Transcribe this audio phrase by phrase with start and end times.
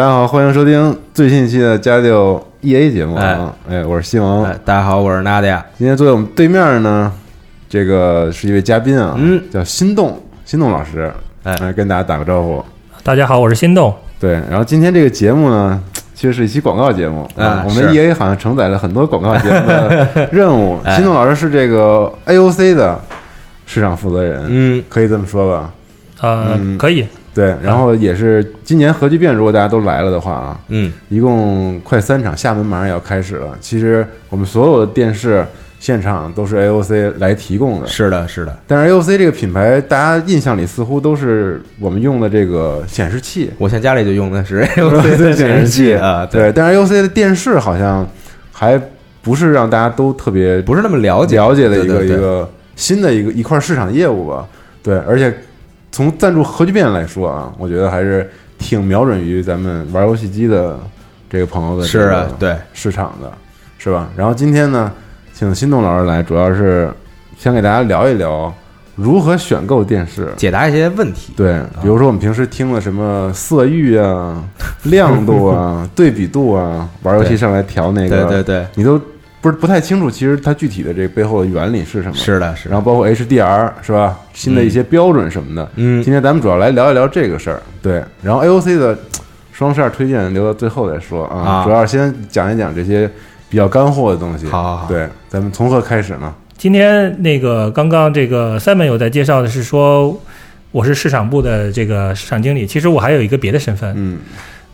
[0.00, 3.54] 大家好，欢迎收听最新一期的家教 E A 节目啊！
[3.68, 4.44] 哎，我是西蒙。
[4.44, 5.62] 哎，大家好，我是 Nadia。
[5.76, 7.12] 今天坐在我们对面呢，
[7.68, 12.64] 这个是一位嘉宾啊，嗯，叫心动，心动老师，哎来跟大家打个招呼。
[13.02, 13.94] 大家好，我是心动。
[14.18, 15.78] 对，然后今天这个节目呢，
[16.14, 20.78] 其实是一期广告节目啊我们 E A 好像承载了很多广告节目的 任务。
[20.82, 22.98] 哎心动老师是这个 A O C 的
[23.66, 25.70] 市场负责人，嗯，可以这么说吧？
[26.22, 33.56] 呃，嗯可以，对，然后也是今年核聚变，如果大家都来了的话啊，嗯，一共快三场，厦门马上也要开始了。
[33.60, 35.46] 其实我们所有的电视
[35.78, 48.06] 现场都是 AOC 来提供的，是的，是的，但是 AOC 这个品牌，大家印象里似乎都是我们用的这个显示器，我现在家里就用的是 AOC 的显示器啊，对，但是 AOC 的电视好像
[48.52, 48.78] 还
[49.22, 51.36] 不是让大家都特别不是那么了解。
[51.36, 54.46] 了解的一个一个新的一个一块市场业务吧。
[54.82, 55.32] 对，而且
[55.92, 60.78] 从赞助核聚变来说啊，我觉得还是挺瞄准于咱们玩游戏机的
[61.28, 63.32] 这个朋友的是啊，对，市场的，
[63.78, 64.08] 是吧？
[64.16, 64.92] 然后今天呢，
[65.32, 66.92] 请心动老师来，主要是
[67.38, 68.52] 想给大家聊一聊
[68.94, 70.28] 如何选购电视。
[70.36, 71.32] 解答一些问题。
[71.36, 74.44] 对，比如说我们平时听了什么色域啊、
[74.84, 79.00] 亮度啊、对比度啊，玩游戏上来调那个，对对对，你都
[79.40, 82.14] 不是不太清楚，其实它具体的这个背后的原理是什么。
[82.14, 84.18] 是的，是的，然后包括 HDR 是吧？
[84.34, 85.70] 新的一些标准什么的。
[85.76, 87.62] 嗯今天咱们主要来聊一聊这个事儿。
[87.80, 88.98] 对，然后 AOC 的
[89.52, 93.10] 双十二推荐留到最后再说啊，啊主要是先讲一讲这些
[93.48, 94.46] 比较干货的东西。
[94.46, 96.32] 好好好对，咱们从何开始呢？
[96.56, 100.20] 今天那个刚刚这个 Simon 有在介绍的是说，
[100.70, 102.66] 我是市场部的这个市场经理。
[102.66, 104.18] 其实我还有一个别的身份，嗯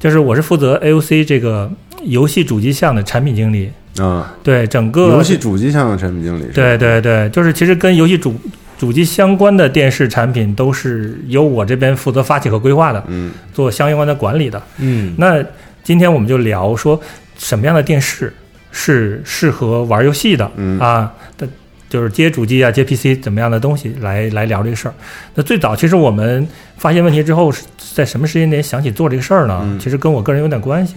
[0.01, 1.71] 就是我是负责 AOC 这个
[2.03, 3.71] 游戏主机项的产品经理。
[3.99, 6.45] 啊，对整个游戏主机项的产品经理。
[6.55, 8.35] 对对对，就是其实跟游戏主
[8.79, 14.63] 主机相关的电视产品都是由我这边负责发起和规划的，嗯做相关的管理的。
[14.79, 15.43] 嗯，那
[15.83, 17.01] 今天我们就聊说
[17.39, 18.33] 什么样的电视
[18.71, 21.13] 是适合玩游戏的、嗯啊？
[21.39, 21.49] 的
[21.89, 24.95] 就是接主机啊、接 PC 怎么样的东西来来聊这个事儿。
[25.35, 26.47] 那最早其实我们
[26.77, 27.63] 发现问题之后是
[27.95, 29.61] 在什么时间点想起做这个事儿呢？
[29.63, 30.97] 嗯其实跟我个人有点关系。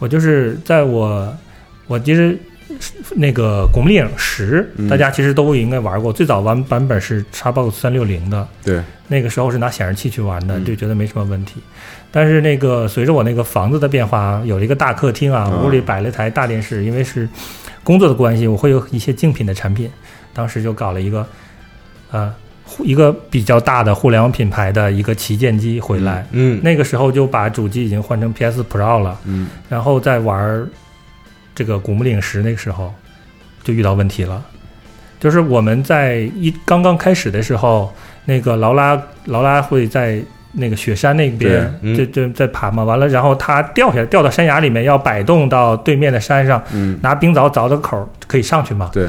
[0.00, 1.32] 我就是在我
[1.88, 2.38] 我其实
[3.16, 8.46] 那个《古墓丽影十》嗯大家其实都应该玩过，最早玩版本是 Xbox 三六零的。
[8.62, 11.60] 对，那个时候是拿显示器去玩的，嗯就觉得没什么问题。
[12.12, 17.28] 但是那个随着我那个房子的变化，有了一个大客厅啊，嗯屋里摆了一台大电视，因为是
[17.82, 19.90] 工作的关系，我会有一些竞品的产品。
[20.34, 21.26] 当时就搞了一个，
[22.12, 22.32] 呃，
[22.84, 26.24] 一个比较大的互联网品牌的一个旗舰机回来。
[26.30, 30.64] 嗯，那个时候就把主机已经换成 PS Pro 了，嗯然后再玩
[31.58, 32.94] 这个《古墓丽影十》，那个时候
[33.64, 34.40] 就遇到问题了。
[35.18, 37.92] 就是我们在一刚刚开始的时候，
[38.26, 48.88] 那个劳拉劳拉会在那个雪山那边就就在爬嘛，完了，然后他掉下来，掉到山崖里面，要摆动到对面的山上，嗯，拿冰凿凿的口儿可以上去嘛。
[48.92, 49.08] 对，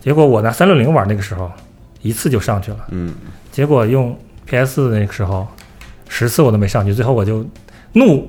[0.00, 1.52] 结果我拿三六零玩那个时候，
[2.00, 3.14] 一次就上去了，嗯。
[3.52, 5.46] 结果用 PS 那个时候
[6.08, 7.46] 十次我都没上去，最后我就
[7.92, 8.26] 怒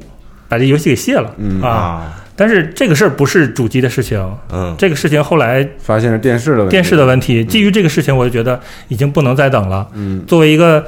[0.49, 1.33] 把这游戏给卸了。
[1.37, 1.61] 嗯。
[1.61, 1.69] 啊。
[1.69, 4.19] 啊，但是这个事儿不是主机的事情，
[4.51, 6.71] 嗯，这个事情后来发现是电视的问题。
[6.71, 7.45] 电视的问题。
[7.45, 8.59] 基于这个事情，我就觉得
[8.89, 9.87] 已经不能再等了。
[9.93, 10.85] 嗯，作为一个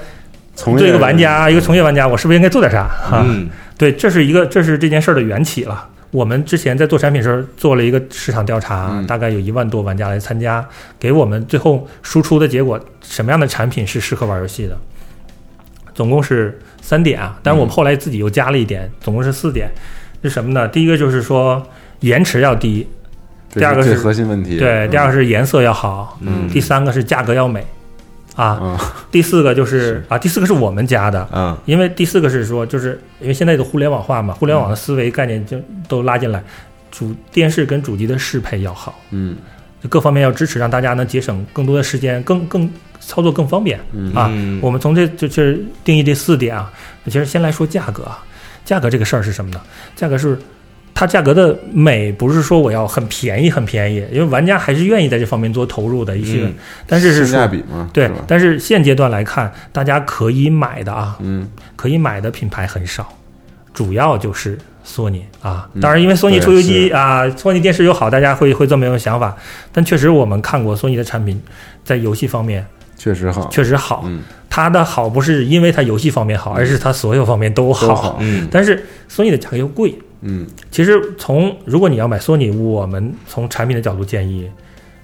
[0.56, 3.24] 从业作为一个玩家，一个从业玩家，我是不是应该做点啥哈？
[3.26, 5.88] 嗯，对，这是一个这是这件事儿的缘起了。
[6.12, 10.66] 我们之前在做产品时候做了一个市场调查，嗯大概有一万多玩家来参加，
[11.00, 14.78] 给我们最后输出的结果，什么样的产品是适合玩游戏的？
[15.94, 19.70] 总共是三点啊，但是我们后来自己又加了一点，总共是四点。
[20.28, 20.68] 是什么呢？
[20.68, 21.66] 第一个就是说
[22.02, 22.88] 延迟要低，
[23.54, 24.58] 第二个是核心问题。
[24.58, 26.48] 对；第二个是颜色要好，嗯。
[26.50, 27.66] 第三个是价格要美，
[28.36, 28.80] 啊，啊，
[29.10, 35.58] 第四个就是啊，第四个是我们家的，嗯，因为第四个是说，就是因为现在的互联网化嘛，互联网的思维概念就
[35.88, 36.44] 都拉进来，
[36.92, 39.36] 主电视跟主机的适配要好，嗯。
[39.80, 42.68] 就各方面要支持，让大家能节省更多的时间，更更
[43.00, 43.80] 操作更方便。
[43.94, 44.12] 嗯。
[44.16, 44.28] 啊。
[44.34, 44.60] 嗯。
[44.60, 46.74] 我们从这就就是定义这四点啊，
[47.06, 48.26] 其实先来说价格啊，
[48.68, 49.62] 价格这个事儿是什么呢？
[49.96, 50.38] 价格是
[50.94, 56.54] 它价格的美，不是说我要很便宜很便宜，因为玩家还是愿意在这方面做投入的一些，嗯
[56.86, 63.08] 但是是性价比嘛，对是，但是现阶段来看，大家可以买的啊，嗯可以买的品牌很少，
[63.74, 65.80] 主要就是索尼啊嗯。
[65.80, 69.34] 当然，因为索尼对出游机啊，索尼电视又好，大家会会这么有想法。
[69.72, 71.42] 但确实，我们看过索尼的产品，
[71.86, 72.66] 在游戏方面
[72.98, 74.04] 确实好，确实好。
[74.06, 74.22] 嗯。
[74.50, 78.18] 它的好不是因为它游戏方面好，而是它所有方面都都好。
[78.20, 78.48] 嗯。
[78.52, 79.94] 但是索尼的价格又贵。
[80.22, 80.48] 嗯。
[80.72, 84.50] 其实从如果你要买索尼，我们从产品的角度建议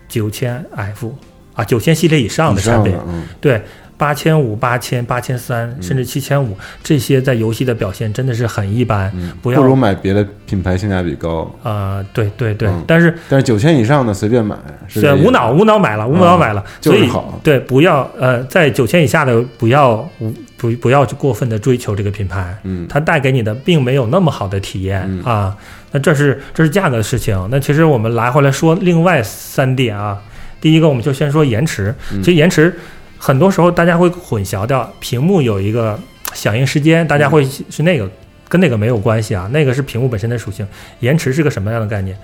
[0.10, 1.14] 九千 F
[1.54, 2.96] 啊，九千系列以上的产品。
[3.40, 3.62] 对，
[4.04, 9.10] 八千五、八千、八千三，甚至七千五，这些在游戏的表现真的是很一般。
[9.16, 12.84] 嗯，不要如买别的品牌性价比高，啊、对对对，嗯。
[12.86, 14.58] 但是但是九千以上的随便买，
[14.90, 17.40] 是无脑无脑买了，无脑买了，所以就是好。
[17.42, 22.86] 对不要呃，在九千以下的不要无不不要去过分的追求这个品牌，嗯。
[22.90, 25.24] 它带给你的并没有那么好的体验、嗯。
[25.24, 25.56] 啊。
[25.94, 27.48] 那这是这是价格的事情。
[27.50, 30.22] 那其实我们来回来说另外三点啊，
[30.60, 32.22] 第一个我们就先说延迟，嗯。
[32.22, 32.78] 其实延迟
[33.26, 35.98] 很多时候大家会混淆掉，屏幕有一个
[36.36, 38.10] 响应时间，大家会是那个。
[38.50, 40.68] 跟那个没有关系啊，那个是屏幕本身的属性。
[41.00, 42.16] 延迟是个什么样的概念？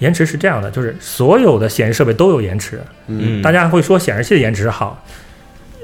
[0.00, 5.00] 延迟是这样的，就是所有的显示设备都有延迟，嗯大家会说显示器的延迟好，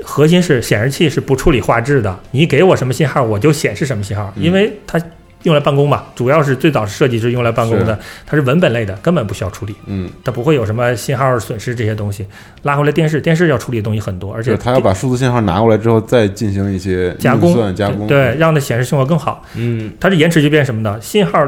[0.03, 5.00] 核心是显示器是不处理画质的，你给我什么信号我就显示什么信号，嗯因为它
[5.47, 7.97] 用来办公嘛，主要是最早设计是用来办公的，
[8.27, 12.27] 它是文本类的，根本不需要处理，嗯，它不会有什么信号损失这些东西。
[12.63, 19.45] 拉回来电视，电视要处理的东西很多，而且它要把数字信号拿过来之后，再进行一些加工加工，对，让它显示效果更好。
[19.55, 21.01] 嗯它是延迟就变什么呢？
[21.01, 21.41] 信号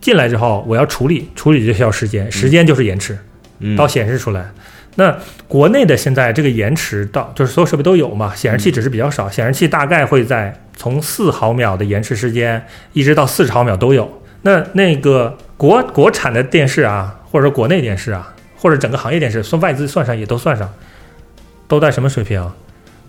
[0.00, 3.16] 进来之后，我要处理，处理就需要时间，时间就是延迟。
[3.58, 4.50] 嗯到显示出来。
[4.96, 5.16] 那
[5.48, 12.62] 国内的现在这个延迟到就是所有设备都有嘛，显示器只是比较少，显示器大概会在从四毫秒的延迟时间
[12.92, 14.22] 一直到四十毫秒都有。
[14.42, 20.68] 那那个国国产的电视啊，或者说国内电视啊，或者整个行业电视，算外资算上也都算上，
[21.68, 22.44] 都在什么水平？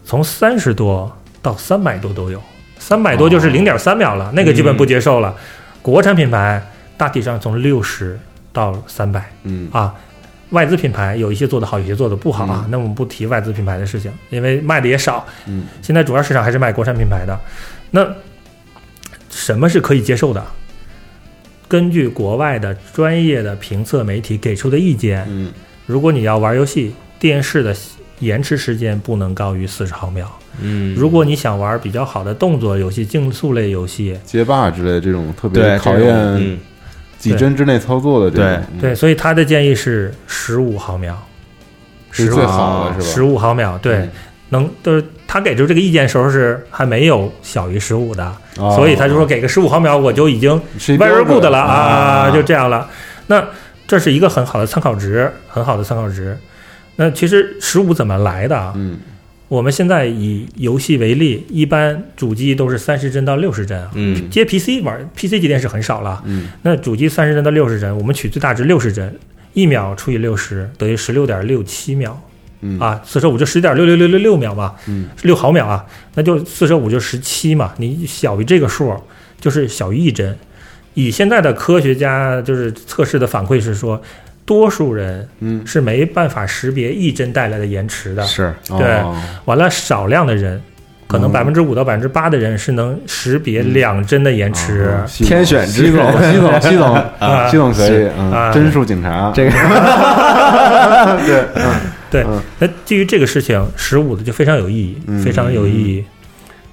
[0.05, 2.41] 从三十多到三百多都有，
[2.77, 5.35] 三百多就是零点三秒了，那个基本不接受了。
[5.81, 6.61] 国产品牌
[6.95, 8.19] 大体上从六十
[8.53, 9.29] 到三百。
[9.43, 9.93] 嗯啊，
[10.53, 12.65] 外资品牌有一些做得好，有些做得不好啊。
[12.69, 15.25] 那我们不提外资品牌的事情，因为卖的也少。
[15.45, 17.37] 嗯，现在主要市场还是卖国产品牌的。
[17.91, 18.07] 那
[19.29, 20.43] 什么是可以接受的？
[21.67, 25.51] 根据国外的专业的评测媒体给出的意见，嗯
[25.85, 27.75] 如果你要玩游戏，电视的
[28.19, 30.31] 延迟时间不能高于四十毫秒。
[30.61, 36.59] 嗯，如果你想玩比较好的动作游戏、竞速类游戏，街霸之类这种特别考验嗯
[37.31, 41.17] 几帧之内操作的这种，对嗯对，所以他的建议是十五毫秒，
[42.11, 43.13] 是最好的是吧？
[43.13, 43.95] 十五毫秒，对。
[43.97, 44.09] 嗯
[44.49, 48.23] 能就是他给出这个意见时候是还没有小于十五的，
[48.59, 52.87] 哦所以他就说给个十五毫秒我就已经 very good 了啊，啊，就这样了。
[53.25, 53.43] 那
[53.87, 56.37] 这是一个很好的参考值，很好的参考值。
[56.97, 58.73] 那其实十五怎么来的啊？
[58.75, 58.99] 嗯
[59.53, 66.23] 我们现在以游戏为例，一般主机都是三十帧到六十帧啊，嗯接 PC 玩 PC 机电视很少了。
[66.25, 69.15] 嗯那主机三十帧到六十帧，我们取最大值六十帧，
[69.53, 72.19] 一秒除以六十等于十六点六七秒。
[72.61, 75.85] 嗯啊，四舍五就十点六六六六六秒嘛，嗯六毫秒啊，
[76.15, 78.91] 那就四舍五就十七嘛，你小于这个数，
[79.39, 80.35] 就是小于一帧。
[80.95, 84.01] 以现在的科学家就是测试的反馈是说，
[84.45, 88.23] 多数人嗯，是没办法识别一帧带来的延迟的。
[88.23, 89.15] 是对哦。
[89.45, 90.61] 完了，少量的人，
[91.07, 91.31] 可能嗯。
[91.31, 94.93] 百分之五到百分之八的人是能识别两帧的延迟。
[95.07, 97.49] 天选之西总人西总西总啊。
[97.49, 98.51] 西总可以，嗯，啊。
[98.51, 99.31] 帧 数警察。
[99.33, 99.51] 这个。
[101.25, 101.63] 对， 嗯。
[102.11, 105.21] 对嗯，那基于这个事情，十五的就非常有意义，嗯。
[105.23, 106.03] 非常有意义。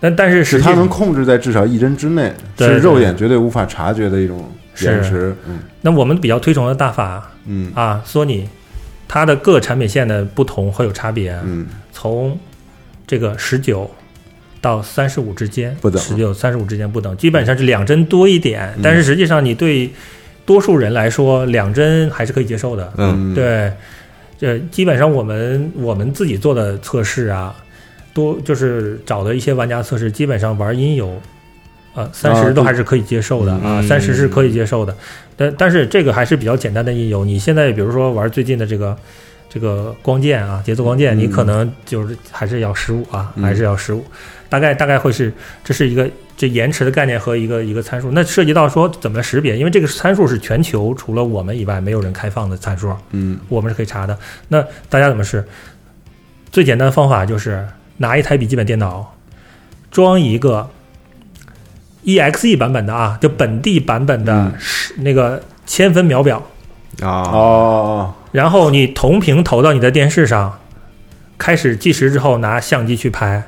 [0.03, 4.51] 但但是实际是它能控制在至少一帧之内，对对是肉眼绝对无法察觉的一种
[4.87, 5.59] 延迟，嗯。
[5.83, 7.73] 那我们比较推崇的大法嗯。
[7.75, 8.49] 啊，索尼，
[9.09, 11.67] 它的各产品线的不同会有差别，嗯。
[11.93, 12.39] 从
[13.07, 13.91] 这个十九
[14.61, 18.81] 到三十五之间不等十九三十五之间不等，基本上是两帧多一点，嗯。
[18.83, 19.91] 但是实际上你对
[20.45, 22.93] 多数人来说，两帧还是可以接受的。
[22.97, 23.35] 嗯。
[23.35, 23.73] 对，
[24.39, 27.55] 这基本上我们我们自己做的测试啊，
[28.13, 31.21] 多就是找的一些玩家测试，基本上玩音游。
[31.95, 34.97] 呃，三啊十都还是可以接受的啊，嗯三十是可以接受的，
[35.37, 37.25] 但但是这个还是比较简单的音游。
[37.25, 38.97] 你现在比如说玩最近的这个
[39.49, 44.05] 这个光剑啊，节奏光剑，嗯你可能就是还是要十五啊，嗯还是要十五，
[44.49, 45.33] 大概大概会是
[45.65, 48.11] 这是一个这延迟的概念和一个一个参数。
[48.13, 54.17] 那涉及到说怎么识别，因为这个参数是全球除了我们以外没有人开放的参数，嗯我们是可以查的。
[54.49, 55.45] 那大家怎么试？
[56.53, 57.67] 最简单的方法就是
[57.97, 59.15] 拿一台笔记本电脑，
[59.91, 60.69] 装一个
[62.05, 64.53] EXE 版本的啊，就本地版本的
[64.99, 66.43] 那个千分秒表，
[67.03, 67.09] 啊。
[67.31, 68.15] 哦。
[68.33, 70.59] 然后你同屏投到你的电视上，
[71.37, 73.43] 开始计时之后拿相机去拍，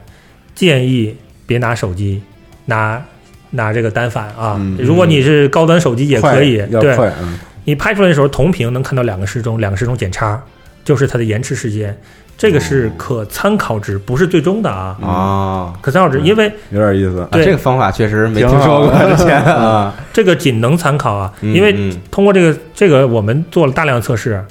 [0.54, 1.16] 建议
[1.46, 2.22] 别拿手机，
[2.66, 3.02] 拿
[3.50, 4.56] 拿这个单反啊。
[4.58, 4.76] 嗯。
[4.80, 7.38] 如果你是高端手机也可以，对，嗯。
[7.64, 10.42] 你拍出来的时候同屏能看到两个时钟，两个时钟减差，
[10.84, 11.96] 就是它的延迟时间，
[12.36, 21.96] 这个是可参考值，不是最终的啊，啊，可参考值，因为有点意思，啊对这个方法确实没听说过之前 啊，这个仅能参考啊，嗯因为嗯。
[22.10, 24.44] 通过这个这个我们做了大量测试，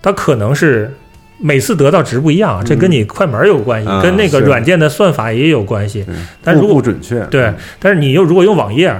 [0.00, 0.92] 它可能是
[1.38, 6.04] 每次得到值不一样，这跟你快门有关系，嗯跟那个软件的算法也有关系。
[6.42, 8.94] 但如果不准确，对，但是你又如果用网页，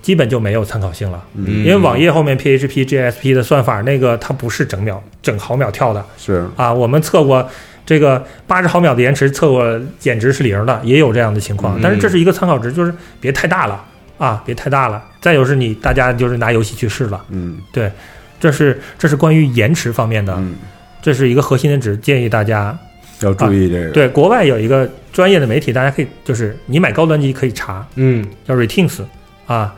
[0.00, 6.02] 基本就没有参考性了，嗯，因为网页后面 PHP、JSP 的算法那个它不是整秒、整毫秒跳的。
[6.16, 6.46] 是。
[6.56, 6.72] 啊。
[6.72, 7.46] 我们测过
[7.90, 11.76] 这个八十毫秒的延迟，测过减值是零的，也有这样的情况。
[11.76, 13.84] 嗯但是这是一个参考值，就是别太大了
[14.16, 15.02] 啊，别太大了。
[15.20, 17.58] 再有是你大家就是拿游戏去试了，嗯。
[17.72, 17.90] 对
[18.38, 20.54] 这是这是关于延迟方面的，嗯，
[21.02, 22.78] 这是一个核心的值，建议大家
[23.22, 28.24] 要注意这个，对国外有一个专业的媒体，大家可以就是你买高端机可以查，嗯。
[28.46, 29.00] 叫 Retings
[29.46, 29.74] 啊，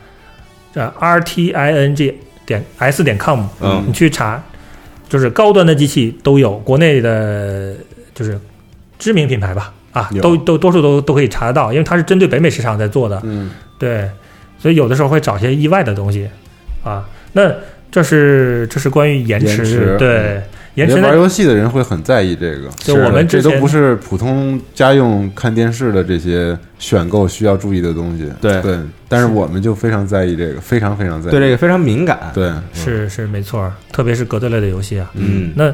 [0.71, 2.15] 这 R T I N G
[2.45, 3.83] 点 S 点 com，嗯。
[3.87, 4.39] 你去查，
[5.09, 7.75] 就是高端的机器都有，国内的
[8.13, 8.39] 就是
[8.99, 14.09] 知名品牌吧，啊，都都多数都都可以查得到，因为它是针对北美市场在做的，嗯对，
[14.59, 16.29] 所以有的时候会找些意外的东西
[16.83, 17.07] 啊。
[17.33, 17.51] 那
[17.91, 20.41] 这是这是关于延迟，延迟对
[20.75, 28.31] 延迟玩，游戏的人会很在意这个，就我们这都不是普通家用看电视的这些选购需要注意的东西。
[28.41, 31.31] 对对，但是我们就非常在意这个，非常非常在意。
[31.31, 32.31] 对这个非常敏感。
[32.33, 35.11] 对，是是没错儿，特别是格斗类的游戏啊。
[35.13, 35.71] 嗯，那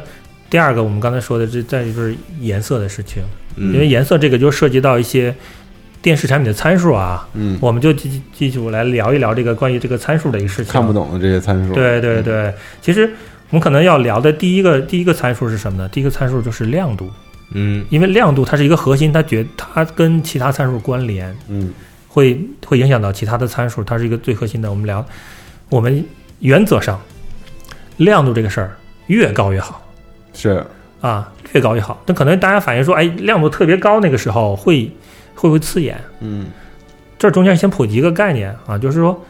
[0.49, 3.21] 第二个，我们刚才说的这再就是颜色的事情，
[3.55, 5.33] 嗯因为颜色这个就涉及到一些
[6.01, 10.73] 电视产品的参数啊，嗯，我们就继继续来聊一聊这个关于这个参数的一个事情。
[10.73, 10.91] 看不。
[10.91, 11.73] 懂的这些参数。
[11.73, 13.03] 对对对，其实
[13.49, 15.87] 我们可能要聊的第一个第一个参数是什么呢？
[15.89, 17.09] 第一个参数就是亮度，
[17.53, 21.71] 嗯因为亮度它是一个核心，它觉它跟其他参数关联，嗯
[22.07, 24.69] 会会影响到其他的参数，它是一个最核心的。
[24.69, 25.05] 我们聊，
[25.69, 26.03] 我们
[26.39, 26.99] 原则上
[27.97, 28.75] 亮度这个事儿
[29.07, 29.85] 越高越好。
[30.41, 30.65] 是，
[31.01, 32.01] 啊，越高越好。
[32.05, 34.89] 但可能大家反映说，哎，亮度特别高，那个时候会
[35.35, 35.99] 会不会刺眼？
[36.21, 36.45] 嗯
[37.17, 39.25] 这中间先普及一个概念啊，就是说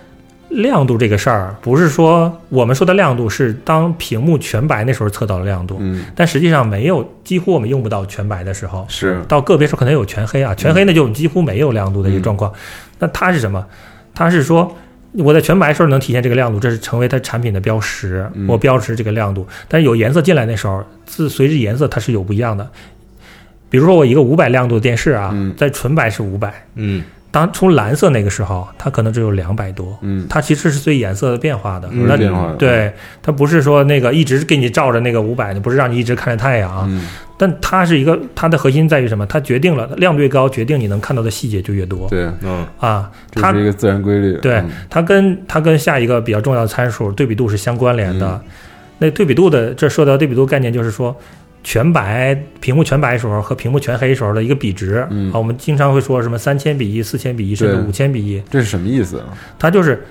[0.50, 8.86] 亮度这个事儿，不是说我们说的亮度是当屏幕全白那时候测到的亮度，嗯但实际上没有，几乎我们用不到全白的时候。
[8.88, 12.54] 是，到个别时候可能有全黑啊，全黑那就几乎没有亮度的一个状况。
[13.00, 13.66] 那它是什么？
[14.14, 14.76] 它是说
[15.14, 18.48] 我在全白时候能体现这个亮度，这是成为它产品的标识，嗯。
[18.48, 19.48] 我标识这个亮度。
[19.68, 22.70] 但是有颜色进来那时候，自随着颜色它是有不一样的。
[23.70, 25.54] 比如说我一个五百亮度的电视啊，嗯。
[25.58, 27.04] 在纯白是五百，嗯。
[27.32, 29.96] 当出蓝色那个时候，它可能只有两百多。
[30.02, 32.56] 嗯，它其实是随颜色的变化的，变化的。
[32.56, 36.90] 对它不是说那个一直给你照着那个五百，不是让你一直看着太阳
[37.40, 39.26] 但它是一个它的核心在于什么？
[39.26, 43.10] 它决定了亮度越高，决定你能看到的细节就越多对，嗯啊。
[43.32, 44.34] 它这是一个自然规律。
[44.42, 48.40] 对嗯它跟它跟下一个比较重要的参数对比度是相关联的。
[48.44, 48.52] 嗯
[49.02, 51.16] 那对比度的这说到对比度概念，就是说
[51.64, 55.40] 全白屏幕全白时候和屏幕全黑时候的一个比值、嗯啊。
[55.40, 59.28] 我们经常会说什么三千比一、四千比一，甚至五千比一，这是什么意思啊？
[59.58, 60.06] 它就是。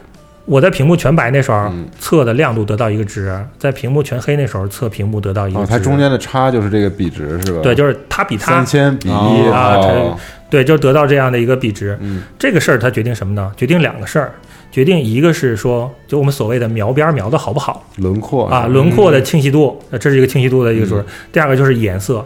[0.48, 5.70] 我在屏幕全白那时候嗯测的亮度得到一个值，在屏幕全黑那时候测屏幕得到一个哦，值。
[5.70, 7.60] 它中间的差就是这个比值是吧？
[7.62, 11.98] 对，就是它比它三千比一哦啊哦对，就得到这样的一个比值。
[12.00, 13.52] 嗯这个事儿它决定什么呢？
[13.56, 14.32] 决定两个事儿，
[14.72, 21.02] 决定一个是说，就我们所谓的描边儿描的好不好轮廓啊，轮廓的清晰度，呃这是一个清晰度的一个嗯数。
[21.30, 22.24] 第二个就是颜色，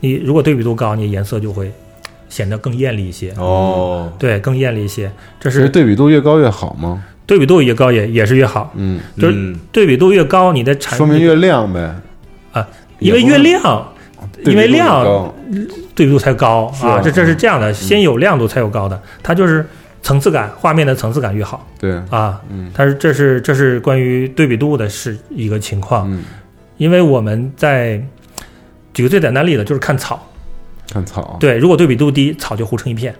[0.00, 1.72] 你如果对比度高，你颜色就会
[2.28, 5.10] 显得更艳丽一些，哦对，更艳丽一些。
[5.40, 7.02] 这是对比度越高越好吗？
[7.26, 9.58] 对比度越高也也是越好，嗯，就是嗯。
[9.70, 11.94] 对比度越高，你的产说明越亮呗。
[12.52, 13.88] 啊，因为越亮。
[14.44, 15.32] 因为亮
[15.94, 19.64] 对比度才高啊，这这是这样的，先有亮度才有高的，它就是
[20.02, 21.64] 层次感，画面的层次感越好。
[21.78, 22.40] 对，啊。
[22.50, 22.70] 嗯。
[22.74, 26.24] 它是这是这是关于对比度的是一个情况，嗯，
[26.76, 28.02] 因为我们在
[28.94, 30.20] 举个最简单例子，就是看草，
[30.92, 33.14] 看草，对，如果对比度低，草就糊成一片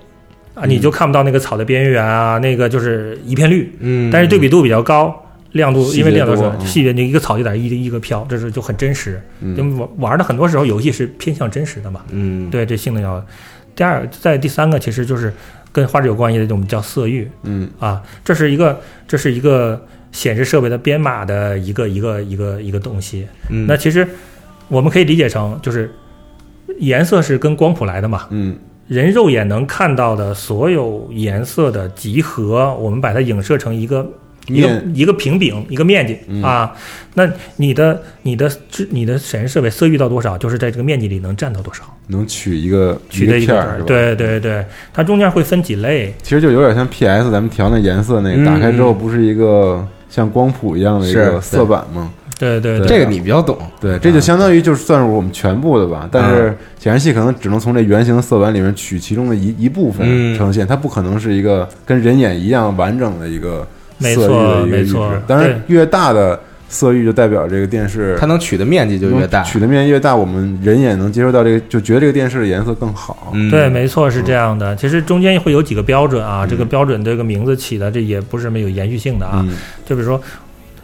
[0.55, 3.73] 啊，嗯你就看不到那个草的边缘啊，那个就是一片绿。
[3.81, 9.21] 嗯，但是对比度比较高，亮度因为亮度是细节，你一个草就在一个一个飘，这是就很真实。
[9.41, 13.25] 因嗯为玩玩的很多时候游戏是偏向真实的嘛，嗯对，这性能要。
[13.75, 15.33] 第二，在第三个其实就是
[15.73, 18.79] 跟画质有关系的，我们叫色域嗯啊，这是一个
[19.09, 19.83] 这是一个
[20.13, 23.27] 显示设备的编码的一个一个一个一个东西。
[23.49, 24.07] 嗯那其实
[24.69, 25.91] 我们可以理解成就是
[26.79, 28.55] 颜色是跟光谱来的嘛，嗯
[28.93, 34.07] 人肉眼能看到的所有颜色的集合，我们把它影射成一个
[34.49, 36.75] 一个一个平饼一个面积、嗯啊。
[37.15, 41.85] 那你的你的智你的显示设备色域到多少，就是在这个面积里能占到多少。
[42.09, 52.13] 能取一个取的一片儿？，对对对，它中间会分几类，其实就有点像 PS 咱们调那颜色那嗯个，打开之后不是一个像光谱一样的一个色板吗？
[52.61, 60.37] 对对这个你比较懂，对，这就相当于就是算是我们全部的吧，但是显示器可能只能从这圆形色板里面取其中的一一部分嗯。
[60.37, 63.67] 呈现，它不可能是一个跟人眼一样完整的一个
[63.99, 65.23] 没色域的错一个阈没错值。
[65.27, 69.43] 当然，越大的色域就代表这个电视它能取的面积就越大。
[69.43, 73.31] 取的面积越大，我们人眼能接受到这个，就觉得这个电视的颜色更好。
[73.35, 74.75] 嗯，对，没错，是这样的。
[74.75, 79.45] 其实中间会有几个标准啊，这个标准这个名字起的这也不是没有延续性的啊。
[79.47, 79.55] 嗯。
[79.85, 80.21] 就比如说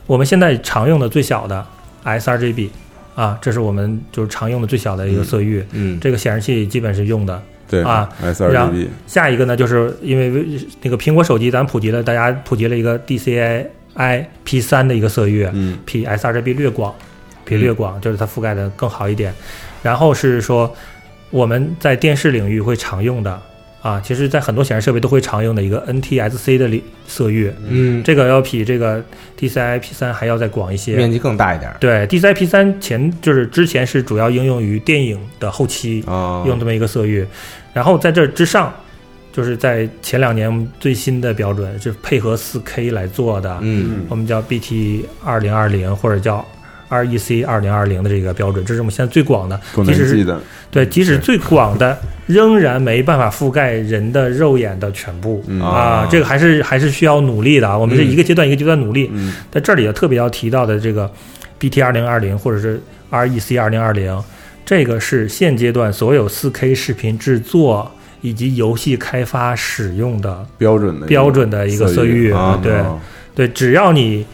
[0.09, 1.65] 我们现在常用的最小的
[2.03, 2.71] sRGB
[3.15, 7.41] 啊，这是我们就是常用的最小的一个色域，嗯，这个显示器基本是用的。
[7.69, 16.95] 对啊，sRGB 下一个呢，就是因为那个苹果手机咱普及了，大家普及了一个 DCI P 3的一个色域，嗯比 sRGB 略广，
[17.45, 19.35] 比略广，就是它覆盖的更好一点。
[19.83, 20.75] 然后是说
[21.29, 23.39] 我们在电视领域会常用的
[23.89, 29.03] 啊，其实在很多显示设备都会常用的一个 NTSC 的里色域，嗯，这个要比这个
[29.39, 30.95] DCI P 3还要再广一些。
[30.97, 31.73] 面积更大一点。
[31.81, 37.27] 对，DCI P 3前就是之前是主要应用于电影的后期，哦，用这么一个色域，
[37.73, 38.73] 然后在这之上，
[39.33, 46.45] 就是在前两年最新的标准是配合 4K 来做的，嗯我们叫 BT 二零二零或者叫
[46.89, 49.61] REC 二零二零的这个标准，这是我们现在最广的。
[49.85, 50.41] 即使是的。
[50.71, 55.43] 对，即使最广的，仍然没办法覆盖人的肉眼的全部。
[55.47, 57.77] 嗯啊，这个还是还是需要努力的啊！
[57.77, 59.11] 我们是嗯一个阶段一个阶段努力。
[59.13, 61.11] 嗯在这里也特别要提到的这个
[61.59, 62.81] BT 二零二零或者是
[63.11, 64.23] REC 二零二零，
[64.67, 67.91] 这个是现阶段所有四 K 视频制作
[68.21, 72.31] 以及游戏开发使用的标准的标准的一个色域。
[72.31, 73.01] 啊对哦
[73.35, 74.27] 对，只要你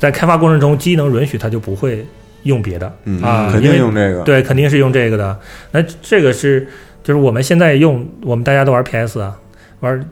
[0.00, 2.04] 在开发过程中机能允许，它就不会
[2.42, 2.92] 用别的。
[3.04, 4.22] 嗯啊肯定用这个。
[4.22, 5.38] 对，肯定是用这个的。
[5.70, 6.66] 那这个是
[7.04, 9.36] 就是我们现在用，我们大家都玩 PS 啊，
[9.80, 10.04] 玩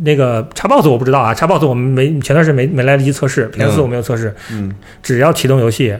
[0.00, 4.34] 那个叉 box 我不知道啊叉 box 我们没前段时间没没来得及测试，PS 嗯我没有测试。
[4.50, 5.96] 嗯只要启动游戏，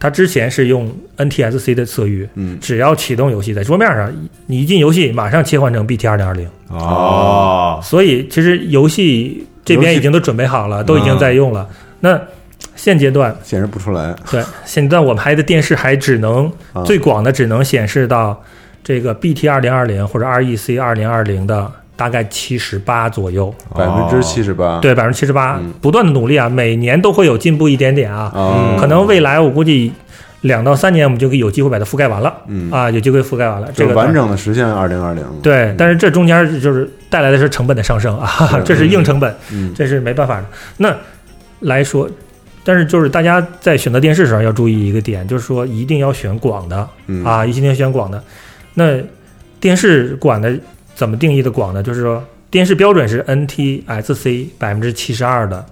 [0.00, 4.10] 它之前是用 NTSC 的色域，嗯只要启动游戏，在桌面上
[4.46, 6.48] 你一进游戏，马上切换成 BT 二零二零。
[6.68, 11.68] 哦，所以其实游戏这边已经都准备好了，都已经在用了。
[12.00, 12.20] 那
[12.86, 14.14] 现阶段，显示不出来。
[14.30, 16.84] 对现阶段我们还的电视还只能啊。
[16.84, 18.40] 最广的只能显示到
[18.84, 24.78] 这个 BT 二零二零或者 REC 二零二零的大概七十八左右，百分之七十八。
[24.78, 25.56] 对，百分之七十八。
[25.60, 28.30] 嗯，不断的努力啊，每年都会有进步一点点啊。
[28.36, 29.92] 嗯，可能未来我估计
[30.42, 32.32] 两到三年我们就有机会把它覆盖完了。
[32.46, 32.70] 嗯。
[32.70, 33.68] 啊，有机会覆盖完了。
[33.74, 35.24] 这个完整的实现二零二零。
[35.42, 39.74] 对，但是这中间就是带来的是成本的上升啊，是 这是硬成本，嗯。
[39.74, 40.44] 这是没办法的。
[40.76, 40.94] 那
[41.60, 42.08] 来说，
[42.66, 47.24] 但是就是大家在选择电视的时候要注意一个点，就是说一定要选广的嗯。
[47.24, 48.20] 啊，一定要选广的。
[48.74, 49.00] 那
[49.60, 50.58] 电视广的
[50.96, 51.80] 怎么定义的广呢？
[51.80, 55.64] 就是说电视标准是 NTSC 百分之七十二的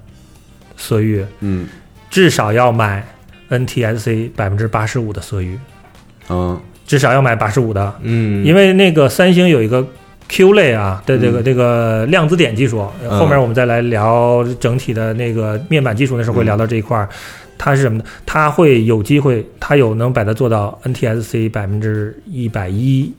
[0.76, 1.66] 色域，嗯。
[2.10, 3.04] 至少要买
[3.50, 5.58] NTSC 百分之八十五的色域，
[6.28, 6.60] 嗯。
[6.86, 9.84] 至少要买八十五的，嗯，因为那个三星有一个
[10.28, 17.08] Q 类啊的这个嗯这个量子点技术，嗯后面我们再来聊整体的那个面板技术那时候会聊到这一块儿。
[17.56, 18.04] 它是什么呢？
[18.26, 23.10] 它会有机会，它有能把它做到 NTSC 百分之一百一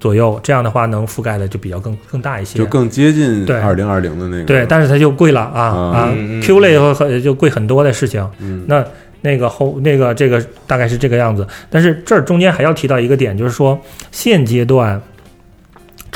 [0.00, 2.58] 左右，这样的话能覆盖的就比较更更大一些。
[2.58, 4.44] 就更接近对二零二零的那个。
[4.44, 8.28] 对，但是它就贵了啊啊！Q 类和和就贵很多的事情。
[8.40, 8.84] 嗯那
[9.20, 13.78] 那个后那个这个大概是这个样子，但是这儿中间还要提到一个点，就是说
[14.10, 15.00] 现阶段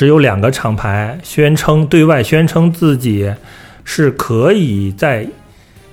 [0.02, 3.32] 只有两个厂牌宣称对外宣称自己
[3.84, 5.24] 是可以在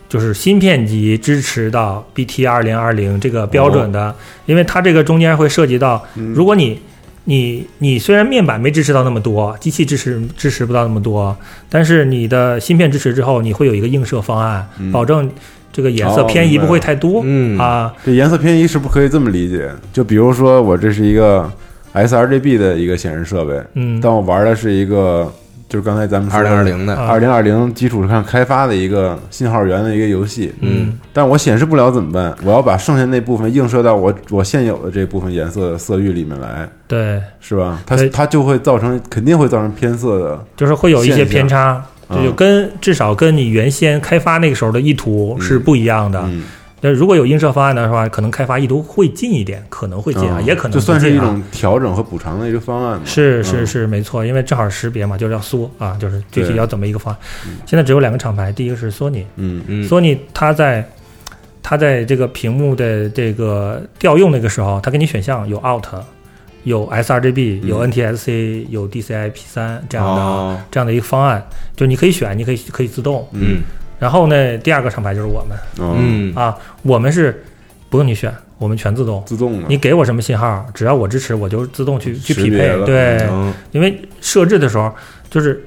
[0.10, 4.16] 就是芯片级支持到 BT 二零二零这个标准的，
[4.48, 6.34] 因为它这个中间会涉及到，嗯。
[6.34, 6.82] 如果你
[7.26, 11.38] 你你虽然面板没支持到那么多，机器支持支持不到那么多，
[11.70, 14.92] 但是你的芯片支持之后，你会有一个映射方案，嗯。
[14.92, 15.30] 保证
[15.72, 17.56] 这个颜色偏移不会太多、嗯。
[17.60, 17.94] 啊。
[18.04, 19.70] 这颜色偏移是不可以这么理解？
[19.94, 21.48] 就比如说我这是一个
[21.94, 25.32] sRGB 的一个显示设备，嗯，但我玩的是一个
[25.68, 27.08] 就是刚才咱们二零二零的，啊。
[27.08, 30.98] 二零二零基础上开发的一个信号源的一个游戏，嗯。
[31.14, 32.36] 但我显示不了怎么办？
[32.44, 37.82] 我要把剩下那部分映射到我我现有的这部分颜色色域里面来，对，是吧？
[37.86, 42.36] 它它就会造成肯定会造成偏色的，就是会有一些偏差，这就嗯。
[42.36, 46.20] 跟至少跟你原先开发那个时候的意图是不一样的。
[46.26, 46.44] 嗯，
[46.82, 53.06] 那如果有映射方案的话，可能开发意图会近一点，可能会近啊，嗯也可能就算是一种调整和补偿的一个方案嘛。
[53.06, 57.20] 是是嗯是，没错，因为正好识别嘛，就是要缩啊，就是具体要怎么一个方案。
[57.48, 57.58] 嗯。
[57.66, 60.88] 现在只有两个厂牌，第一个是索尼，嗯嗯，索尼它在
[61.62, 65.86] 它在这个屏幕的这个调用那个时候，它给你选项有 Out，
[66.64, 70.60] 有 sRGB，有嗯 NTSC，有 DCI P 3这样的、哦。
[70.72, 73.28] 这样的一个方案，就你可以选，你可以可以自动。
[73.34, 73.58] 嗯
[74.00, 75.58] 然后呢，第二个厂牌就是我们。
[75.80, 76.36] 嗯，嗯。
[76.36, 77.44] 啊，我们是
[77.90, 79.22] 不用你选，我们全自动。
[79.26, 82.70] 自动的，你给我什么信号，只要我支持，我就自动去去匹配。
[82.86, 83.54] 对，嗯。
[83.72, 84.92] 因为设置的时候
[85.30, 85.64] 就是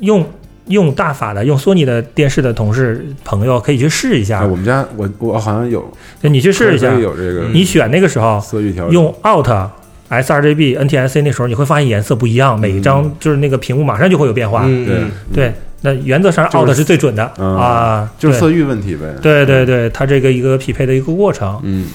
[0.00, 0.24] 用
[0.66, 5.90] 用大法的、用索尼的电视的同事朋友可以去试一哎，下，我们家我我好像有，
[6.20, 6.92] 你去试一下。
[6.94, 9.68] 有这个你选那个时候色域调整，用 Alt、
[10.10, 14.64] sRGB、NTSC 那时候，你会发现颜色不一样，每一张就是那个屏幕马上就会有变化。
[14.66, 14.86] 嗯。
[14.86, 14.96] 对。
[14.98, 15.10] 嗯。
[15.32, 19.06] 对，那原则上就是 Alt 是最准的嗯啊，就是色域问题呗。
[19.22, 21.58] 对对对，它这个一个匹配的一个过程。
[21.62, 21.86] 嗯，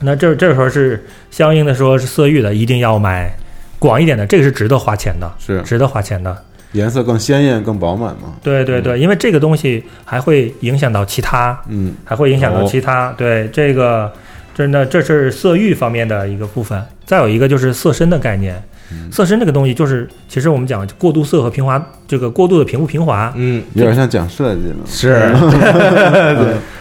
[0.00, 3.34] 那这这时候是相应的说是色域的，一定要买
[3.78, 6.36] 广一点的，这个是值得花钱的，是值得花钱的。
[6.72, 8.34] 颜色更鲜艳、更饱满嘛。
[8.44, 13.12] 对对对，因为这个东西还会影响到其他，嗯还会影响到哦其他。
[13.18, 14.12] 对这个，
[14.54, 16.80] 真的这是色域方面的一个部分。
[17.04, 18.62] 再有一个就是色深的概念，嗯
[19.10, 24.76] 色深这个东西就是，其实我们讲过渡色和平滑，这个过度的平不平滑，嗯，有点像讲设计了。
[24.86, 25.32] 是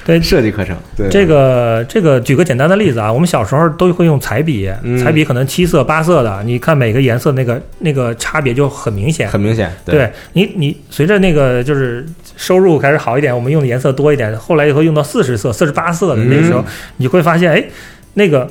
[0.06, 9.30] 对 设计课程，对，这个这个举个简单的例子啊，我们小时候都会用彩笔，嗯彩笔可能七色八色的，你看每个颜色那个那个差别就很明显。
[9.30, 16.66] 很明显，对你，你随着那个就是收入开始好一点，我们用的颜色多一点，后来以后用到四十色、四十八色的那个时候，嗯
[16.98, 17.64] 你会发现，哎，
[18.16, 18.50] 那个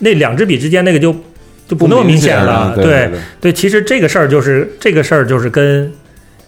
[0.00, 1.14] 那两支笔之间那个就
[1.70, 2.74] 就不那么明显了。
[2.74, 3.08] 对
[3.40, 5.92] 对其实这个事儿就是这个事儿就是跟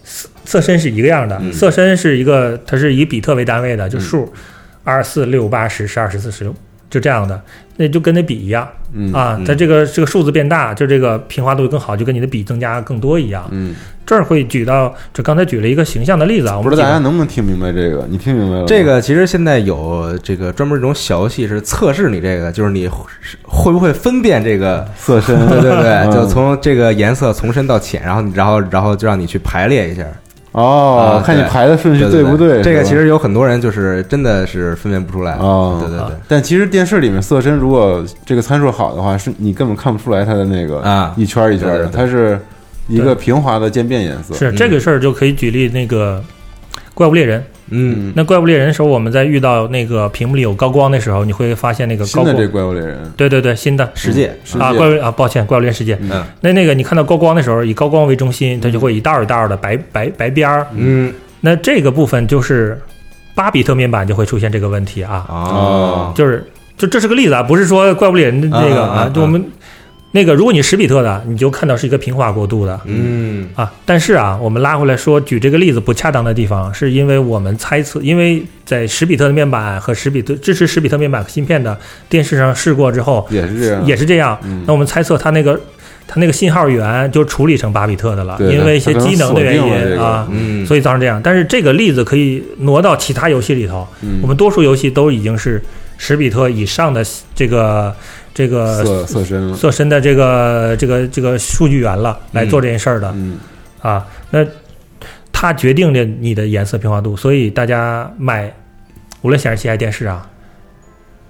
[0.02, 4.32] 色色深是一个样的，嗯色身是一个它是以比特为单位的，就嗯数
[4.82, 6.52] 二四六八十十二十四十六。
[6.92, 7.40] 就这样的，
[7.78, 13.48] 那就跟那笔一样嗯啊，它这个这个数字变大，就这个平滑度更好，就跟你的笔增加更多一样。
[13.50, 13.74] 嗯，
[14.05, 18.07] 这儿会举到，这刚才举了一个形象的例子啊，我不知道大家能不能听明白这个？
[18.11, 18.66] 你听明白了吗？
[18.68, 22.87] 这个其实现在有这个专门这种小游戏是测试你这个，就是你
[23.42, 24.87] 会不会分辨这个。
[24.94, 30.05] 色深， 对对对，嗯就从这个颜色从深到浅，然后然后然后就让你去排列一下，
[30.52, 32.62] 啊，哦看你对排的顺序对不对？
[32.62, 35.32] 这个其实有很多人就是真的是分辨不出来。
[35.34, 42.38] 哦对对对，但其实电视里面色深，如果这个参数好的话，是你根本看不出来它的那个啊一圈儿一圈儿的，对对对它是
[42.88, 44.34] 一个平滑的渐变颜色。
[44.34, 46.22] 是嗯这个事儿就可以举例那个
[46.94, 47.42] 怪物猎人。
[47.72, 53.90] 嗯，嗯，那怪物猎人的时候，我们在遇到那个屏幕里有高光的时候，你会发现那个高光新的这，怪物猎人，对对对，新的。
[53.94, 55.94] 世界，啊，怪物啊，抱歉，怪物猎人世界。
[56.02, 56.11] 嗯。
[56.12, 60.66] 嗯那那个你看到高光的时候，以高光为中心，它就会一道一道的白白白边儿。
[60.76, 61.12] 嗯。
[61.40, 62.80] 那这个部分就是
[63.35, 69.44] 巴比特面板就会出现这个问题啊，哦，就是就这是个例子啊，不是说怪物猎人的那个啊就我们
[70.14, 72.79] 那个，如果你十比特的，你就看到是一个平滑过渡的。
[72.85, 73.48] 嗯。
[73.55, 81.77] 啊，但是啊，我们拉回来说，举这个例子不恰当的地方，是因为我们猜测，因为在十比特的面板和十比特支持十比特面板和芯片的
[82.09, 84.38] 电视上试过之后，也是这样，也是这样。
[84.44, 84.62] 嗯。
[84.66, 85.59] 那我们猜测它那个
[86.07, 91.18] 它那个信号源就处理成八比特的了，因为一些机能的原因啊，嗯，所以造成这样。
[91.25, 94.18] 但是这个例子可以挪到其他游戏里头，嗯。
[94.20, 95.62] 我们多数游戏都已经是
[95.96, 97.03] 十比特以上的
[97.35, 97.94] 这个
[98.35, 103.12] 这个色色深了，色深的这个这个这个数据源了来做这件事儿的。
[103.14, 103.38] 嗯。
[103.81, 104.47] 啊，那
[105.33, 108.49] 它决定着你的颜色平滑度，所以大家买
[109.23, 110.25] 无论显示器还是电视啊，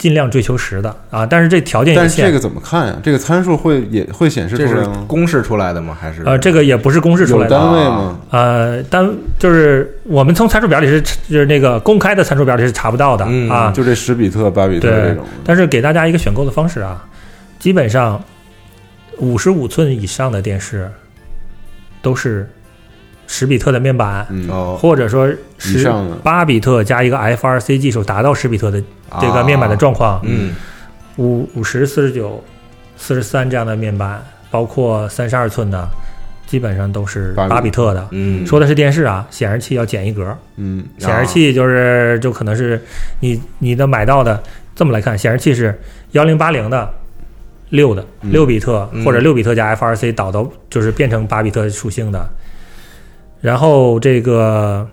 [0.02, 2.08] 尽量追求实的啊，但是这条件有限。
[2.08, 2.98] 但是这个怎么看呀？
[3.04, 5.04] 这个参数会也会显示这是出来吗？
[5.06, 5.96] 公式出来的吗？
[6.00, 8.18] 还是呃，这个也不是公式出来的，单位吗？
[8.30, 17.04] 呃，单就是我们从参数表里是就是那个公开的参数表里是查不到的、嗯啊，就这十比特、八比特对这种，但是给大家一个选购的方式啊，
[17.60, 18.20] 基本上
[19.18, 20.90] 五十五寸以上的电视
[22.02, 22.50] 都是
[23.26, 24.26] 十比特的面板，
[24.78, 28.82] 或者说以十八比特加一个 FRC 技术达到十比特的
[29.20, 30.54] 这个面板的状况，嗯。
[31.18, 32.42] 五五十、四十九、
[32.96, 35.86] 四十三这样的面板，包括三十二寸的，
[36.46, 38.08] 基本上都是八比特的。
[38.12, 40.82] 嗯，说的是电视啊，显示器要减一格，嗯。
[40.98, 42.82] 显示器就是就可能是
[43.20, 44.42] 你你的买到的
[44.74, 45.78] 这么来看，显示器是
[46.12, 46.90] 幺零八零的。
[47.68, 48.32] 六的嗯。
[48.32, 49.04] 六比特、嗯。
[49.04, 52.26] 或者六比特加 FRC 导到就是变成八比特属性的，
[53.42, 54.88] 然后这个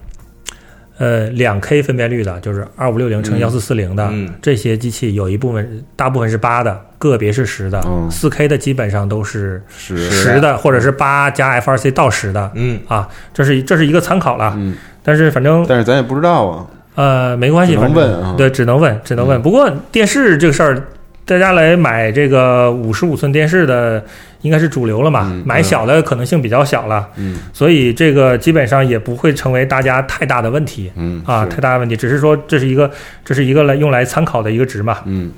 [0.98, 3.40] 呃两 K 分辨率的，就是二五六零乘嗯。
[3.40, 4.28] 幺四四零的、嗯。
[4.42, 9.96] 这些机器，有一部分大部分是八的，个别是十的嗯，四、K 的基本上都是十。
[10.10, 12.82] 十的，或者是八加 FRC 到十的嗯。
[12.88, 18.36] 啊，这是这是一个参考了，嗯，但是反正但是咱也不知道啊，呃没关系，只能反正问啊。
[18.36, 19.40] 对，只能问，只能问。
[19.40, 19.42] 嗯。
[19.42, 20.84] 不过电视这个事儿。
[21.30, 24.04] 大家来买这个五十五寸电视的，
[24.42, 25.30] 应该是主流了嘛？
[25.32, 31.96] 嗯买小的可能性比较小了，嗯所以这个基本上也不会成为大家太大的问题嗯啊，太大的问题。
[31.96, 32.90] 只是说这是一个，
[33.24, 34.98] 这是一个来用来参考的一个值嘛。
[35.06, 35.32] 嗯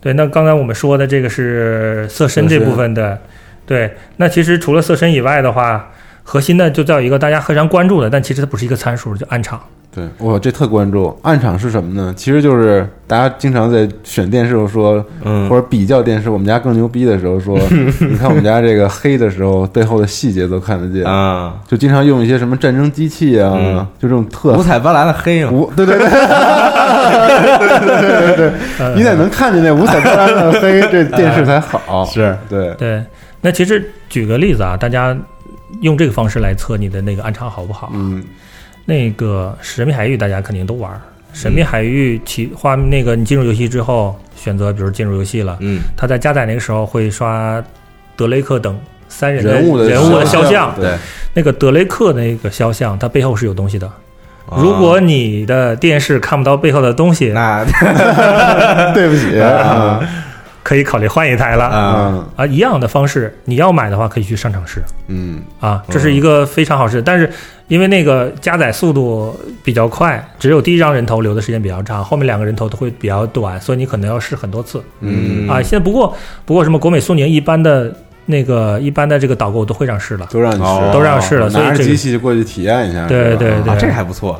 [0.00, 3.16] 对，那刚才我们说的这个是色深这部分的，
[3.64, 3.92] 对。
[4.16, 5.90] 那其实除了色深以外的话，
[6.30, 9.58] 核心的就再有一个大家非常关注的，但其实它不是一个参数，就暗场。
[9.90, 12.12] 对，我这特关注暗场是什么呢？
[12.14, 17.58] 其实就是大家经常在选电视的时候说，嗯或者比较电视，我们家更牛逼的时候说，
[18.10, 25.96] 你看我们家这个黑的时候，背后的细节都看得见，啊，就经常用一些什么战争机器啊，嗯就这种特五彩斑斓的黑嘛，无对对
[28.36, 28.52] 对，
[28.94, 32.04] 你得能看见那五彩斑斓的黑，这电视才好。
[32.04, 33.02] 是对，对，
[33.40, 35.16] 那其实举个例子啊，大家
[35.80, 37.90] 用这个方式来测你的那个暗场好不好？
[37.94, 38.24] 嗯。
[38.84, 40.96] 那个《神秘海域》大家肯定都玩儿，
[41.38, 47.62] 《神秘海域》其画那个你进入游戏之后，选择比如进入游戏了，嗯，它在加载那个时候会刷
[48.16, 50.96] 德雷克等三人的人物的人物的肖像，对，
[51.34, 53.86] 那个德雷克那个肖像，它背后是有东西的。
[54.48, 54.56] 啊。
[54.56, 57.62] 如果你的电视看不到背后的东西，那
[58.94, 59.36] 对不起。
[59.40, 60.00] 啊
[60.68, 61.64] 可以考虑换一台了。
[61.64, 64.82] 啊，啊啊，一样的方式，你要买的话可以去商场试。
[65.06, 65.40] 嗯。
[65.60, 67.00] 啊，这是一个非常好试。
[67.00, 67.30] 但是
[67.68, 74.82] 因为那个加载速度比较快，只有第一张人头留的时间比较长，后面两个人头都会比较短，所以你可能要试很多次。
[75.00, 75.48] 嗯。
[75.48, 75.62] 啊。
[75.62, 77.90] 现在不过不过什么国美、苏宁一般的
[78.26, 84.38] 那个一般的这个导购都会让试了，都让你哦试，都让试了，所以拿着这个机器就过去体验一下，对对啊，对这还不错，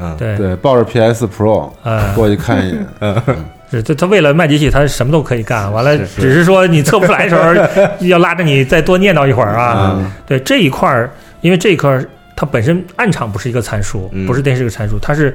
[0.00, 0.16] 嗯。
[0.18, 0.36] 对。
[0.36, 2.86] 对，抱着 PS Pro 呃，过去看一眼，
[3.78, 9.94] 是他他为了卖机器，他什么都可以干，完了只是说你测不出来的时候， 要拉着你再多念叨一会儿啊。
[9.96, 12.04] 嗯对这一块儿，因为这一块儿
[12.36, 15.34] 它本身暗场不是一个参数，嗯不是电视一个参数，它是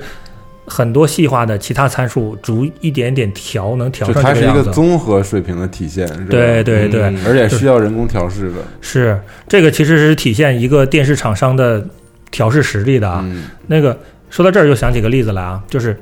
[0.67, 4.63] 很多细化的其他参数逐一点点调，能调就它是一个。
[4.71, 11.85] 综合水平的体现，对对对，嗯而且需要人工调试的，是这个其实是体现一个电视厂商的
[12.31, 13.21] 调试实力的啊。
[13.23, 13.97] 嗯那个
[14.29, 15.95] 说到这儿，又想起个例子来啊，就是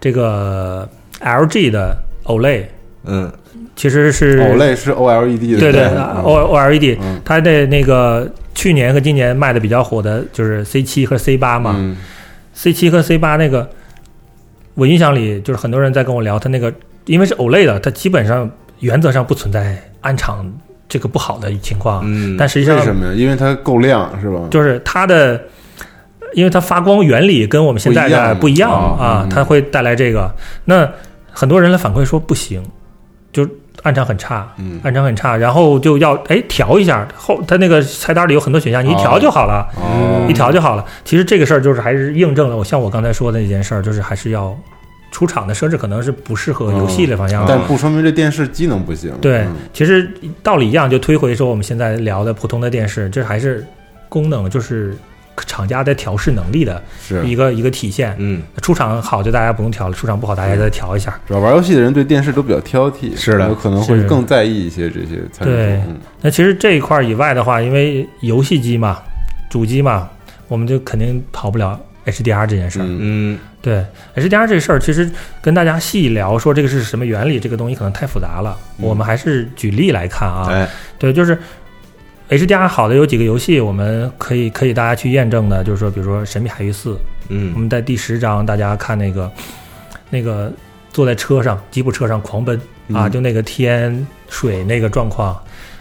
[0.00, 0.88] 这个
[1.20, 2.64] LG 的 OLED
[3.04, 3.32] 嗯
[3.76, 11.74] 其实是 OLED 是 OLED 的，对对嗯 O OLED，嗯它的那个去年和今年卖的比较火的就是 C 七和 C 八嘛。
[11.78, 11.96] 嗯
[12.52, 13.70] C 七和 C 八那个，
[14.74, 16.72] 我印象里就是很多人在跟我聊，它那个
[17.04, 18.50] 因为是 OLED 的，它基本上
[18.80, 20.44] 原则上不存在暗场
[20.88, 23.12] 这个不好的情况，嗯，但实际上为什么呀？
[23.14, 24.40] 因为它够亮，是吧？
[24.50, 25.40] 就是它的，
[26.34, 30.28] 因为它发光原理跟我们现在的不一样哦啊嗯，它会带来这个。
[30.64, 30.90] 那
[31.38, 32.60] 很多人来反馈说不行，
[33.32, 33.48] 就
[33.84, 39.64] 暗场很差，嗯暗场很差，然后就要哎调一下，后他那个菜单里有很多选项，你一调就好了。
[39.76, 40.84] 哦一调就好了。
[41.04, 44.54] 其实这个事儿就是还是印证了我像我刚才说的那件事儿，就是还是要
[45.10, 47.54] 出厂的设置可能是不适合游戏的方向的。
[47.56, 49.10] 但不说明这电视机能不行。
[49.22, 50.10] 对嗯，其实
[50.42, 53.64] 道理一样，就推回说我们现在聊的普通的电视，这还是
[54.08, 54.94] 功能，就是
[55.46, 56.82] 厂家的调试能力的
[57.24, 58.14] 一个一个体现。
[58.18, 61.18] 嗯出厂好就大家不用调了，出厂不好大家再调一下。
[61.26, 65.54] 主要玩游戏的人对电视都比较挑剔，是的有可能会更在意一些这些参数。
[65.54, 68.98] 对嗯那其实这一块儿以外的话，因为游戏机嘛，
[69.50, 70.08] 主机嘛，
[70.48, 72.84] 我们就肯定跑不了 HDR 这件事儿。
[72.84, 75.10] 嗯嗯对 HDR 这事儿，其实
[75.42, 78.56] 跟大家细聊说这个是什么原理，这个东西可能太复杂了。
[78.78, 80.46] 嗯我们还是举例来看啊。
[80.50, 81.36] 哎对，就是
[82.28, 86.90] HDR 好的有几个游戏，我们可以可以大家去验证的，就是说，比如说《神秘海域四》，
[87.28, 87.52] 嗯。
[87.54, 89.30] 我嗯们在第十章大家看那个
[90.10, 90.52] 那个
[90.90, 92.56] 坐在车上吉普车上狂奔
[92.92, 95.36] 啊，嗯就那个天水那个状况，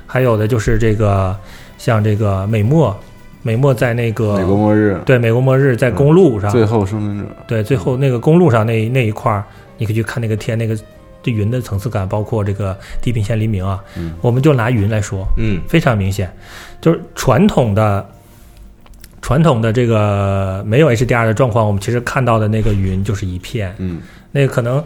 [0.06, 1.36] 还有的就是这个
[1.78, 2.98] 像这个美墨，
[3.42, 9.44] 美墨在那个美国末日，对美国末日在公路上，最后生存者，对，最后那个公路上那那一块儿，
[9.78, 10.78] 你可以去看那个天，那个
[11.28, 13.84] 对云的层次感，包括这个地平线黎明啊。
[13.98, 16.32] 嗯我们就拿云来说，嗯非常明显，
[16.80, 18.10] 就是传统的
[19.22, 24.00] 传统的这个没有 HDR 的状况，我们其实看到的那个云就是一片，嗯
[24.32, 24.82] 那个可能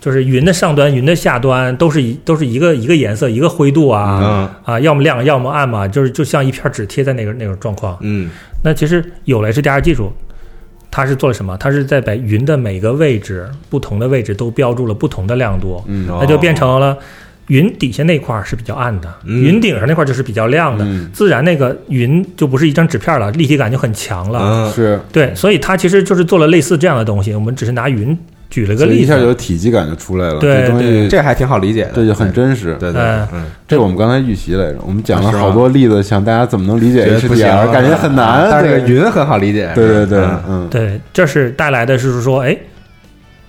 [0.00, 7.96] 就是云的上端、云的下端都是一都是一个一个颜色、一个灰度啊、嗯啊，要么亮要么暗嘛，就是就像一片纸贴在那个那种状况。
[8.00, 8.30] 嗯
[8.64, 10.12] 那其实有了 HDR 技术，
[10.92, 11.56] 它是做了什么？
[11.56, 16.96] 它是在把云的每个位置、不同的位置都标注了不同的亮度，嗯哦那就变成了
[17.48, 20.84] 云底下那块儿是比较暗的，嗯云顶上那块儿就是比较亮的。
[20.84, 24.38] 嗯自然那个云就不是一张纸片了，立体感就很强了。
[24.40, 27.34] 嗯是对，所以它其实就是做了类似这样的东西。
[27.34, 28.16] 我们只是拿云
[28.52, 29.34] 举了个例子一下就有。
[29.34, 32.76] 体积感就出来了，对这东西这还挺好理解的，这就很真实。
[32.78, 33.02] 对对
[33.66, 38.44] 这我们刚才预习来着，我们讲了好多例子，想大家怎么能理解 HDR，感觉很难。
[38.44, 42.56] 啊但是这个云很好理解，对对对嗯，嗯，对，这是带来的是说，哎，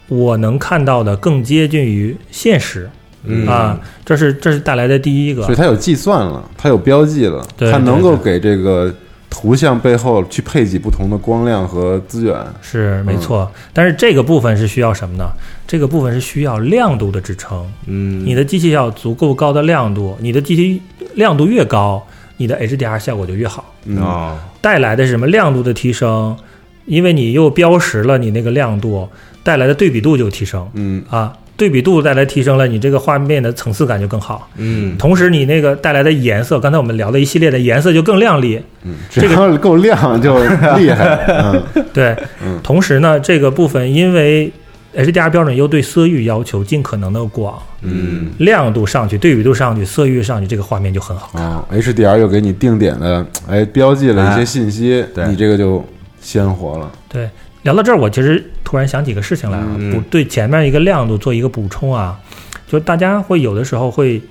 [0.08, 2.90] 我能看到的更接近于现实
[3.26, 5.56] 嗯啊，这是这是带来的第一个所以。
[5.56, 8.92] 它有计算了，它有标记了，对它能够给这个
[9.34, 12.38] 图像背后去配给不同的光亮和资源。
[12.62, 15.26] 是没错，但是这个部分是需要什么呢？
[15.68, 17.66] 这个部分是需要亮度的支撑。
[17.88, 20.80] 嗯，你的机器要足够高的亮度，你的机器
[21.16, 22.06] 亮度越高，
[22.38, 23.74] 你的 HDR 效果就越好。
[23.86, 26.38] 嗯，哦，带来的是什么亮度的提升，
[26.86, 29.10] 因为你又标识了你那个亮度，
[29.44, 34.50] 带来的对比度就提升嗯啊，对比度带来提升了，你这个画面的层次感就更好。
[34.58, 38.62] 嗯，同时，你那个带来的颜色，刚才我们聊的一系列的颜色就更亮丽。
[38.84, 40.38] 嗯，这个够亮就
[40.76, 41.24] 厉害。
[41.30, 42.14] 嗯 对，
[42.46, 44.52] 嗯同时呢，这个部分因为
[44.94, 51.40] HDR 标准又对色域要求尽可能的广，嗯亮度上去，对比度上去，色域上去，这个画面就很好。
[51.40, 55.82] 啊，HDR 又给你定点的哎标记了一些信息，对你这个就
[56.20, 56.92] 鲜活了。
[57.08, 57.30] 对，
[57.64, 62.20] 聊到这儿，我其实突然想起个事情来啊，嗯补对前面一个亮度做一个补充啊，
[62.68, 64.22] 就大家会有的时候会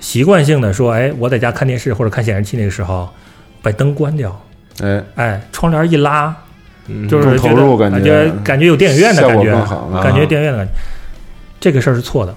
[0.00, 3.08] 习惯性的说，哎，我在家看电视或者看显示器那个时候，
[3.62, 4.40] 把灯关掉，
[4.82, 6.34] 哎，哎，窗帘一拉，
[6.86, 9.52] 嗯就是更投入感觉感觉有电影院的感觉。
[10.02, 10.72] 感觉电影院的感觉，
[11.60, 12.34] 这个事儿是错的。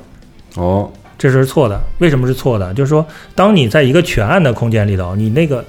[0.56, 1.80] 哦，这是错的。
[2.00, 2.74] 为什么是错的？
[2.74, 5.64] 就是说，当你在一个全暗的空间里头，你那个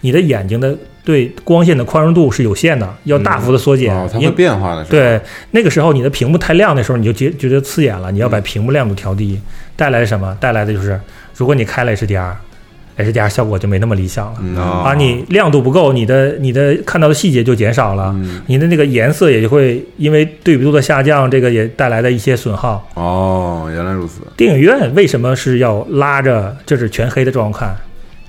[0.00, 3.94] 你的眼睛的对光线的宽容度是有限的，要大幅的缩减。
[3.94, 4.84] 哦，它会变化的？
[4.84, 5.20] 对，
[5.52, 8.10] 那个时候你的屏幕太亮的时候，你就觉觉得刺眼了。
[8.10, 9.40] 你要把屏幕亮度调低，
[9.76, 10.36] 带来什么？
[10.40, 11.00] 带来的就是，
[11.36, 14.38] 如果你开了 HDR，HDR 效果就没那么理想了。
[14.42, 22.84] 嗯哦啊，你亮度不够，你的你的看到的细节就减少了，嗯你的那个颜色也就会因为对比度的下降，这个也带来的一些损耗。
[22.94, 24.22] 哦，原来如此。
[24.36, 27.76] 电影院为什么是要拉着这是全黑的状况看？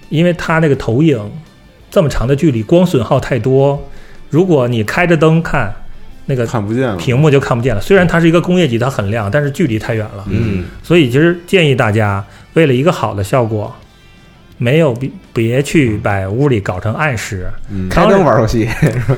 [0.09, 1.19] 因为它那个投影
[1.89, 3.87] 这么长的距离，光损耗太多。
[4.29, 5.73] 如果你开着灯看，
[6.25, 6.97] 那个看不见了。
[6.97, 7.81] 屏幕就看不见了。
[7.81, 10.25] 虽然它是一个工业级，它很亮，但是距离太远了。
[10.27, 12.23] 嗯所以其实建议大家，
[12.53, 13.73] 为了一个好的效果，
[14.57, 17.47] 没有别别去把屋里搞成暗室。
[17.71, 18.67] 嗯，开灯玩游戏，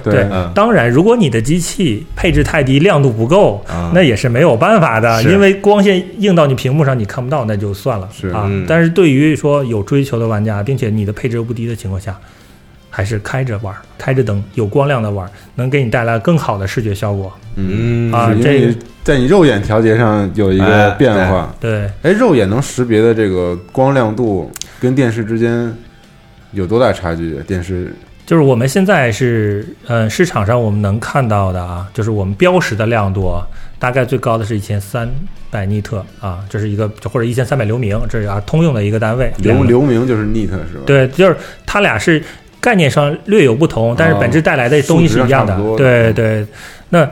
[0.03, 8.65] 对，嗯当然，如果你的机器配置太低，亮度不够，啊那也是没有办法的，因为光线映到你屏幕上，你看不到，那就算了是啊嗯。
[8.67, 12.15] 但是对于说有追求的玩家，并且你的配置又不低的情况下，
[12.99, 17.31] 还是开着玩，开着灯，有光亮的玩，能给你带来更好的视觉效果。
[17.55, 21.55] 嗯，嗯啊这在你肉眼调节上有一个哎变化。
[21.61, 25.73] 对，哎，肉眼能识别的这个光亮度跟电视之间
[26.51, 27.35] 有多大差距？
[27.47, 33.47] 电视就是我们现在是，呃，市场上我们能看到的啊，就是我们标识的亮度啊，
[33.79, 35.09] 大概最高的是一千三
[35.49, 39.31] 百尼特啊，这是一个或者一千三百流明，这是啊通用的一个单位。
[39.37, 41.35] 流流明就是 nit 是吧？，对，就是
[41.65, 42.21] 它俩是
[42.61, 45.57] 概念上略有不同，但是本质带来的东西是一样的。
[45.75, 46.45] 对对，
[46.89, 47.09] 那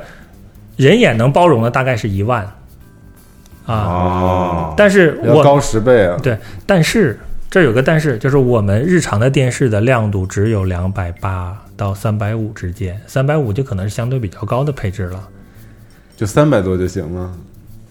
[0.75, 2.43] 人眼能包容的大概是一万
[3.65, 6.17] 啊，哦，但是我要高十倍啊！
[6.21, 15.27] 对，但是这有个但是，就是我们日常的电视的亮度只有两百八到三百五之间，三百五就可能是相对比较高的配置了。
[16.15, 17.31] 就三百多就行了。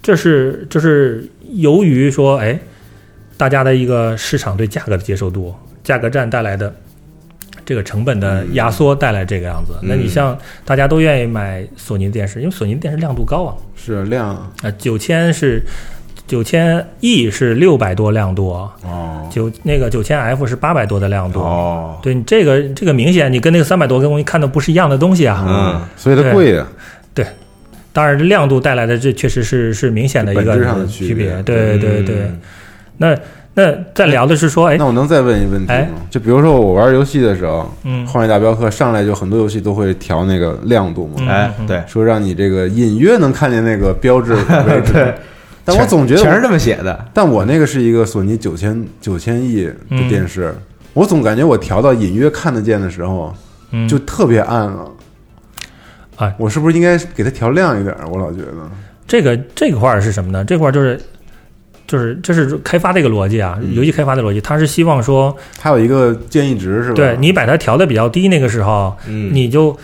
[0.02, 2.58] 这是就是由于说，哎，
[3.36, 6.72] 大家的一个市场对价格的接受度，价格战带来的
[7.66, 9.74] 这个成本的压缩带来这个样子。
[9.82, 15.60] 那你像大家都愿意买索尼的电视，因为索尼的电视亮度高啊，是亮啊九千是
[16.26, 21.40] 九千 E 是六百多亮度，哦，九那个九千 F 是八百多的亮度。
[21.40, 25.44] 哦，对你这个这个明显，你跟那个三百多跟我看的不是一样的东西啊。
[25.46, 26.66] 嗯所以它贵呀。
[27.12, 27.26] 对。
[27.92, 31.42] 当然，亮度带来的这确实是是明显的一个区区别。
[31.44, 32.40] 对对对，嗯。
[32.98, 33.18] 那
[33.58, 36.02] 那再聊的是说，哎那，我能再问一个问题哎吗？
[36.10, 44.92] 就比如说我玩游戏的时候，嗯《荒野大镖客》上来就很多游戏都会调那个亮度嘛，嗯哎，对，说让你这个隐约能看见那个标志位置。
[44.92, 45.14] 对
[45.64, 50.54] 但我总觉得，全是这么写的，但我那个是一个索尼九千九千亿的电视，
[50.92, 53.34] 我总感觉我调到隐约看得见的时候，
[53.70, 54.86] 嗯就特别暗了。
[56.16, 57.96] 哎我是不是应该给它调亮一点？
[58.12, 58.52] 我老觉得，
[59.08, 60.44] 这个这个块儿是什么呢？
[60.44, 61.00] 这块儿就是
[61.86, 66.94] 就是这是开发的一个逻辑啊，嗯游戏开发的逻辑，他是希望说，它有一个建议值是吧？
[66.94, 69.76] 对你把它调的比较低，那个时候嗯，你就。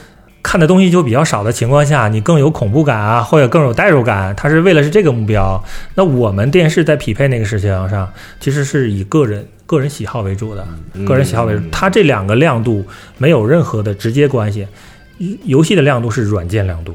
[0.45, 5.63] 看的东西就比较少的情况下，你更有恐怖感啊，或者更有代入感，它是为了是这个目标。
[5.95, 11.61] 那我们电视在匹配那个事情上，其实是以个人个人喜好为主的，嗯个人喜好为主。
[11.71, 12.85] 它这两个亮度
[13.19, 14.67] 没有任何的直接关系，
[15.45, 16.93] 游戏的亮度是软件亮度，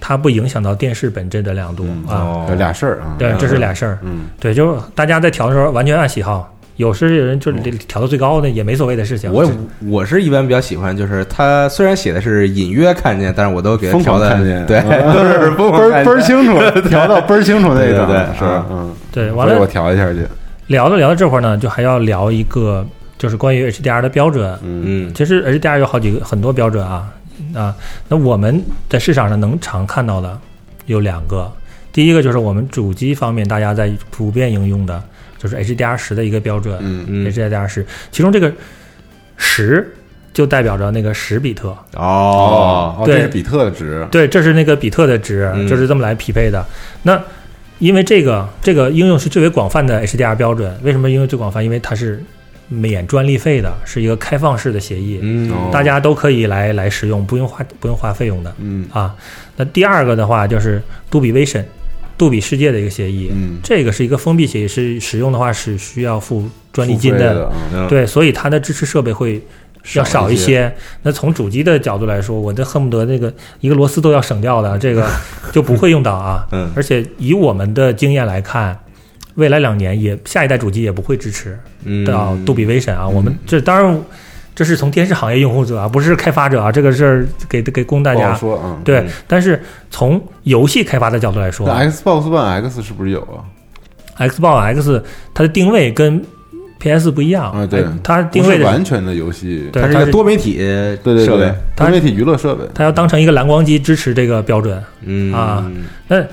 [0.00, 2.14] 它不影响到电视本身的亮度嗯啊。
[2.22, 3.16] 哦有俩事儿啊。
[3.18, 3.98] 对，这是俩事儿。
[4.02, 9.32] 嗯，对，就是大家在调的时候完全按喜好，有时有人就是调到最高的也没所谓的事情。
[9.32, 9.44] 我
[9.88, 16.04] 我是一般比较喜欢，就是它虽然写的是隐约看见，但是我都给它调的狂看见， 对，倍儿。
[16.04, 18.44] 倍儿清楚， 调到倍儿清楚那个，对对对是？
[18.70, 20.20] 嗯，对，完了我调一下去。
[20.68, 22.86] 聊着聊着这会儿呢，就还要聊一个
[23.16, 24.50] 就是关于 HDR 的标准。
[24.62, 27.08] 嗯嗯其实 HDR 有好几个很多标准啊
[27.54, 27.74] 啊，
[28.08, 30.38] 那我们在市场上能常看到的
[30.86, 31.50] 有两个，
[31.92, 35.02] 第一个就是我们主机方面大家在普遍应用的，
[35.38, 36.78] 就是 HDR 十的一个标准。
[36.80, 38.52] 嗯嗯 HDR 十，其中这个
[39.36, 39.94] 十
[40.32, 41.68] 就代表着那个十比特。
[41.94, 46.64] 哦，哦，对这是比特的值，对，这是那个比特的值，嗯就是这么来匹配的。
[47.02, 47.20] 那
[47.78, 51.62] 因为这个这个应用是最为广泛的 HDR 标准，为什么应用最广泛？
[51.62, 52.22] 因为它是
[52.68, 55.20] 免专利费的，是一个开放式的协议，
[55.72, 59.14] 大家都可以来来使用，不用花不用花费用的嗯啊。
[59.56, 61.64] 那第二个的话就是杜比 Vision，
[62.16, 67.50] 杜比世界的一个协议，嗯，这个是一个封闭协议，是使用的话是需要付专利金的，
[67.88, 69.42] 对，所以它的支持设备会
[69.94, 70.72] 要少一一些。
[71.02, 75.08] 那从主机的角度来说，我这恨不得那个一个螺丝都要省掉的，这个
[75.52, 76.46] 就不会用到啊。
[76.52, 78.78] 嗯而且以我们的经验来看，
[79.38, 83.08] 未来两年也下一代主机也不会支持嗯到杜比 Vision 啊。
[83.08, 83.98] 我们这当然
[84.54, 88.34] 这是从电视行业用户者啊，不是开发者啊，这个是给给供大家。
[88.34, 88.76] 说啊。
[88.84, 93.46] 对嗯，但是从游戏开发的角度来说 Xbox One X 是不是有啊
[94.18, 96.20] ？，Xbox X 它的定位跟
[96.80, 104.82] PS 不一样啊对哎它定位的完全的游戏，它是一个多媒体对对设备对，，多媒体娱乐设备，它要当成一个蓝光机支持这个标准。
[105.02, 105.70] 嗯啊
[106.08, 106.24] 那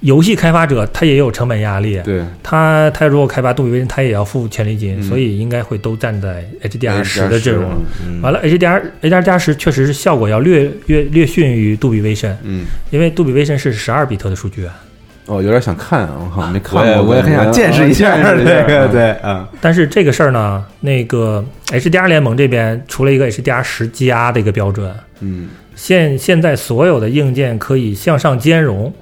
[0.00, 2.22] 游戏开发者他也有成本压力，对。
[2.42, 5.02] 他他如果开发杜比 Vision，他也要付权利金，嗯。
[5.02, 7.70] 所以应该会都站在 HDR 十的阵容。
[8.06, 8.20] 嗯。
[8.22, 14.74] 完了，HDR HDR 加十确实是效果要略略略逊于杜比 Vision，嗯，因为杜比 Vision 是十二比特的数据啊，
[15.26, 28.92] 哦，有点想看啊，我靠，没看我也过，我也很想见识一下这个，嗯对啊，但是这个事儿呢，那个 HDR 联盟这边出了一个 HDR 十加的一个标准，嗯，现现在所有的硬件可以向上兼容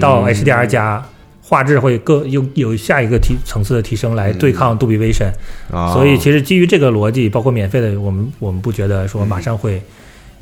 [0.00, 0.34] 到嗯。
[0.34, 1.04] HDR 加。
[1.46, 5.30] 画质会更有有下一个提层次的提升来对抗杜比 Vision，、
[5.70, 9.80] 啊所以其实基于这个逻辑，包括免费的，我们我们不觉得说马上会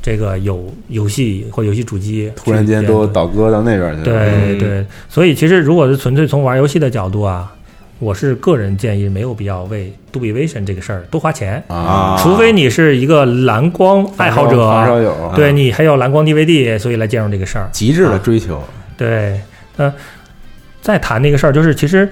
[0.01, 4.59] 这个有游戏或游戏主机突然间都倒戈到那边去了，对嗯。
[4.61, 7.53] 对，所以其实如果是纯粹从玩游戏的角度啊，
[7.99, 17.69] 我是个人建议没有必要为杜比 Vision 这个事儿多花钱，啊，除非你是一个蓝光爱好者，对你还有蓝光 DVD，所以来兼容这个事儿。
[17.73, 18.63] 极致的追求，
[19.03, 19.41] 对，
[19.77, 19.93] 呃，
[20.81, 22.09] 再谈那个事儿，就是其实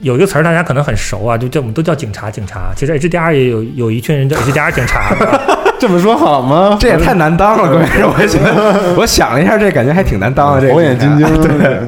[0.00, 2.72] 有一个词儿大家可能很熟啊，就叫我们都叫警察，警察。
[2.76, 5.16] 其实 HDR 也有有一群人叫 HDR 警察，
[5.80, 6.76] 这么说好吗？
[6.78, 11.80] 这也太难当了，关键是我想，我想了一下，这感觉还挺难当的，这火眼金睛，对，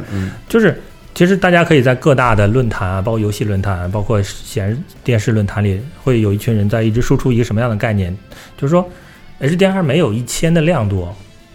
[0.49, 0.81] 就是
[1.15, 8.17] 其实大家可以在各大的论坛啊，包括游戏论坛，包括显示电视论坛里，会有一群人在一直输出一个什么样的概念，
[8.57, 8.89] 就是说
[9.41, 11.07] HDR 没有一千的亮度。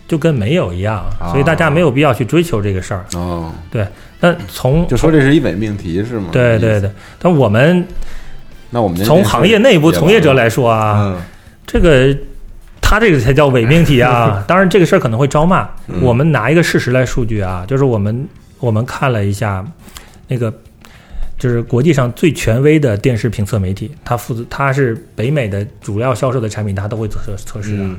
[0.07, 3.05] 就跟没有一样，所以大家没有必要去追求这个事儿。
[3.15, 3.87] 哦，对，
[4.19, 6.29] 那从就说这是一伪命题是吗？
[6.31, 7.85] 对对对，但我们
[8.69, 11.21] 那我们从行业内部从业者来说啊，嗯
[11.65, 12.15] 这个
[12.81, 14.43] 他这个才叫伪命题啊！
[14.47, 15.67] 当然，这个事儿可能会招骂。
[15.87, 18.27] 嗯我们拿一个事实来数据啊，就是我们
[18.59, 19.65] 我们看了一下
[20.27, 20.53] 那个。
[21.35, 27.83] 就是国际上最权威的电视评测媒体，它负责，它是北美的主要销售的产品，它都会测测试的。
[27.83, 27.97] 嗯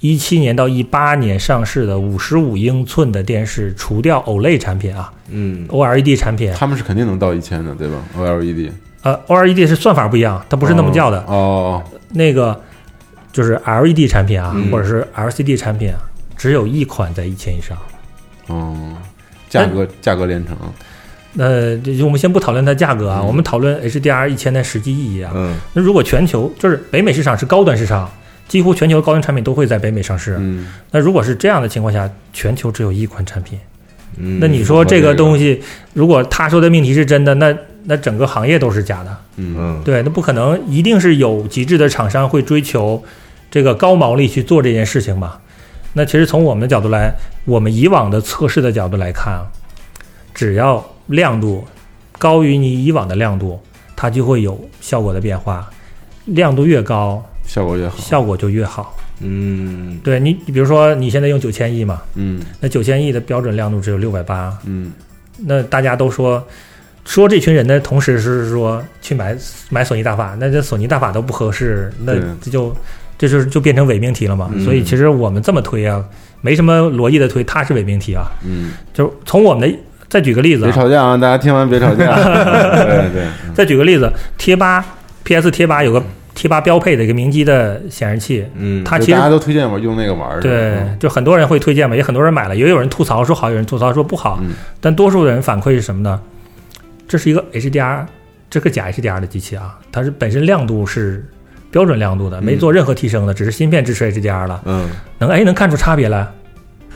[0.00, 8.70] 一七年到一八年上市的五十五英寸的电视，除掉 OLED 产品啊嗯，OLED 产品，他们是肯定能到一千的，对吧？OLED
[9.02, 11.18] 呃，OLED 是算法不一样，它不是那么叫的。
[11.26, 12.58] 哦，那个
[13.32, 14.70] 就是 LED 产品啊，嗯。
[14.70, 15.98] 或者是 LCD 产品啊，
[16.36, 17.76] 只有一款在一千以上。
[18.46, 18.96] 哦，
[19.48, 20.56] 价格价格连城，
[21.36, 23.26] 呃，这就我们先不讨论它价格啊，嗯。
[23.26, 25.32] 我们讨论 HDR 一千的实际意义啊。
[25.34, 25.54] 嗯。
[25.74, 28.10] 那如果全球就是北美市场是高端市场，
[28.48, 30.36] 几乎全球高端产品都会在北美上市。
[30.38, 33.58] 嗯，那如果是这样的情况下，全球只有一款产品，
[34.18, 39.16] 嗯，那你说这这个个东西，如果他说的命题是真的，那那整个行业都是假的。
[39.36, 43.02] 嗯嗯对，那不可能，一定是有极致的厂商会追求
[43.50, 45.40] 这个高毛利去做这件事情吧。
[45.94, 47.12] 那其实从我们的角度来，
[47.44, 49.46] 我们以往的测试的角度来看啊，
[50.34, 51.64] 只要亮度
[52.18, 53.60] 高于你以往的亮度，
[53.94, 55.70] 它就会有效果的变化。
[56.26, 58.96] 亮度越高，效果越好，效果就越好。
[59.20, 59.98] 嗯。
[60.02, 62.40] 对你，你比如说你现在用九千亿嘛，嗯。
[62.60, 64.92] 那九千亿的标准亮度只有六百八，嗯。
[65.46, 66.44] 那大家都说
[67.04, 69.36] 说这群人的，同时是说去买
[69.70, 72.74] 买索尼大法，那这索尼大法都不合适，那这就
[73.18, 74.50] 这就是就变成伪命题了嘛。
[74.52, 74.64] 嗯。
[74.64, 76.04] 所以其实我们这么推啊，
[76.40, 78.26] 没什么逻辑的推，它是伪命题啊。
[78.44, 79.78] 嗯，就是从我们的
[80.08, 82.14] 再举个例子别啊，吵架啊，大家听完别吵架，
[82.84, 84.84] 对对，再举个例子，贴吧
[85.24, 86.00] PS 贴吧有个
[86.34, 94.54] 贴吧标配的一个明基的显示器，嗯，它其实大家都推荐我用那个玩儿，对，就很多人会推荐嘛，也很多人买了，也有人吐槽说好，有人吐槽说不好，嗯。
[94.80, 96.20] 但多数人反馈是什么呢？
[97.06, 98.04] 这是一个 HDR，
[98.50, 101.24] 这个假 HDR 的机器啊，它是本身亮度是
[101.70, 104.90] 标准亮度的，没做任何提升的，只是芯片支持 HDR 了，嗯。
[105.18, 106.26] 能哎能看出差别来。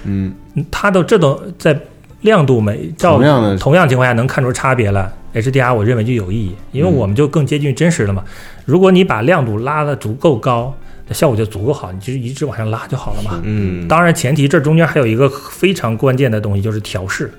[0.04, 1.78] 嗯，嗯它都这都在
[2.22, 8.24] 亮度没照同样的同样情况下能看出差别来，HDR 我认为就有意义，因为嗯我们就更接近真实了嘛。
[8.64, 10.74] 如果你把亮度拉得足够高，
[11.06, 13.40] 那效果就足够好，你就一直往上拉就好了嘛。
[13.44, 17.30] 嗯，当然，前提这中间还有一个非常关键的东西，就是调试。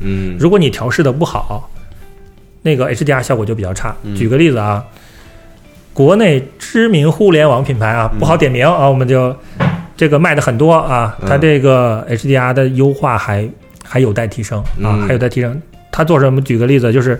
[0.00, 1.68] 嗯如果你调试的不好，
[2.62, 3.96] 那个 HDR 效果就比较差。
[4.04, 4.84] 嗯举个例子啊，
[5.92, 9.34] 国内知名互联网品牌啊，不好点名啊，我们就
[9.96, 13.48] 这个卖的很多啊，嗯它这个 HDR 的优化还
[13.88, 15.60] 还有待提升啊，嗯还有待提升。
[15.90, 16.40] 它做什么？
[16.42, 17.18] 举个例子，就是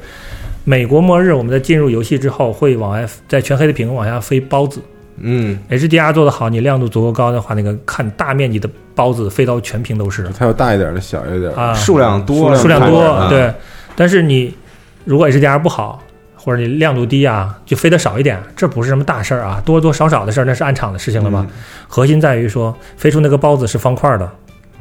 [0.65, 4.81] 美国末日，我们在进入游戏之后，会往外在全黑的屏幕往下飞包子。
[5.21, 11.55] 嗯 HDR 做得好，你亮度足够高的话，那个看大面积的包子飞到全屏都是它有大一点的，小一点的。
[11.55, 13.53] 啊，数量多，数量多，啊对。
[13.97, 14.55] 但是你
[15.05, 16.01] 如果 HDR 不好，
[16.37, 21.45] 或者你亮度低啊，就飞得少一点，这不是什么大事儿啊，多多少少的事儿，那是暗场的事情了嘛。
[21.89, 24.31] 核心在于说，飞出那个包子是方块的，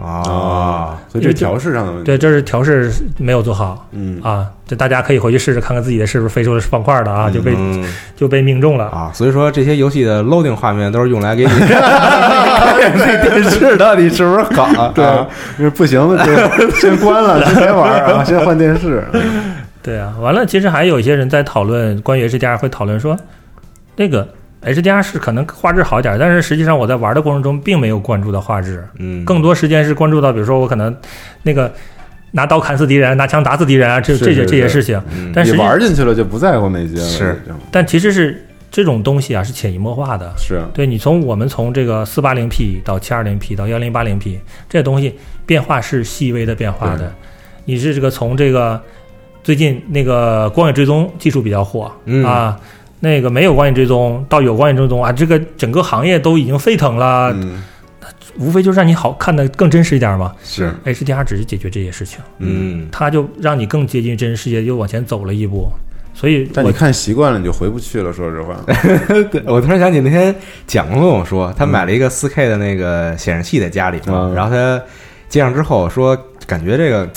[0.02, 2.06] 啊，所以这是调试上的问题。
[2.06, 4.46] 对，这是调试没有做好嗯，啊。
[4.68, 7.84] 这大家可以回去试试看看自己的是不是飞出的是方块的啊，就被嗯
[8.18, 8.86] 就被命中了。
[8.88, 14.92] 啊，所以说这些游戏的 loading 画面都是用来给你看看这电视到底是不是好啊？
[14.96, 15.06] 对，
[15.58, 19.04] 因为不行了就 先关了， 先别玩儿啊，先换电视。
[19.82, 23.18] 对啊，完了，其实还有一些人在讨论关于 HDR，会讨论说，
[23.96, 24.28] 那个
[24.74, 30.96] HDR 是可能画质好一点，但是实际上我在玩的过程中并没有关注到画质，嗯，更多时间是关注到，比如说我可能
[31.44, 31.72] 那个
[32.32, 35.02] 拿刀砍死敌人，拿枪打死敌人啊，这这些是是是这些事情。
[35.16, 37.04] 嗯但实际你玩进去了就不在乎那些了。
[37.04, 37.42] 是
[37.72, 40.32] 但其实是这种东西啊，是潜移默化的。
[40.38, 44.40] 是对你从我们从这个四八零 P 到七二零 P 到幺零八零 P，
[44.70, 47.14] 这东西变化是细微的变化对的。
[47.66, 48.82] 你是这个从这个
[49.44, 52.60] 最近那个光影追踪技术比较火、嗯啊，
[53.00, 57.64] 那个没有光影追踪到有光影追踪啊，这个整个行业都已经沸腾了，嗯
[58.40, 60.32] 无非就是让你好看的更真实一点嘛。
[60.44, 65.68] 是 HDR 只是解决这些事情，嗯它就让你更接近真实世界，又往前走了一步。
[66.14, 68.12] 所以但你看习惯了，你就回不去了。
[68.12, 68.56] 说实话，
[69.32, 70.34] 对我突然想起那天
[70.66, 74.82] 蒋跟我说，他买了一个四 K 的那个显示器在家里嘛，嗯然后他
[75.30, 76.18] 接上之后说，
[76.48, 77.08] 感觉这个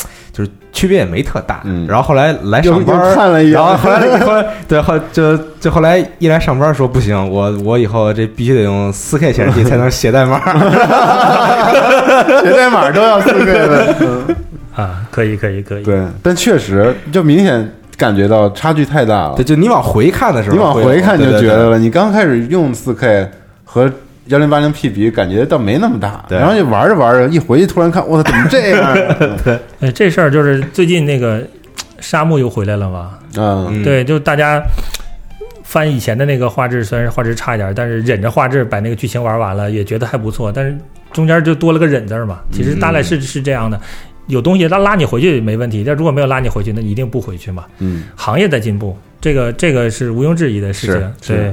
[0.41, 1.87] 就是区别也没特大，嗯。
[1.87, 3.53] 然后后来来上班看了一眼。
[3.53, 10.41] 然后后来 后来对后就就后来一来上班说不行，我我以后这必须得用四 K 显示器才能写代码，
[12.43, 13.95] 写代码都要四 K 的。
[14.01, 14.37] 嗯
[14.77, 19.35] 啊，可以可以可以，对，但确实就明显感觉到差距太大了。
[19.37, 19.45] 对，。
[19.45, 23.29] 就你往回看的时候你，往回看就对对对觉得了，你刚开始用四 K
[23.65, 23.91] 和
[24.31, 26.25] 幺零八零 P 比，感觉倒没那么大。
[26.31, 28.97] 然后你玩着玩着，一回去突然看，我操，怎么这样啊？
[29.81, 31.43] 呃，这事儿就是最近那个
[31.99, 34.63] 沙漠又回来了嘛，嗯，嗯对，就大家
[35.65, 40.53] 翻以前的那个画质，虽然画质差一点，但是忍着画质把那个剧情玩完了，也觉得还不错。
[40.53, 40.79] 但是
[41.13, 43.79] 中间就多了个忍字儿嘛，其实大概是、是这样的。
[44.29, 47.65] 有东西拉拉你回去没问题，但如果没有拉你回去，那一定不回去嘛。
[47.81, 51.37] 嗯，行业在进步，这个这个是毋庸置疑的事情。
[51.37, 51.53] 对，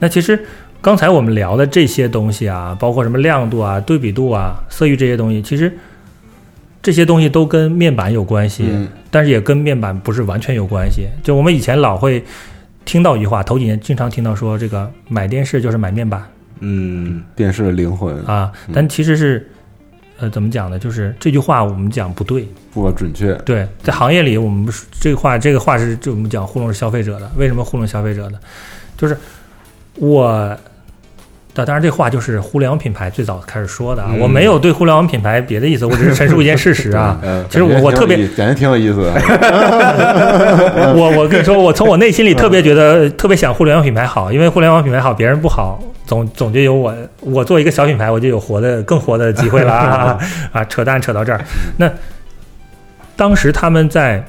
[0.00, 0.36] 那其实
[0.82, 5.70] 刚才我们聊的这些东西啊，包括什么亮度啊、对比度啊、色域这些东西，其实
[6.82, 8.64] 这些东西都跟面板有关系。
[8.68, 11.08] 嗯但是也跟面板不是完全有关系。
[11.20, 12.24] 就我们以前老会
[12.84, 16.22] 听到一句话，头几年经常听到说，这个买电视就是买面板
[16.60, 19.50] 嗯电视的灵魂啊，但其实是，
[20.18, 20.78] 呃，怎么讲呢？
[20.78, 22.46] 就是这句话我们讲不对。
[22.72, 23.34] 不准确。
[23.44, 27.28] 对，在行业里，我们不是这个话，这个话是就我们讲糊弄消费者的。
[27.36, 28.38] 为什么糊弄消费者呢？
[28.96, 29.16] 就是
[29.96, 30.56] 我。
[31.64, 37.18] 当当然，这话就是互联网品牌最早开始说的啊，嗯我没有对互联网品牌别的意思，我只是陈述一件事实啊。
[37.22, 39.12] 嗯，其实我我特别感觉挺有意思的。
[40.96, 50.18] 我我跟你说，我从我内心里特别觉得特别想互联网品牌好，因为互联网品牌好，别人不好，总总就有我我做一个小品牌，我就有活的更活的机会了啊
[50.52, 50.64] 啊！
[50.64, 51.40] 扯淡扯到这儿，
[51.76, 51.90] 那
[53.16, 54.24] 当时他们在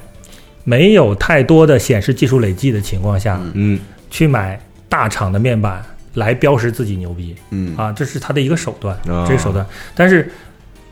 [0.64, 3.78] 没有太多的显示技术累计的情况下，嗯
[4.10, 5.82] 去买大厂的面板
[6.14, 8.94] 来标识自己牛逼嗯啊，这是他的一个手段。
[9.08, 9.66] 啊这个手段。
[9.94, 10.30] 但是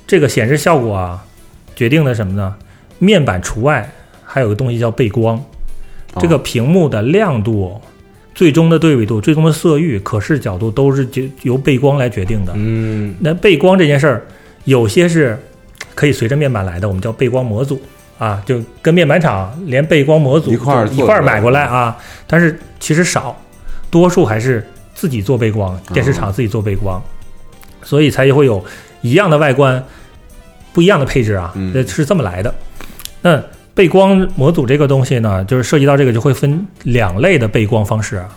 [0.07, 1.25] 这个显示效果啊，
[1.77, 2.55] 决定的什么呢？
[2.99, 3.91] 面板除外，
[4.25, 5.43] 还有个东西叫背光。
[6.19, 7.81] 这个屏幕的亮度、
[8.35, 12.53] 最终的对比度、最终的色域、可视角度都是决由背光来决定的。
[12.57, 14.27] 嗯那背光这件事儿，
[14.65, 15.39] 有些是
[15.95, 17.81] 可以随着面板来的，我们叫背光模组
[18.19, 21.97] 啊，就跟面板厂连背光模组一块儿一块儿买过来啊。
[22.27, 23.41] 但是其实少，
[23.89, 24.67] 多数还是
[25.01, 27.03] 自己做背光，电视厂自己做背光，
[27.83, 28.63] 所以才会有
[29.01, 29.83] 一样的外观，
[30.75, 32.55] 不一样的配置啊，嗯这是这么来的。
[33.23, 33.43] 那
[33.75, 38.29] 背光模组这个东西呢，就是涉及到这个就会分两类的背光方式啊。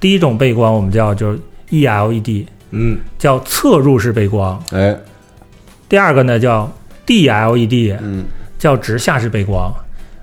[0.00, 1.38] 第一种背光我们叫就是
[1.68, 4.58] E ELED，嗯叫侧入式背光。
[4.70, 4.96] 哎，
[5.90, 6.72] 第二个呢叫
[7.06, 8.24] DLED，嗯
[8.58, 9.70] 叫直下式背光。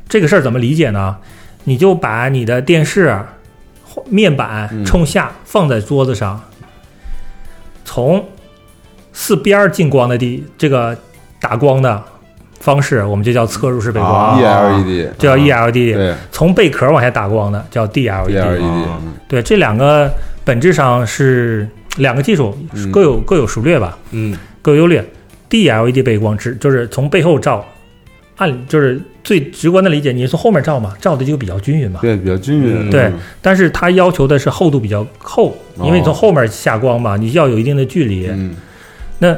[0.08, 1.16] 这个事儿怎么理解呢？
[1.66, 3.04] 你就把你的电视
[4.10, 4.86] 面板嗯。
[4.86, 6.42] 冲下放在桌子上，
[7.84, 8.24] 从
[9.14, 10.98] 四边儿进光的地这个
[11.40, 12.04] 打光的
[12.60, 15.94] 方式，我们就叫侧入式背光，啊 E ELED 叫 ELED。
[15.94, 16.16] 对。
[16.32, 18.86] 从贝壳往下打光的叫 DLED。
[19.28, 20.12] 对，这两个
[20.44, 22.92] 本质上是两个技术嗯。
[22.92, 24.38] 各有各有熟略吧，嗯。
[24.62, 25.06] 各有优劣。
[25.50, 27.66] DLED 背光只就是从背后照，
[28.40, 32.00] 按就是最直观的理解，你是从后面照嘛，照的就比较均匀嘛。
[32.02, 32.90] 对，比较均匀。
[32.90, 33.12] 嗯对
[33.42, 38.28] 但是它要求的是厚度比较厚，因为你从哦后面下光嘛，你要有一定的距离。
[38.28, 38.56] 嗯，
[39.20, 39.36] 那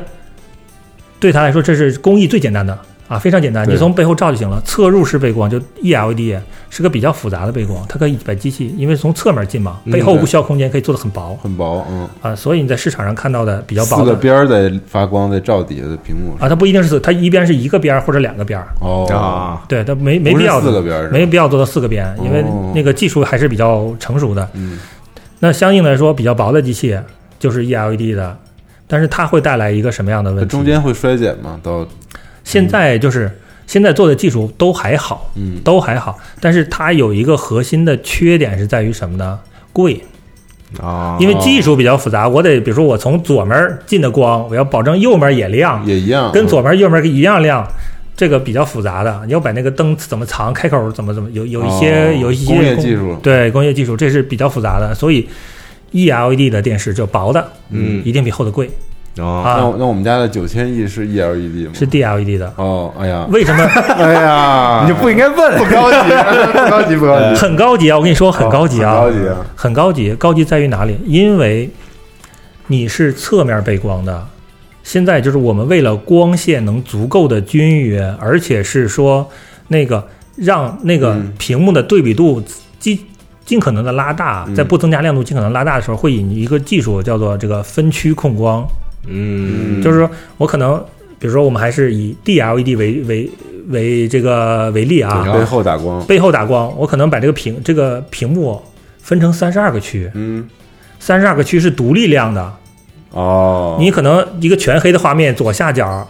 [1.19, 2.77] 对他来说，这是工艺最简单的
[3.11, 4.61] 啊，非常简单，你从背后照就行了。
[4.63, 6.39] 侧入式背光就 ELED
[6.69, 16.45] 是个比较复杂的背光，它可以把机器，因为从侧面进嘛，嗯背后不需要空间，可以做的很薄很薄，嗯，啊，所以你在市场上看到的比较薄四个边儿在发光，在照底下的屏幕上。
[16.45, 24.49] 啊，它不一定是它一边是一个边儿或者两个边儿，哦，啊，对，它没没必要四个边儿，没必要做到四个边，因为哦那个技术还是比较成熟的。
[24.53, 24.79] 嗯
[25.43, 26.97] 那相应来说，比较薄的机器
[27.39, 28.37] 就是 ELED 的，
[28.87, 30.51] 但是它会带来一个什么样的问题？
[30.51, 31.59] 中间会衰减吗？
[31.63, 31.83] 到
[32.43, 33.31] 现在就是
[33.67, 35.59] 现在做的技术都还好，嗯。
[35.63, 39.39] 都还好，但是它有一个核心的缺点是在于什么呢？
[39.73, 40.01] 贵，
[40.81, 47.65] 啊，因为技术比较复杂，我得比如说我从左门进的光，我要保证右门也亮，也一样，跟左门右门一样亮。
[48.13, 53.15] 这个比较复杂的，你要把那个灯怎么藏，开口怎么怎么，有有一些、哦有一些工业技术。
[53.23, 55.27] 对工业技术，这是比较复杂的，所以
[55.91, 58.69] ELED 的电视就薄的，嗯一定比厚的贵
[59.17, 61.71] 哦啊那我那我们家的九千亿是 ELED 吗？
[61.73, 62.53] 是 DLED 的。
[62.55, 63.63] 哦，哎呀，为什么
[63.99, 67.97] 哎呀， 你就不应该问不高级，不高级，不高级， 很高级啊？
[67.97, 70.15] 我跟你说，很高级啊，很高级啊，很高级。
[70.15, 70.97] 高级在于哪里？
[71.05, 71.69] 因为
[72.67, 74.25] 你是侧面背光的，
[74.83, 79.29] 现在就是我们为了光线能足够的均匀，而且是说
[79.67, 80.07] 那个
[80.37, 82.41] 让那个嗯屏幕的对比度
[82.79, 82.97] 尽
[83.43, 88.65] 尽可能的拉大，嗯在不增加亮度尽可能拉大的时候，会引一个技术叫做这个分区控光，
[89.07, 90.83] 嗯就是说我可能。
[91.19, 93.29] 比如说，我们还是以 DLED 为为
[93.69, 98.59] 为这个为例啊，背后打光，背后打光，我可能把这个屏这个屏幕
[98.97, 100.49] 分成三十二个区，嗯，
[100.99, 102.51] 三十二个区是独立亮的。
[103.11, 106.07] 哦，你可能一个全黑的画面，左下角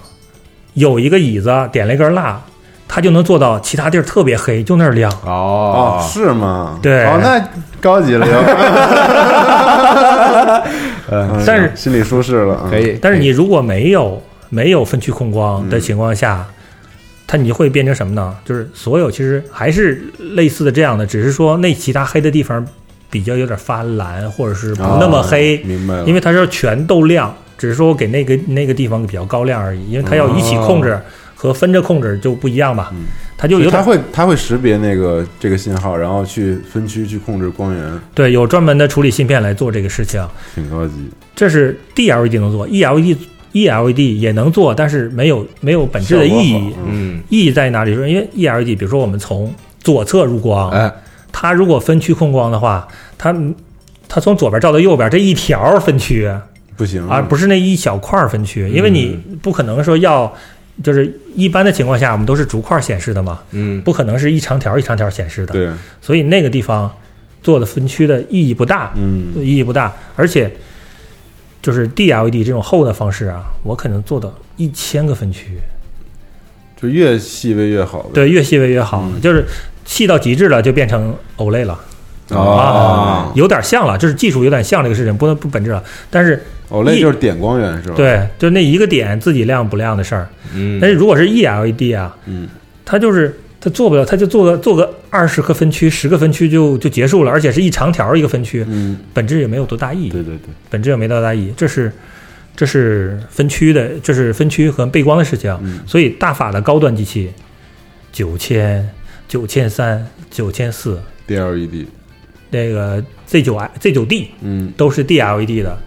[0.76, 2.42] 有一个椅子，点了一根蜡，
[2.88, 5.12] 它就能做到其他地儿特别黑，就那儿亮。
[5.26, 6.80] 哦哦，是吗？
[6.82, 7.46] 对哦，那
[7.82, 8.34] 高级了又，
[11.12, 12.72] 嗯但是心里舒适了，嗯。
[12.72, 16.47] 可，以，但是你如果没有没有分区控光的情况下，
[17.28, 18.36] 它你就会变成什么呢？
[18.43, 20.03] 就是所有其实还是
[20.36, 22.66] 类似的这样的，只是说那其他黑的地方
[23.09, 30.99] 比较有点发蓝，或者是不那么黑，哦明白了，因为它是全都亮，只是说我给那个那个地方比较高亮而已，因为它要一起控制
[31.36, 33.05] 和分着控制就不一样吧，嗯
[33.42, 40.24] 它就有它会它会识别那个这个信号，然后去分区去控制光源，对有专门的处理芯片来做这个事情，
[40.54, 40.94] 挺高级。
[41.36, 43.18] 这是 DLED 能做，ELED
[43.54, 46.72] ELED 也能做，但是没有没有本质的意义。
[46.86, 47.96] 嗯，意义在哪里？
[47.96, 50.94] 说因为 ELED，比如说我们从左侧入光，哎，
[51.32, 52.88] 它如果分区控光的话，
[53.18, 53.36] 它
[54.08, 56.32] 它从左边照到右边这一条分区，
[56.78, 60.32] 不行而不是那一小块分区，因为你不可能说要，
[60.84, 65.69] 就是一般的情况下，我们都是逐块显示的嘛，嗯，不可能是一长条一长条显示的，对，
[66.01, 66.91] 所以那个地方
[67.43, 70.51] 做的分区的意义不大，嗯，意义不大，而且
[71.61, 75.59] 就是 DLED 这种厚的方式啊，我可能做到一千个分区，
[76.82, 78.09] 就越细微越好。
[78.13, 79.22] 对，越细微越好，嗯。
[79.22, 79.45] 就是
[79.86, 81.80] 细到极致了就变成 OLED 了。
[82.30, 85.84] 哦啊，有点像了，就是技术有点像这个事情，不能不本质了。
[86.09, 86.41] 但是
[86.72, 90.28] 哦，那就是点光源是吧？，对，就那一个点自己亮不亮的事儿。
[90.55, 92.47] 嗯，但是如果是 ELED 啊，嗯，
[92.86, 101.53] 它就是它做不了，它就做个做个二十个分区、十个分区就就结束了，而且是一长条一个分区，嗯，本质也没有多大意义，对对对，本质也没多大意义。
[101.57, 101.91] 这是
[102.55, 105.55] 这是分区的，这是分区和背光的事情。
[105.61, 107.30] 嗯所以大法的高端机器，
[108.13, 108.89] 九千、
[109.28, 111.86] 九千三、九千四，，DLED，
[112.49, 115.78] 那个 Z 九 I、Z 九 D 嗯，都是 DLED 的，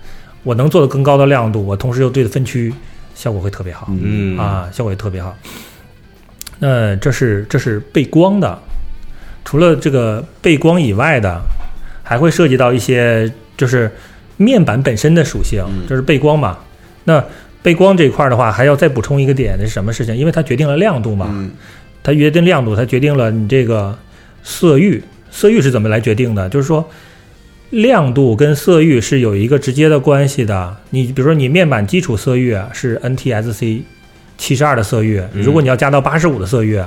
[0.44, 2.72] 我能做的更高的亮度，我同时又对的分区
[3.16, 3.88] 效果会特别好。
[3.90, 5.36] 嗯啊，效果也特别好。
[6.60, 8.56] 那这是这是背光的，
[9.44, 11.40] 除了这个背光以外的，
[12.04, 13.90] 还会涉及到一些就是
[14.36, 16.58] 面板本身的属性，嗯这是背光嘛。
[17.04, 17.22] 那
[17.62, 20.14] 背光这一块的话，还要再补充一个点是什么事情？
[20.14, 21.50] 因为它决定了亮度嘛，嗯，
[22.02, 23.96] 它决定亮度，它决定了你这个
[24.42, 25.02] 色域。
[25.30, 26.48] 色域是怎么来决定的？
[26.48, 26.88] 就是说，
[27.74, 30.76] 亮度跟色域是有一个直接的关系的。
[30.90, 33.82] 你比如说，你面板基础色域啊是 NTSC
[34.38, 36.80] 七十二的色域，嗯如果你要加到八十五的色域，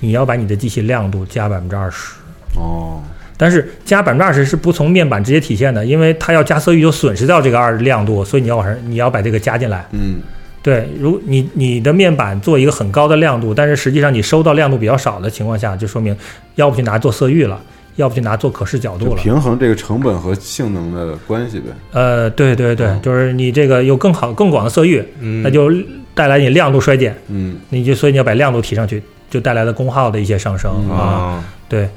[0.00, 2.14] 你要把你的机器亮度加百分之二十。
[2.56, 3.02] 哦，
[3.36, 9.86] 但是加百分之二十是不从面板直接体现的，因为它要加色域就损失掉这个二亮度，所以你要往上你要把这个加进来。
[9.92, 10.16] 嗯
[10.60, 16.14] 对，如你你的面板做一个很高的亮度，但是实际上你收到亮度比较少的情况下，就说明
[16.56, 17.58] 要不去拿做色域了，
[17.98, 19.20] 要不就拿做可视角度了。
[19.22, 21.66] 平衡这个成本和性能的关系呗。
[21.92, 25.72] 呃，对对对，嗯就是你这个有更好更广的色域，嗯那就
[26.14, 31.02] 带来你亮度衰减，嗯你就所以你要把亮度提上去，就带来了功耗的一些上升嗯啊。
[31.02, 31.88] 啊，对，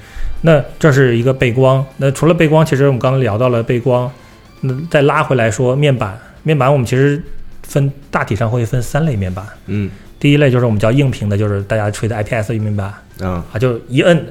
[0.42, 1.86] 那这是一个背光。
[1.98, 4.12] 那除了背光，其实我们刚刚聊到了背光，
[4.62, 7.22] 那再拉回来说面板，面板我们其实
[7.62, 9.46] 分大体上会分三类面板。
[9.68, 9.90] 嗯
[10.20, 14.24] 第一类就是我们叫硬屏的，就是大家吹的 IPS 面板啊啊，就一摁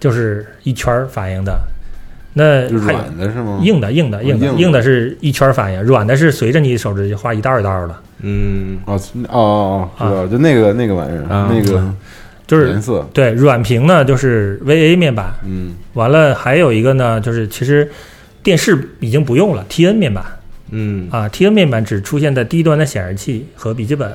[0.00, 1.58] 就是一圈儿反应的。
[2.38, 3.58] 那软的是吗？
[3.62, 4.82] 硬的硬的硬的硬的。
[4.82, 8.78] 是一圈儿反应，软的是随着你手指画一道儿一道儿的，嗯。
[8.84, 11.82] 哦哦哦哦，知道，就那个那个玩意儿，啊那个
[12.46, 15.74] 就是颜色，对软屏呢就是 VA 面板，嗯。
[15.94, 17.90] 完了还有一个呢就是其实
[18.42, 20.22] 电视已经不用了 TN 面板。
[20.70, 21.08] 嗯。
[21.10, 24.14] 啊，TN 面板只出现在低端的显示器和笔记本，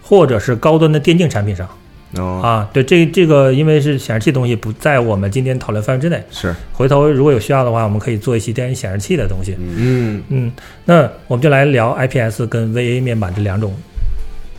[0.00, 1.68] 或者是高端的电竞产品上
[2.16, 2.68] 哦啊。
[2.72, 9.56] 对，这这个因为是显示器东西不在我们今天讨论范围之内，是回头如果有需要的话，我们可以做一期电显示器的东西。
[9.58, 10.52] 嗯嗯嗯，
[10.84, 13.74] 那我们就来聊 IPS 跟 VA 面板这两种，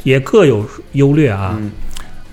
[0.03, 1.55] 也各有优劣啊。
[1.59, 1.71] 嗯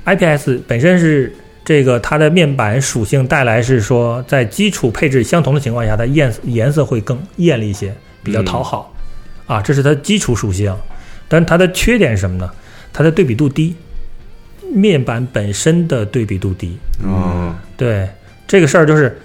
[0.08, 7.92] IPS 本身是这个它的面板属性带来是说，在基础配置相同的情况下，它艳颜色会更艳丽一些，
[8.22, 8.94] 比较讨好、
[9.48, 10.72] 啊，这是它基础属性。
[11.26, 12.48] 但它的缺点是什么呢？
[12.92, 13.74] 它的对比度低，
[14.74, 16.76] 面板本身的对比度低。
[17.04, 18.08] 哦对
[18.46, 19.18] 这个事儿就是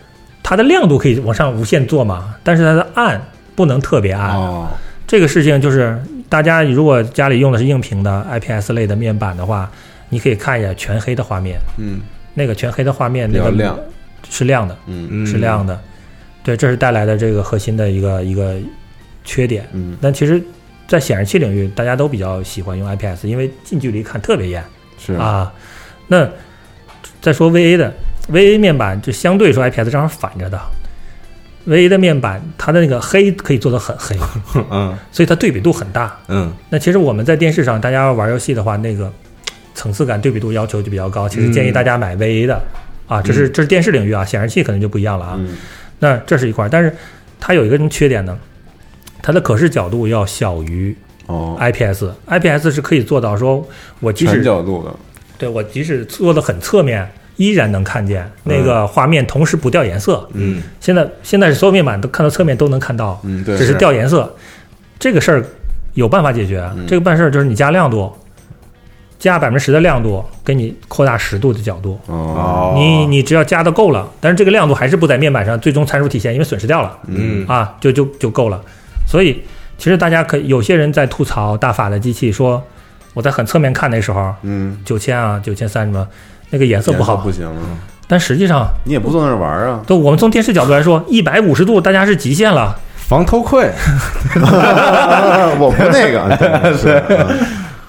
[0.43, 3.21] 它的亮度可以往上无限做嘛，但是它的暗
[3.55, 4.35] 不能特别暗。
[4.35, 4.67] 哦
[5.07, 5.97] 这个事情就是
[6.29, 9.69] 大家如果家里用的是硬屏的 IPS 类的面板的话，
[10.09, 11.99] 你可以看一下全黑的画面，嗯
[12.33, 13.77] 那个全黑的画面那个亮
[14.29, 15.77] 是亮的，嗯嗯是亮的。
[16.43, 18.55] 对，这是带来的这个核心的一个一个
[19.25, 19.67] 缺点。
[19.73, 20.41] 嗯但其实，
[20.87, 24.63] 在显示器领域，大家都比较喜欢用 IPS，因为近距离看特别艳
[25.05, 25.51] 是啊。
[26.07, 26.29] 那
[27.21, 27.93] 再说 VA 的
[28.31, 30.59] VA 面板，就相对说 IPS 正好反着的。
[31.67, 34.17] VA 的面板，它的那个黑可以做得很黑，
[34.71, 36.17] 嗯所以它对比度很大。
[36.27, 39.11] 嗯那其实我们在电视上，大家要玩游戏的话，那个
[39.75, 41.29] 层次感、对比度要求就比较高。
[41.29, 42.59] 其实建议大家买 VA 的、
[43.07, 45.35] 啊，这是这是电视领域啊，显示器可能就不一样了啊。
[45.37, 45.55] 嗯
[45.99, 46.91] 那这是一块儿，但是
[47.39, 48.35] 它有一个什么缺点呢？
[49.21, 50.97] 它的可视角度要小于
[51.31, 53.65] 哦，IPS，IPS 是可以做到说，
[53.99, 54.93] 我即使角度的，
[55.37, 60.27] 对我即使做的很侧面，依然能看见那个画面，同时不掉颜色。
[60.33, 64.31] 嗯现在现在是所有面板都看到侧面都能看到，嗯对，只是掉颜色。
[64.99, 65.43] 这个事儿
[65.93, 66.63] 有办法解决。
[66.75, 68.11] 嗯这个办事儿就是你加亮度，
[69.17, 71.99] 加百分之十的亮度，给你扩大十度的角度。
[72.07, 78.61] 哦你你只要加的够了，但是这个亮度还是不在面板上最终参数体现，因为损失掉了嗯啊，就就就够了。
[79.07, 79.41] 所以
[79.81, 82.61] 其实大家可以有些人在吐槽大法的机器说，
[83.15, 84.77] 我在很侧面看那时候嗯。
[84.85, 86.07] 九千啊九千三什么，
[86.51, 87.61] 那个颜色不好，不行了，
[88.07, 92.79] 但实际上，你也不坐那儿玩儿啊，都我们从电视角度来说，一百五十度大家是极限了。
[92.95, 93.63] 防偷窥。
[95.57, 97.27] 我不那个， 对是啊。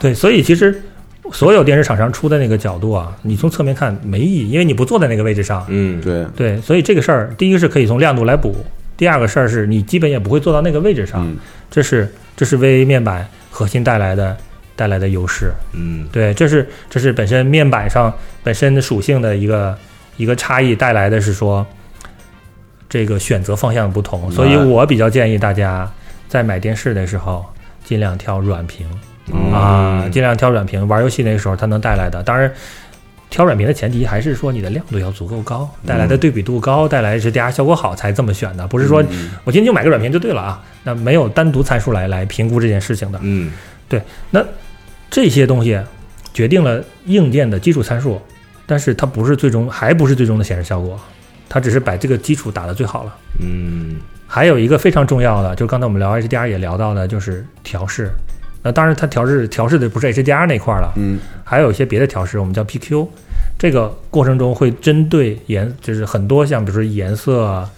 [0.00, 0.82] 对，所以其实
[1.30, 5.62] 所有电视厂商出的那个角度啊，你从侧面看没意义，因为你不坐在那个位置上。
[5.68, 6.00] 嗯。
[6.00, 8.56] 对，对，所以这个事儿，第一个是可以从亮度来补，
[8.96, 11.36] 第二个事儿是你基本也不会坐到那个位置上，嗯
[11.72, 14.36] 这是这是 VA 面板核心带来的
[14.76, 15.50] 带来的优势。
[15.72, 18.12] 嗯对，这是这是本身面板上
[18.44, 19.76] 本身的属性的一个
[20.18, 21.66] 一个差异带来的是说，
[22.88, 25.90] 这个选择方向不同，所以我比较建议大家
[26.28, 27.44] 在买电视的时候
[27.82, 28.86] 尽量挑软屏。
[29.32, 30.86] 嗯啊，尽量挑软屏。
[30.88, 32.52] 玩游戏那个时候它能带来的，当然，
[33.32, 40.62] 挑软屏的前提还是说你的亮度要足够高，带来的对比度高，带来 HDR 效果好才这么选的，不是说嗯我今天就买个软屏就对了啊。
[40.84, 43.18] 那没有单独参数来来评估这件事情的。
[43.22, 43.50] 嗯
[43.88, 44.02] 对。
[44.30, 44.44] 那
[45.10, 45.80] 这些东西
[46.34, 48.20] 决定了硬件的基础参数，
[48.66, 51.00] 但是它不是最终，还不是最终的显示效果，
[51.48, 53.16] 它只是把这个基础打得最好了。
[53.40, 58.10] 嗯还有一个非常重要的，就是刚才我们聊 HDR 也聊到的，就是调试。
[58.62, 63.06] 那当然，它调试调试的不是 HDR 那块儿了，嗯还有一些别的调试，我们叫 PQ。
[63.58, 67.70] 这个过程中会针对颜，就是很多像比如说颜色啊，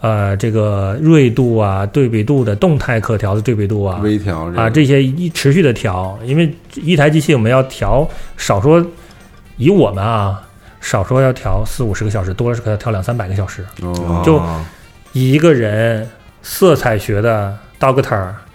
[0.00, 8.84] 呃，这个锐度啊、对比度的动态可调的对比度啊，微调啊，个这些一持续的调，因为一台机器我们要调，少说
[9.56, 10.40] 以我们啊，
[10.80, 13.64] 少说要调四五十个小时，多了是可要调两三百个小时。
[13.82, 14.40] 哦就
[15.12, 16.08] 一个人
[16.42, 18.02] 色彩学的 doctor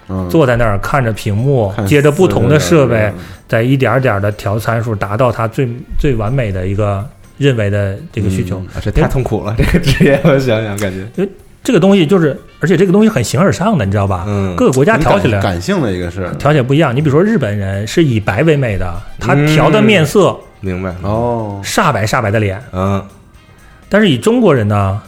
[0.09, 0.29] 嗯。
[0.29, 3.11] 坐在那儿看着屏幕，接着不同的设备
[3.47, 5.67] 在，一点儿点儿的调参数，达到它最
[5.99, 8.61] 最完美的一个认为的这个需求。
[8.81, 11.29] 这太痛苦了， 这个职业我想想感觉，因为
[11.63, 14.23] 这个东西就是，而且这个东西很形而上的，你知道吧？
[14.27, 14.55] 嗯。
[14.55, 16.29] 各个国家调起来感感性的一个事。
[16.39, 16.95] 调起来不一样。
[16.95, 19.45] 你比如说日本人是以白为美的，他嗯。
[19.47, 23.03] 调的面色明白，哦，煞白煞白的脸，嗯。
[23.89, 25.01] 但是以中国人呢，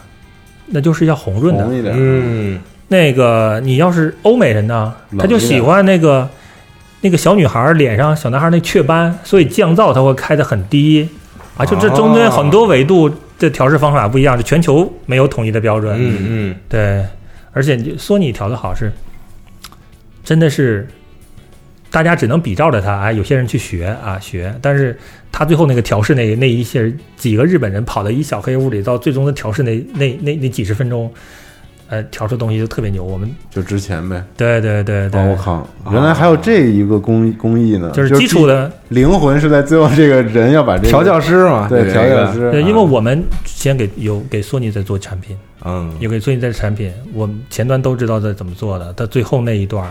[0.66, 1.64] 那就是要红润的。
[1.64, 2.58] 红一点，嗯
[2.92, 6.28] 那个你要是欧美人呢，他就喜欢那个
[7.02, 11.08] 那个小女孩脸上小男孩那雀斑，所以降噪他会开得很低
[11.56, 11.64] 啊。
[11.64, 15.96] 就这中间很多维度的调试方法不一样，就全球没有统一的标准。
[15.96, 17.06] 嗯嗯对，
[17.52, 18.90] 而且你索尼调的好是，
[20.24, 20.88] 真的是
[21.92, 24.98] 大家只能比照着他，哎，有些人去学啊学，但是
[25.30, 31.10] 他最后那个调试那那一些几个日本人跑到一小黑屋里，到最终的调试那那那那几十分钟，
[31.90, 33.02] 呃，调出东西就特别牛。
[33.02, 34.24] 我们就值钱呗。
[34.36, 45.92] 对对对对，哦，我靠，原来还有这一个工工艺呢，就是基础的，灵魂是在最后这个人要把这个调教师嘛，对调教，师，对，因为我们先给有给索尼在做产品，嗯。
[45.98, 49.90] 有给索尼在产品，我们前端都知道在怎么做的，到最后那一段儿，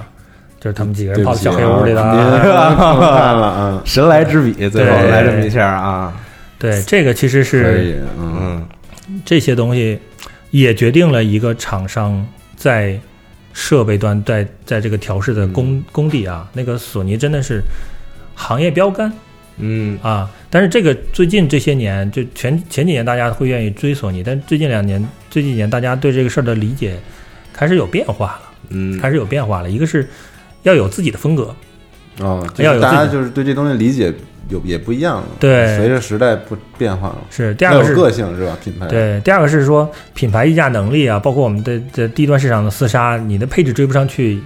[0.62, 2.32] 就是他们几个人对不起跑小黑屋里的啊啊。
[2.32, 5.12] 您看了啊，神来之笔，最后对。
[5.12, 6.14] 来这么一下啊，
[6.58, 8.66] 对，这个其实是，嗯，嗯。
[9.26, 10.00] 这些东西
[10.52, 12.26] 也决定了一个厂商
[12.56, 13.00] 在
[13.54, 17.62] 设备端在在这个调试的工工地啊，那个索尼真的是
[18.36, 19.12] 行业标杆
[19.58, 20.30] 嗯啊。
[20.50, 26.97] 但是这个最近这些年，就前前几年大家会愿意追索尼，但最近两年这几年大家对这个事儿的理解
[27.54, 29.70] 开始有变化了，嗯，开始有变化了。
[29.70, 30.08] 一个是
[30.64, 31.56] 要有自己的风格，
[32.20, 34.12] 哦，就要有大家就是对这东西理解
[34.50, 38.58] 有也不一样了，对随着时代不变化了，是第二个是个性是吧？
[38.64, 44.41] 品牌，对，第二个是说品牌溢价能力啊，包括我们的的低端市场的厮杀，你的配置追不上去，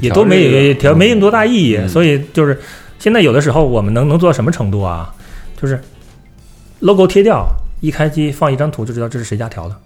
[0.00, 1.76] 也都没调这个也调没那么多大意义。
[1.76, 2.58] 嗯所以就是
[2.98, 5.14] 现在有的时候我们能能做到什么程度啊？
[5.60, 5.80] 就是
[6.80, 7.46] logo 贴掉，
[7.80, 9.78] 一开机放一张图就知道这是谁家调的，哦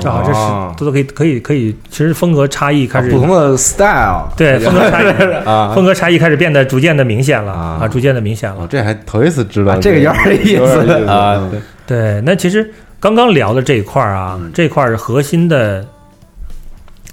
[0.00, 5.06] 正好这哦是都都可以可以可以，其实风格差异开始不同的 style，对风格差异
[5.48, 5.72] 啊。
[5.74, 7.78] 风格差异开始变得逐渐的明显了啊。
[7.82, 8.64] 啊，逐渐的明显了。
[8.64, 8.66] 哦，。
[8.68, 11.04] 这还头一次知道啊，这个有点意思。
[11.06, 11.36] 啊。
[11.52, 12.70] 嗯，对，那其实
[13.00, 14.50] 刚刚聊的这一块儿啊，嗯。
[14.52, 15.86] 这块儿是核心的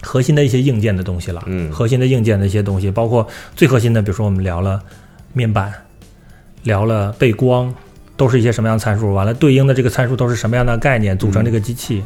[0.02, 1.42] 核心的一些硬件的东西了。
[1.46, 1.72] 嗯。
[1.72, 4.82] 核心的硬件的一些东西，包括最核心的，比如说我们聊了
[5.34, 5.72] 面板，
[6.64, 7.74] 聊了背光，
[8.18, 9.14] 都是一些什么样的参数？
[9.14, 12.04] 完了，对应的这个参数都是什么样的概念，组成这个机器？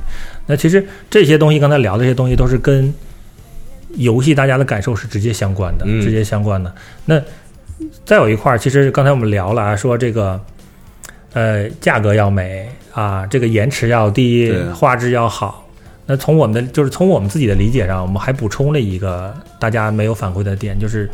[0.48, 2.94] 那其实这些东西，刚才聊的这些东西，都是跟
[3.96, 6.74] 游戏大家的感受是直接相关的，嗯直接相关的。
[7.06, 7.22] 那
[8.06, 10.40] 再有一块儿，其实刚才我们聊了啊，说这个
[11.34, 15.66] 呃价格要美啊，这个延迟要低，画质要好。
[16.06, 21.08] 那从我们的就是从我们自己的理解上，我们还补充了一个大家没有反馈的点，就是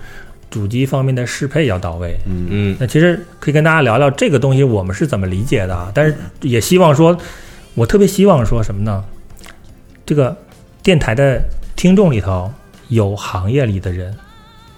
[0.50, 2.18] 主机方面的适配要到位。
[2.26, 7.18] 嗯嗯那其实可以跟大家聊聊这个东西我们是怎么理解的啊，但是也希望说，
[7.74, 9.04] 我特别希望说什么呢？
[10.06, 10.36] 这个
[10.84, 11.42] 电台的
[11.76, 12.52] 听众里头
[12.90, 14.16] 有行业里的人，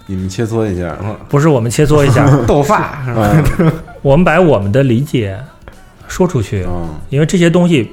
[0.06, 0.96] 你们切磋一下，
[1.28, 3.20] 不是我们切磋一下， 斗发是吧？
[3.22, 5.38] 啊， 我们把我们的理解
[6.08, 7.92] 说出去，嗯因为这些东西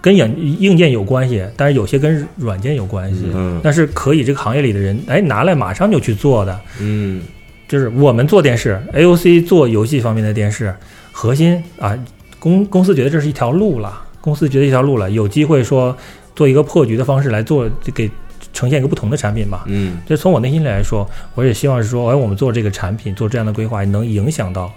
[0.00, 3.30] 跟硬硬件有关系，但是有些跟软件有关系。
[3.34, 7.22] 嗯那是可以这个行业里的人哎拿来马上就去做的，嗯
[7.66, 10.74] 就是我们做电视，AOC 做游戏方面的电视，
[11.12, 11.98] 核心啊
[12.38, 15.96] 公公司觉得这是一条路了，公司觉得一条路了，有机会说
[16.34, 18.10] 做一个破局的方式来做，给
[18.54, 19.64] 呈现一个不同的产品吧。
[19.66, 24.72] 嗯就从我内心里来说，我也希望是说，哎，我们做这个产品，做这样的规划，能影响到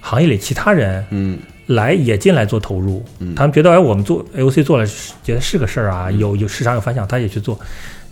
[0.00, 1.38] 行业里其他人嗯
[1.68, 3.02] 来也进来做投入。
[3.20, 4.86] 嗯，他们觉得，哎，我们做 AOC 做了，
[5.22, 7.58] 觉得是个事儿啊，有有市场有反响，他也去做。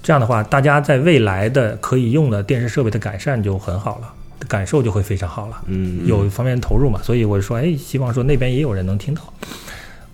[0.02, 4.12] 这样的话，大家在未来的可以用的电视设备的改善就很好了，
[4.46, 5.60] 感受就会非常好了。
[5.66, 9.22] 嗯有一方面投入嘛，所以我说，哎，希望说那边也有人能听到。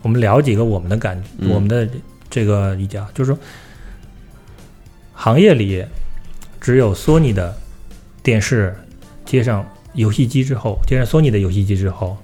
[0.00, 1.86] 我们聊几个我们的感，嗯我们的
[2.30, 3.38] 这个意见啊，就是说，
[5.12, 5.84] 行业里
[6.60, 7.54] 只有索尼的
[8.22, 8.74] 电视
[9.26, 12.16] 接上游戏机之后，接上索尼的游戏机之后，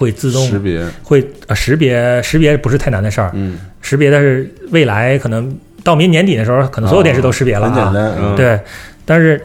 [0.00, 7.74] 会自动识别，会呃识别识别不是太难的事儿，嗯，识别的是未来可能到明年年底的时候，可能所有电视都识别了啊。
[7.74, 8.34] 很简单，嗯。
[8.34, 8.58] 对，
[9.04, 9.38] 但是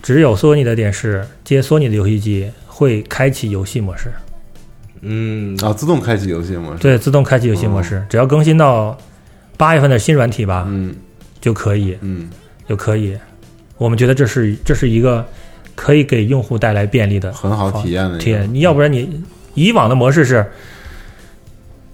[0.00, 4.12] 只有索尼的电视接索尼的游戏机会开启游戏模式，
[5.00, 8.96] 嗯啊，自动开启游戏模式，对，自动开启游戏模式，只要更新到
[9.56, 10.94] 八月份的新软体吧，嗯。
[11.40, 12.30] 就可以嗯。
[12.68, 13.18] 就可以。
[13.76, 15.26] 我们觉得这是这是一个
[15.74, 18.48] 可以给用户带来便利的很好体验的体验。
[18.52, 19.20] 你要不然你
[19.64, 20.44] 以往的模式是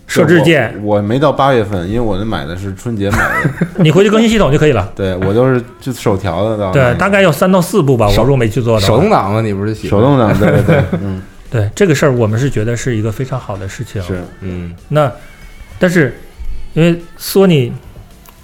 [0.06, 3.50] 设置键，我我没到八月份，因为我那买的是春节买的，
[3.82, 4.90] 你回去更新系统就可以了。
[4.94, 8.86] 对我都是就手调的到对，大概有三到四步吧，我手如果没去做的话。
[8.86, 11.22] 手动挡嘛，你不是喜欢手动挡，对对对， 嗯。
[11.48, 14.02] 对这个事儿，我们是觉得是一个非常好的事情。
[14.02, 14.74] 是，嗯。
[14.88, 15.10] 那
[15.78, 16.16] 但是
[16.74, 17.72] 因为索尼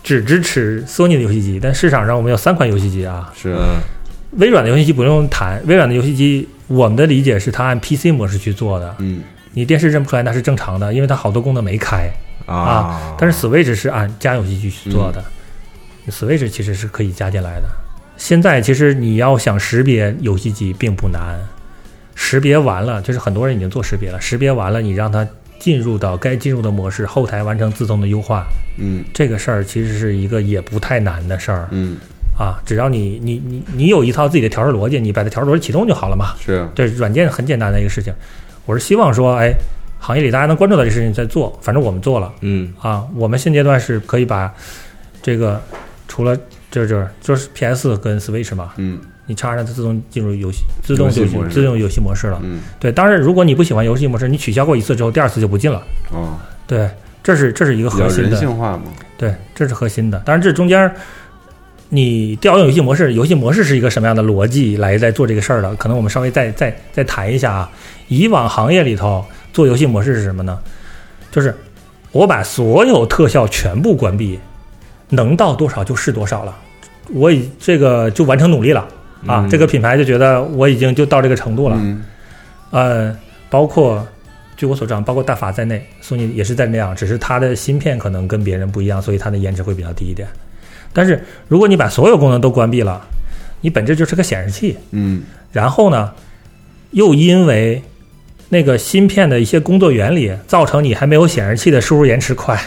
[0.04, 3.30] 只支持索尼的游戏机，但市场上我们有三款游戏机啊。
[3.36, 3.80] 是，嗯。
[4.38, 9.22] 微软的游戏机不用谈，微软的游戏机我们的理解是它按 PC 模式去做的，嗯。
[9.54, 12.10] 你电视认不出来那是正常的，因为它好多功能没开。
[12.46, 15.22] 啊，但是 Switch 是按家用游戏机去做的、
[16.10, 17.68] s w i t c h 其实是可以加进来的。
[18.16, 21.38] 现在其实你要想识别游戏机并不难，
[22.16, 25.26] 识别完了，就是很多人已经做识别了，识别完了你让它
[25.60, 28.44] 进入到该进入的模式，后台完成自动的优化，
[28.78, 29.04] 嗯。
[29.14, 31.68] 这个事儿其实是一个也不太难的事儿。
[31.70, 31.96] 嗯，
[32.38, 32.60] 啊。
[32.64, 36.34] 只要你你你你有一套自己的调试逻辑，你把它调试逻辑启动就好了嘛。
[36.40, 38.12] 是，这软件很简单的一个事情。
[38.66, 39.52] 我是希望说，哎，
[39.98, 42.32] 行业里大家能关注到这事情在做，反正我们做了。
[42.40, 44.52] 嗯啊，我们现阶段是可以把
[45.20, 45.60] 这个
[46.08, 46.36] 除了
[46.70, 52.40] 这这就是 PS 跟 Switch 嘛，嗯你插上它自动进入游戏自动游戏游戏模式自动游戏模式了。
[52.42, 55.80] 嗯，对，当然如果你不喜欢游戏模式，你取消过一次之后，第二次就不进了。
[56.10, 56.90] 哦，对，
[57.22, 58.84] 这是这是一个核心的，性化嘛，
[59.16, 60.20] 对，这是核心的。
[60.24, 60.92] 当然这中间儿
[61.94, 65.76] 你调用游戏模式，游戏模式是一个什么样的逻辑来在做这个事儿的？
[65.76, 67.70] 可能我们稍微再再再谈一下啊。
[68.08, 69.22] 以往行业里头
[69.52, 70.58] 做游戏模式是什么呢？
[71.30, 71.54] 就是
[72.10, 74.40] 我把所有特效全部关闭，
[75.10, 76.56] 能到多少就是多少了。
[77.12, 78.80] 我已这个就完成努力了
[79.26, 79.44] 啊！
[79.44, 81.76] 嗯这个品牌就觉得我已经就到这个程度了。
[81.78, 82.02] 嗯
[82.70, 83.14] 呃，
[83.50, 84.02] 包括
[84.56, 90.26] 据我所知，包括大法在内，索尼也是在那样，只是它的芯片可能跟别人不一样，所以它的颜值会比较低一点。
[90.92, 93.00] 但是如果你把所有功能都关闭了，
[93.60, 95.22] 你本质就是个显示器，嗯
[95.52, 96.12] 然后呢，
[96.90, 97.82] 又因为
[98.48, 102.58] 那个芯片的一些工作原理，造成你还没有显示器的输入延迟快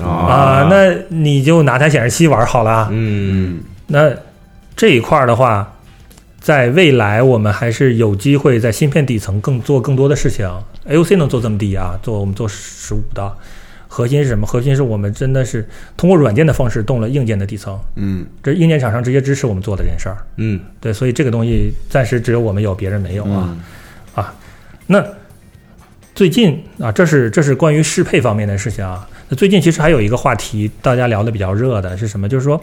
[0.00, 2.88] 啊、那你就拿台显示器玩好了。
[2.90, 4.12] 嗯嗯那
[4.74, 5.72] 这一块儿的话，
[6.40, 10.50] 在未来我们还是有机会在芯片底层更做更多的事情。
[10.88, 11.96] AOC 能做这么低啊？
[12.02, 13.32] 做我们做十五的，
[13.94, 14.44] 核心是什么？
[14.44, 15.64] 核心是我们真的是
[15.96, 20.16] 通过软件的方式动了硬件的底层，嗯这硬件厂商直接支持我们做的这件事儿。
[20.36, 23.56] 嗯对，所以这个东西暂时只有我们有，别人没有啊。
[24.16, 24.24] 嗯
[24.88, 25.02] 那
[26.12, 29.08] 最近啊，这是这是关于适配方面的事情啊。
[29.28, 32.28] 那最近其实还有一个话题，大家聊的比较热的是什么？
[32.28, 32.60] 就是说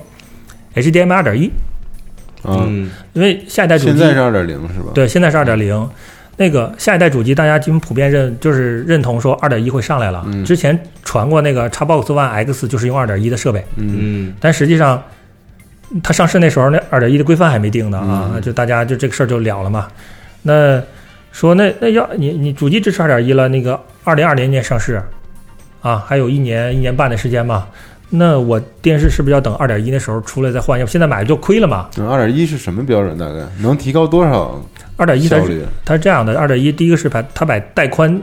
[0.76, 1.48] HDMI 二点一，
[2.44, 5.90] 啊，嗯因为下一代主机现在是二点零是吧？，对，现在是二点零。
[6.42, 10.24] 那个下一代主机，大家基本普遍认就是认同说二点一会上来了。
[10.26, 15.04] 嗯之前传过那个 Xbox One X 就是用二点一的设备，嗯嗯但实际上
[16.02, 19.88] 它上市那时候那二点一的规范还没定呢啊，嗯就大家就这个事儿就了了嘛。
[20.42, 20.82] 那
[21.32, 25.00] 说那那要你你主机支持二点一了，那个二零二零年上市
[25.84, 27.68] 啊，还有一年一年半的时间嘛。
[28.14, 30.78] 那我电视是不是要等二点一的时候出来再换？
[30.78, 31.88] 要不现在买就亏了嘛？
[32.10, 33.18] 二点一是什么标准？
[33.18, 34.62] 大概能提高多少
[35.02, 35.66] 二点一它是效率？
[35.84, 38.22] 它是这样的，二点一第一个是把它把带宽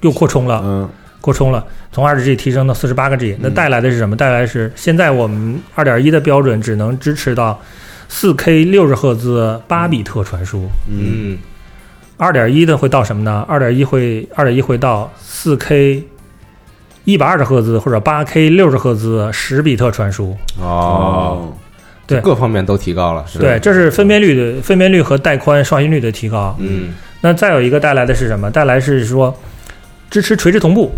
[0.00, 0.88] 又扩充了，嗯
[1.20, 4.16] 扩充了，从二十 G 提升到四十八个 G，那带来的是什么？
[4.16, 7.60] 带来的是现在我们二点一的标准只能支持到
[8.08, 11.38] 四 K 六十赫兹八比特传输，嗯嗯
[12.16, 13.44] 二点一的会到什么呢？
[13.46, 16.02] 二点一会二点一会到四 K
[17.04, 20.34] 一百二十赫兹或者八 K 六十赫兹十比特传输。
[20.58, 21.52] 哦，
[22.08, 26.56] 对各方面都提高了，是对，这是分辨率的分辨率和带宽刷新率的提高。
[26.58, 28.50] 嗯那再有一个带来的是什么？
[28.50, 29.36] 带来是说
[30.08, 30.90] 支持垂直同步，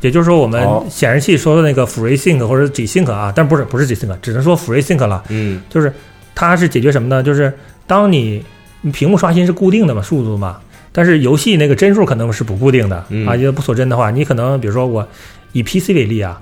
[0.00, 5.22] 也就是说我们哦显示器说的那个 FreeSync 或者 G-Sync 啊，但不是不是 G-Sync，只能说 FreeSync 了。
[5.28, 5.92] 嗯就是
[6.34, 7.22] 它是解决什么呢？
[7.22, 7.52] 就是
[7.86, 8.42] 当你
[8.80, 10.58] 你屏幕刷新是固定的嘛，速度嘛，
[10.92, 15.06] 但是游戏那个帧数可能是不固定的、嗯啊，因为不锁帧的话，你可能比如说我
[15.52, 16.40] 以 PC 为例啊，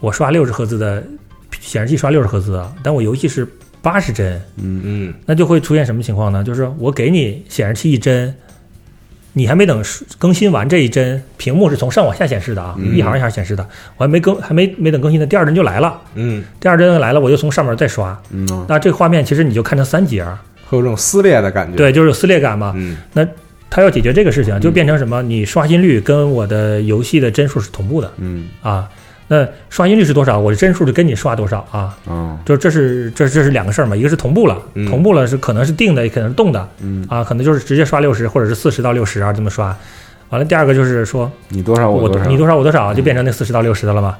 [0.00, 1.02] 我刷六十赫兹的
[1.60, 3.46] 显示器刷六十赫兹啊，但我游戏是
[3.82, 5.14] 八十帧，嗯嗯。
[5.24, 6.42] 那就会出现什么情况呢？
[6.42, 8.34] 就是我给你显示器一帧，
[9.32, 9.82] 你还没等
[10.18, 12.96] 更新完这一帧，屏幕是从上往下显示的啊，嗯。
[12.96, 18.46] 一行一行显示的，我还没更还没没等更新呢，第二帧就来了，嗯，第二帧来了，我就从上面再刷，嗯。
[18.50, 20.38] 哦那这个画面其实你就看成三节儿，
[20.68, 22.72] 会有这种撕裂的感觉，，对，就是有撕裂感嘛。
[22.76, 22.96] 嗯。
[23.12, 23.26] 那
[23.68, 25.22] 它要解决这个事情，就变成什么？
[25.22, 28.12] 你刷新率跟我的游戏的帧数是同步的。
[28.18, 28.48] 嗯。
[28.62, 28.88] 啊。
[29.28, 30.38] 那刷新率是多少？
[30.38, 31.96] 我的帧数就跟你刷多少啊？
[32.08, 39.76] 嗯就这是这这是两个事儿嘛，一个是同步了，嗯同步了是可能是定的，也可能是动的嗯，啊，可能就是直接刷六十或者是四十到六十啊这么刷。
[40.28, 44.16] 完了，第二个就是说你多少我多少，你多少我多少，就变成那四十到六十的了嘛。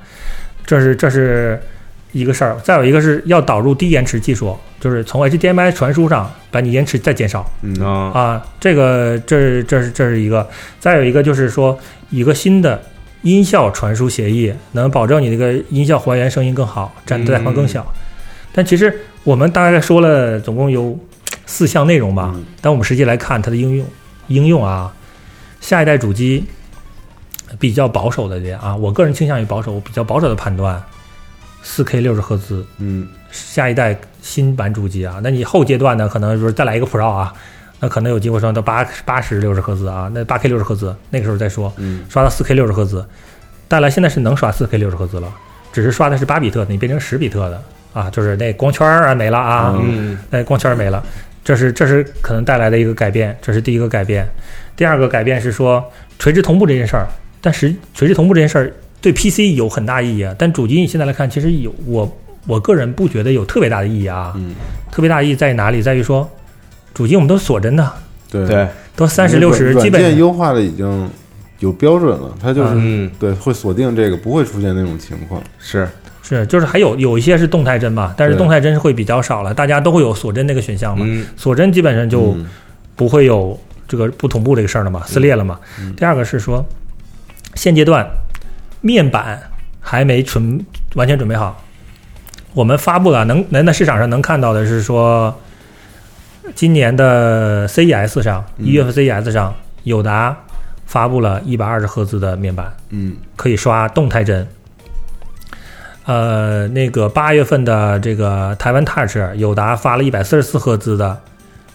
[0.65, 1.61] 这是这是
[2.13, 2.57] 一个事儿。
[2.65, 8.47] 再有一个是要导入低延迟技术，就是从 HDMI 传输上把你延迟再减少嗯啊啊。
[8.61, 10.49] 这个这这是这是一个。
[10.81, 11.79] 再有一个就是说
[12.11, 12.81] 一个新的
[13.27, 17.85] 音效传输协议，能保证你这个音效还原声音更好，占带宽更小。
[18.53, 20.97] 但其实我们大概说了总共有
[21.45, 22.45] 四项内容吧，嗯。
[22.61, 23.87] 但我们实际来看它的应用
[24.29, 24.95] 应用啊，
[25.61, 26.45] 下一代主机
[27.59, 30.81] 比较保守的点啊，我个人倾向于保守，我比较保守的判断
[31.65, 33.09] 四 K 六十赫兹嗯。
[33.33, 37.35] 下一代新版主机啊，那你后阶段呢，可能比如再来一个 Pro 啊，
[37.81, 43.05] 那可能有机会刷到八八十六十赫兹啊，那八 K 六十赫兹那个时候再说，嗯刷到四 K 六十赫兹，
[43.69, 45.33] 当然现在是能刷四 K 六十赫兹了，
[45.73, 47.63] 只是刷的是八比特，你变成十比特的
[47.93, 51.05] 啊，就是那光圈儿啊没了啊，嗯那光圈儿没了，
[51.45, 54.27] 这是这是可能带来的一个改变，这是第一个改变。
[54.75, 55.83] 第二个改变是说
[56.19, 57.07] 垂直同步这件事儿，
[57.41, 64.55] 但实垂直同步这件事儿对 PC 有很大意义啊，但主机你现在来看，其实有我我个人不觉得有特别大的意义啊，嗯，
[64.91, 65.83] 特别大意义在于哪里？
[65.83, 66.29] 在于说
[66.97, 67.93] 主机我们都锁帧的，
[68.31, 68.47] 对。
[68.47, 68.67] 对，
[68.97, 71.11] 都三十六十，软基本件优化的已经
[71.59, 73.11] 有标准了，它就是、嗯。
[73.21, 75.43] 对会锁定这个，不会出现那种情况。
[75.59, 75.87] 是。
[76.23, 81.27] 是就是还有有一些是动态帧嘛，但是动态帧是会比较少了，大家都会有锁帧那个选项嘛，嗯。
[81.37, 82.47] 锁帧基本上就嗯。
[82.97, 85.61] 不会有这个不同步这个事儿了嘛，撕裂了嘛。
[85.79, 85.95] 嗯。
[85.97, 86.65] 第二个是说，
[87.57, 88.09] 现阶段
[88.81, 89.39] 面板
[89.81, 91.63] 还没准完全准备好，
[92.55, 95.39] 我们发布了能能在市场上能看到的是说，
[96.55, 98.67] 今年的 CES 上，嗯。
[98.67, 100.37] 一月份 CES 上，友达
[100.87, 103.17] 发布了一百二十赫兹的面板，嗯。
[103.35, 104.47] 可以刷动态帧。
[106.05, 111.19] 呃，那个八月份的这个台湾 Touch，友达发了一百四十四赫兹的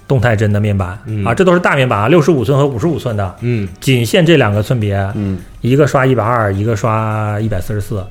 [0.07, 1.25] 动态帧的面板、嗯。
[1.25, 3.67] 啊，这都是大面板啊，六十五寸和五十五寸的，嗯。
[3.81, 5.39] 仅限这两个寸别，嗯。
[5.59, 8.01] 一个刷一百二，一个刷一百四十四。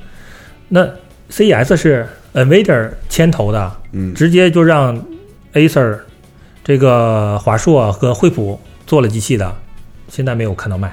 [0.69, 0.87] 那
[1.31, 4.13] CES 是 NVIDIA 牵头的，嗯。
[4.13, 4.95] 直接就让
[5.53, 5.97] Acer
[6.63, 9.53] 这个华硕和惠普做了机器的，
[10.09, 10.89] 现在没有看到卖。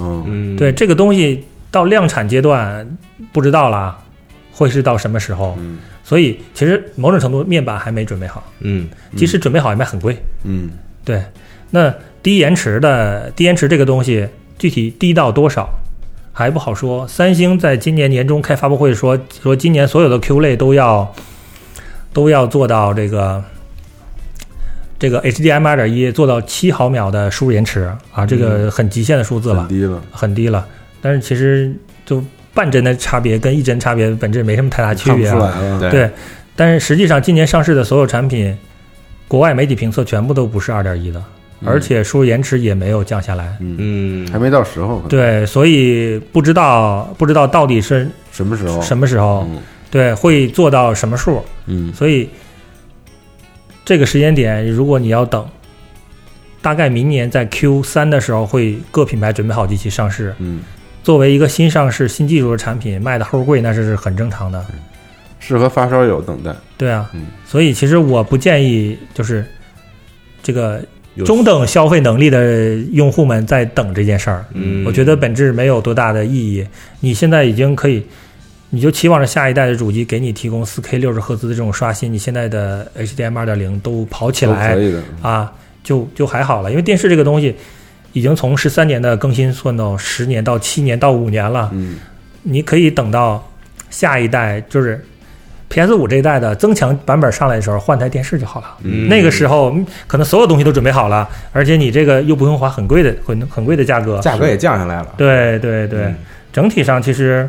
[0.00, 2.86] 哦嗯，对这个东西到量产阶段
[3.32, 3.96] 不知道啦，
[4.52, 5.54] 会是到什么时候？
[5.58, 10.16] 嗯所以其实某种程度面板还没准备好，嗯即使准备好也卖很贵。
[10.42, 10.70] 嗯
[11.02, 11.22] 对，
[11.70, 11.92] 那
[12.22, 14.28] 低延迟的低延迟这个东西
[14.58, 15.68] 具体低到多少
[16.32, 17.08] 还不好说。
[17.08, 21.10] 三星在今年年中开发布会说说今年所有的 Q 类都要
[22.12, 23.42] 都要做到这个。
[25.04, 29.68] 这个 HDMI 二点一做到七毫秒的输入延迟啊，这个很极限的数字了很。
[29.68, 30.66] 低了，很低了。
[31.02, 31.70] 但是其实
[32.06, 32.24] 就
[32.54, 35.78] 半帧的差别跟一帧差别本质没什么太大区别啊。
[35.78, 36.10] 对对，
[36.56, 38.56] 但是实际上今年上市的所有产品，
[39.28, 41.22] 国外媒体评测全部都不是二点一的，
[41.60, 43.54] 嗯而且输入延迟也没有降下来。
[43.60, 48.80] 嗯，嗯还没到时候，对，所以不知道不知道到底是什么时候？
[48.80, 49.58] 什么时候，嗯
[49.90, 51.44] 对，会做到什么数。
[51.66, 52.26] 嗯所以
[53.84, 55.46] 这个时间点，如果你要等，
[56.62, 60.34] 大概明年在 Q 三的时候，会各品牌准备好机器上市。
[60.38, 60.62] 嗯，
[61.02, 64.64] 作为一个新上市、新技术的产品，卖的齁贵，那是很正常的。
[65.38, 66.54] 适合发烧友等待。
[66.78, 69.44] 对啊，嗯所以其实我不建议就是
[70.42, 70.82] 这个
[71.26, 74.42] 中等消费能力的用户们在等这件事儿。
[74.54, 76.66] 嗯，我觉得本质没有多大的意义。
[77.00, 78.02] 你现在已经可以，
[78.74, 84.76] 你就期望着下一代的主机给你提供 4K 六十赫兹的这种刷新，你现在的 HDMI 2.0都跑起来。
[85.22, 85.52] 啊，
[85.84, 86.70] 就就还好了。
[86.70, 87.54] 因为电视这个东西
[88.12, 91.96] 已经从十三年的更新算到十年到七年到五年了，嗯
[92.42, 93.46] 你可以等到
[93.90, 95.02] 下一代就是
[95.68, 98.76] PS 五这一代的增强版本上来的时候换台电视就好了。
[98.82, 104.18] 嗯那个时候嗯可能所有东西都准备好了，而且你这个又不用花很贵的很很贵的价格。
[104.20, 105.14] 价格也降下来了。
[105.16, 106.16] 对对对，嗯
[106.52, 107.48] 整体上其实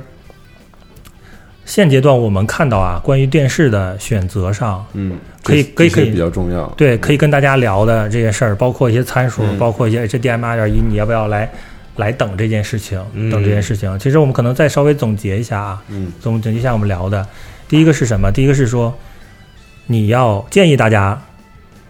[1.66, 6.68] 现阶段我们看到啊，关于电视的选择上，嗯，可以可以可以比较重要。
[6.78, 11.52] 对，可以跟大家聊的这些事儿，包括一些参数，嗯包括一些 HDMI 二点一，你要不要来
[11.96, 13.04] 来等这件事情？
[13.14, 17.28] 嗯等这件事情，其实我们可能再稍微总结一下啊，嗯总总结一下我们聊的。
[17.68, 18.32] 第一个是什么？
[18.32, 18.96] 第一个是说，
[19.88, 21.20] 你要建议大家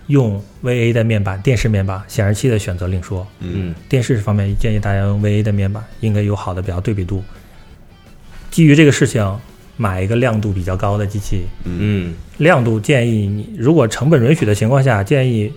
[0.08, 3.28] 用 VA 的面板、电视面板，显示器的选择另说。
[3.42, 7.22] 嗯嗯电视方面建议大家用 VA 的面板，应该有好的比较对比度。
[8.52, 9.22] 基于这个事情，
[9.78, 11.46] 买一个亮度比较高的机器。
[11.64, 15.52] 嗯嗯亮度建议你，如果成本允许的情况下，建议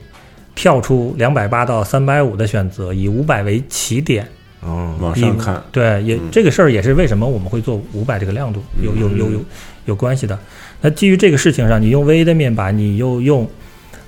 [0.54, 4.26] 跳出两百八到三百五的选择，以五百为起点。
[4.60, 9.44] 哦往上看，对，也、嗯这个事儿也是为什么我们会做五百这个亮度，有有有嗯有
[9.86, 10.36] 有关系的。
[10.80, 13.48] 那基于这个事情上，你用 VA 的面板，你又用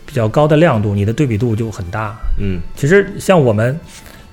[0.04, 2.18] 比较高的亮度，你的对比度就很大。
[2.38, 3.78] 嗯其实像我们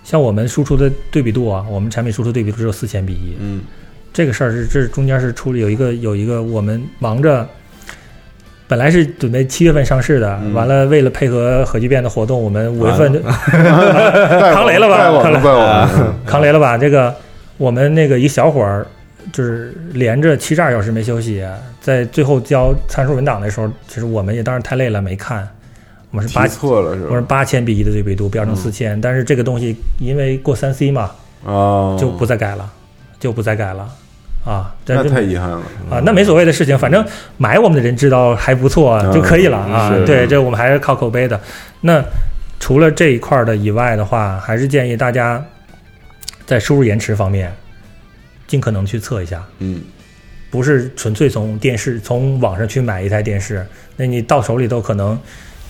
[0.03, 3.61] 像我们输出的对比度啊，我们产品输出对比度只有四千比一，嗯
[4.17, 7.47] 这个事儿是这中间是出了有一个有一个我们忙着，
[8.67, 10.51] 本来是准备七月份上市的，嗯。
[10.55, 16.75] 完了为了配合核聚变的活动，我们五月份就带扛雷了吧带我扛雷们，带我们，扛 雷了吧？
[16.75, 17.13] 这个
[17.57, 18.87] 我们那个一小伙儿
[19.31, 21.45] 就是连着七十二小时没休息，
[21.79, 25.47] 在最后交参数文档的时候，其实我们也当时太累了没看，
[26.09, 27.25] 我们是八提错了是我是吧？
[27.29, 31.11] 八千比一的对比度，标成嗯四千、但是这个东西因为过三 C 嘛，
[31.43, 32.67] 哦，就不再改了，
[33.19, 33.87] 就不再改了
[34.47, 34.73] 啊。
[34.85, 35.61] 但那是太遗憾了。
[35.89, 37.05] 啊，那没所谓的事情，反正
[37.37, 39.93] 买我们的人知道还不错嗯就可以了啊。
[40.05, 41.39] 对，这我们还是靠口碑的。
[41.81, 42.03] 那
[42.59, 45.43] 除了这一块儿的以外的话，还是建议大家
[46.45, 47.53] 在输入延迟方面
[48.47, 49.81] 尽可能去测一下，嗯，
[50.49, 53.65] 不是纯粹从电视从网上去买一台电视，
[53.95, 55.19] 那你到手里头可能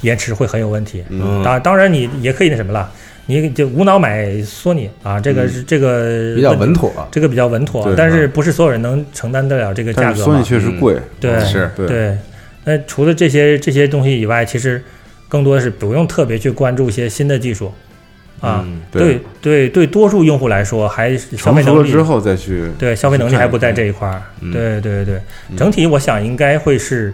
[0.01, 1.03] 延迟会很有问题。
[1.09, 2.89] 嗯当当然你也可以那什么了，
[3.27, 7.07] 你就无脑买索尼啊，这个是、这个比较稳妥。
[7.11, 10.43] 这个比较稳妥对，但是不是所有人能承担得了这个价格索尼？
[10.43, 11.31] 确实贵，对
[11.75, 12.17] 对，对，
[12.63, 14.81] 那除了这些这些东西以外，其实
[15.27, 17.71] 更多的是不用特别去关注一些新的技术
[18.39, 18.63] 啊。
[18.65, 24.21] 嗯对对对，多数用户来说，还是消费能力之后再去，对消费能力还不在这一块儿。
[24.39, 27.13] 嗯对对对，嗯整体我想应该会是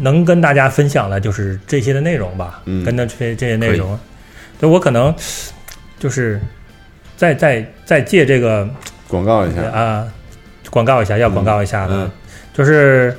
[0.00, 2.62] 能跟大家分享的，就是这些的内容吧。
[2.66, 3.98] 嗯跟着这这些内容，
[4.58, 5.14] 对我可能
[5.98, 6.40] 就是
[7.16, 8.68] 再再再借这个
[9.08, 10.06] 广告一下，啊，
[10.70, 12.10] 广告一下，要广告一下的，嗯
[12.52, 13.14] 就是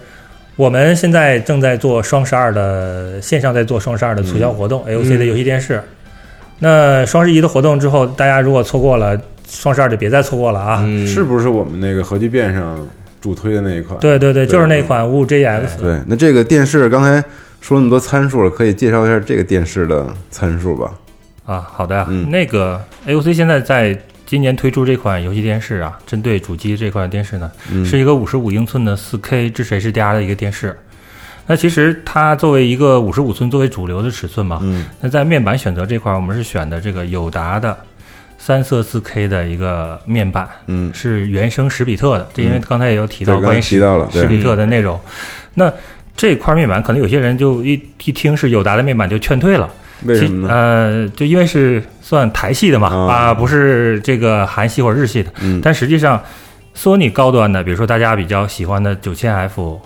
[0.55, 5.81] 我们现在正在做双十二的线上，在做双十二的促销活动、a o c 的游戏电视。
[6.59, 9.15] 那双十一的活动之后，大家如果错过了
[9.47, 10.81] 双十二，就别再错过了啊！
[10.84, 12.88] 嗯是不是我们那个核聚变上
[13.22, 13.99] 主推的那一款？
[13.99, 17.23] 对对对，就是那款五五 JX，对，那这个电视刚才
[17.61, 20.91] 说那么多参数了，可以介绍一下这个电视的参数吧？
[21.48, 30.78] 啊，好的，嗯那个 AOC 现在在今年推出这款游戏电视啊，针对主机这款电视呢，嗯，是一个五十五英寸的四 K 支持 HDR 的一个电视。
[31.48, 37.76] 那其实它作为一个五十五寸作为主流的尺寸嘛，嗯那在面板选择这块，我们是选的这个友达的
[38.38, 42.28] 三色四 K 的一个面板，嗯，是原生十比特的。
[42.34, 44.99] 这因为嗯刚才也有提到关于提到了，对，十比特的内容。
[45.53, 45.72] 那
[46.18, 50.53] 这块面板可能有些人就一一听是友达的面板就劝退了，其为什么呢？
[50.53, 55.32] 呃，就因为是算台系的嘛，啊啊，不是这个韩系或者日系的。
[55.41, 56.22] 嗯但实际上，
[56.74, 59.80] 索尼高端的，比如说大家比较喜欢的九千 F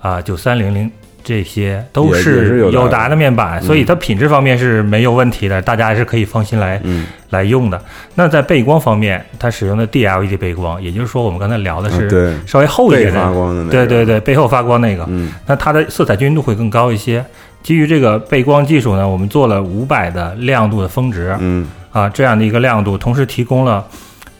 [0.00, 0.90] 啊、九三零零
[1.22, 7.80] 这些，都是友达的面板，嗯所以它品质方面是没有问题的，大家还是可以放心来嗯，来用的。
[8.16, 17.24] 那在背光方面，它使用的 DLED 背光，也就是说我们刚才聊的是稍微厚一点的，发光的那个，对对对，背后发光那个，嗯那它的色彩均匀度会更高一些。
[17.62, 23.84] 基于这个背光技术呢，我们做了五百的亮度的峰值，嗯啊，这样的一个亮度，同时提供了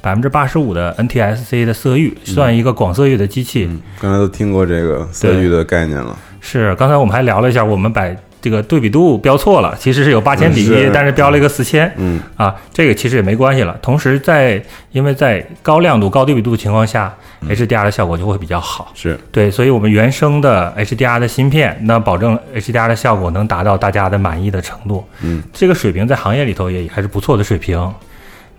[0.01, 3.67] 百分之八十五的 NTSC 的色域，算一个广色域的机器。
[3.71, 8.05] 嗯，刚才都听过这个色域的概念了，是，刚才我们还聊了一下，我们把
[8.43, 13.79] 这个对比度标错了，其实是有八千比一、但是标了一个四千嗯啊，这个其实也没关系了。
[13.81, 14.61] 同时在
[14.91, 17.15] 因为在高亮度、高对比度的情况下、
[17.49, 18.91] h d r 的效果就会比较好。
[18.95, 25.07] 是，对，所以我们原生的 HDR 的芯片，那保证 HDR 的效果能达到大家的满意的程度。
[25.23, 27.79] 嗯这个水平在行业里头也还是不错的水平。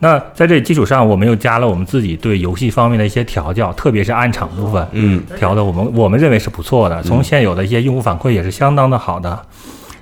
[0.03, 7.01] 那在这基础上，我们又加了我们自己对游戏方面的一些调教，特别是暗场部分嗯，调的，我们我们认为是不错的。
[7.03, 9.39] 从现有的一些用户反馈也是相当的好的。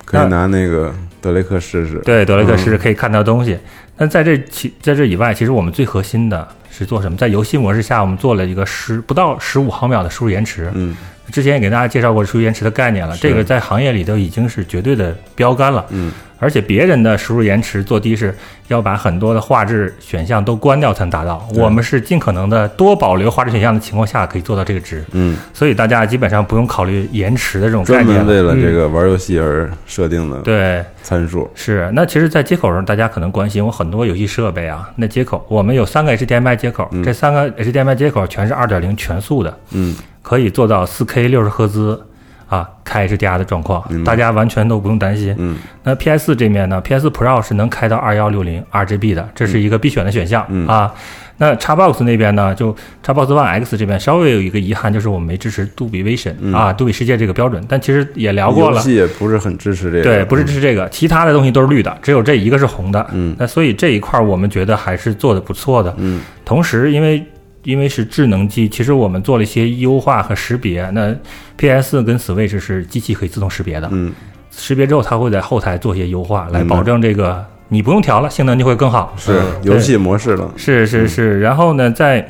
[0.04, 3.56] 可以拿那个德雷克试试，对，德雷克试试可以看到东西。
[3.96, 7.16] 那在这其在这以外，其实我们最核心的是做什么？
[7.16, 10.68] 在游戏模式下，我们做了一个十不到十五毫秒的输入延迟。
[10.74, 10.96] 嗯
[11.30, 15.86] 之前也给大家介绍过输入延迟的概念了，这个在行业里头已经是绝对的标杆了。
[15.90, 16.12] 嗯
[16.42, 18.36] 而且别人的输入延迟做低是
[18.66, 28.26] 要把很多的画质选项都关掉才能达到，我们是尽可能的多保留画质选项的情况下可以做到这个值，嗯，所以大家基本上不用考虑延迟的这种概念专。
[28.26, 31.88] 门为了这个玩游戏而设定的对，参数，是。
[31.94, 37.04] 那其实，在接口上，大家可能关心我很多游戏设备啊，那接口我们有三个 HDMI 接口，嗯。
[37.04, 39.96] 这三个 HDMI 接口全是二点零全速的，嗯。
[40.22, 42.00] 可以做到四 K 六十赫兹
[42.52, 45.34] 啊开 HDR 的状况大家完全都不用担心。
[45.38, 50.92] 嗯那 PS 这面呢，PS Pro 是能开到二幺六零 RGB 的，这是一个必选的选项、嗯啊。
[51.38, 52.72] 那 Xbox 那边呢，就
[53.04, 57.64] Xbox One X 这边稍微有一个遗憾，就是我们没支持杜比 Vision、嗯啊，杜比世界这个标准。
[57.66, 63.04] 但其实也聊过了，游戏也不是很支持这个，对，不是支持这个，其他的东西都是绿的，只有这一个是红的。
[63.12, 65.92] 嗯那所以这一块儿我们觉得还是做的不错的。
[65.98, 67.24] 嗯同时，因为
[67.64, 70.88] 因为是智能机，其实我们做了一些优化和识别。
[70.90, 71.14] 那
[71.56, 74.12] PS 跟 Switch 是机器可以自动识别的，嗯。
[74.50, 79.14] 识别之后它会在后台做一些优化，来保证这个你不用调了，性能就会更好。
[79.16, 82.28] 是嗯游戏模式了，是是是，然后呢，在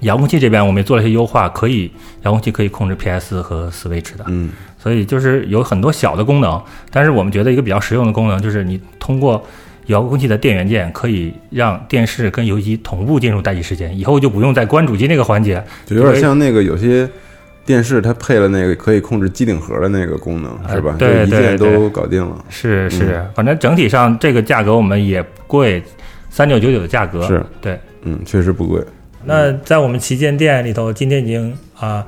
[0.00, 1.90] 遥控器这边我们也做了一些优化，可以
[2.22, 4.24] 遥控器可以控制 PS 和 Switch 的。
[4.26, 4.50] 嗯。
[4.80, 6.60] 所以就是有很多小的功能，
[6.90, 9.44] 但是我们觉得一个比较实用的功能就是你通过
[9.88, 15.62] 遥控器的电源键可以让电视跟游戏机同步进入待机时间，以后就不用再关主机那个环节。
[15.84, 17.08] 就有点像那个有些
[17.64, 20.92] 电视它配了那个可以控制机顶盒的那个功能，是吧？
[20.92, 22.44] 呃对一键对对都搞定了。
[22.48, 25.82] 是是，反正整体上这个价格我们也不贵，
[26.30, 27.78] 三九九九的价格是，对。
[28.02, 28.80] 嗯，确实不贵。
[29.24, 32.06] 那在我们旗舰店里头，今天已经啊，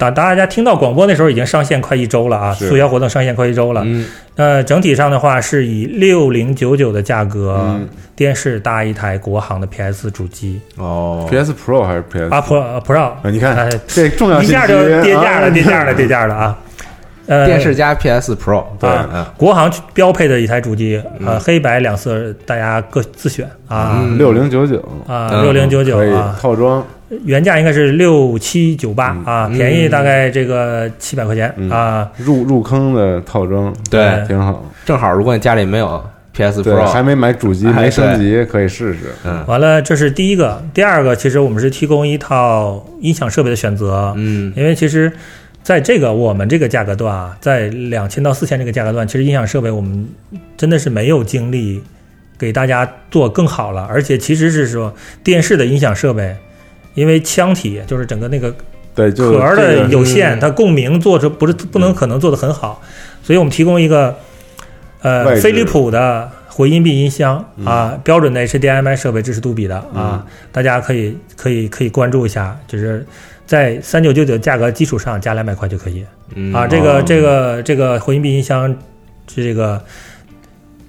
[0.00, 3.82] 大大家听到广播那时候已经上线快一周了啊，促销活动上线快一周了。
[3.84, 4.06] 嗯，
[4.36, 7.88] 那整体上的话是以六零九九的价格，嗯。
[8.16, 13.16] 电视搭一台国行的 PS 主机哦，PS Pro 还是 PS 啊 Pro Pro，啊？
[13.24, 15.50] 你看哎这重要一下就跌价了，啊。
[15.50, 16.58] 跌价了，跌价了啊！
[17.26, 18.90] 呃，电视加 PS Pro，对
[19.38, 24.00] 国行标配的一台主机，呃，黑白两色，大家各自选啊。
[24.02, 24.18] 嗯。
[24.18, 24.76] 六零九九。
[25.06, 26.84] 啊，嗯六零九九啊，套装，
[27.24, 29.58] 原价应该是六七九八嗯啊，嗯。
[29.58, 31.68] 便宜大概这个七百块钱嗯。
[31.70, 32.10] 啊。
[32.16, 34.64] 入入坑的套装，对，挺好。
[34.84, 39.00] 正好如果你家里没有 PS Pro，还没买主机，哎没升级，可以试试。
[39.24, 39.44] 嗯。
[39.46, 44.52] 完了，这是第一个，第二个，其实我们是提供一套音响设备的选择，嗯。
[44.56, 45.12] 因为其实
[45.62, 50.08] 在这个我们这个价格段啊，在两千到四千这个价格段，其实音响设备我们
[50.56, 51.82] 真的是没有精力
[52.38, 56.34] 给大家做更好了，而且其实是说电视的音响设备，
[56.94, 58.54] 因为腔体就是整个那个
[58.94, 62.82] 对，壳儿的有限，嗯它共鸣做出不是不能可能做得很好，
[63.22, 64.16] 所以我们提供一个
[65.02, 67.64] 呃飞利浦的回音壁音箱嗯。
[67.64, 73.06] 啊，标准的 HDMI 设备支持杜比的啊，大家可以可以可以关注一下，就是
[73.46, 76.04] 在三九九九价格基础上加两百块就可以。
[76.34, 76.52] 嗯。
[76.52, 76.66] 啊。
[76.66, 77.02] 这个哦。
[77.06, 78.68] 这个这个回音壁音箱
[79.32, 79.82] 是这个。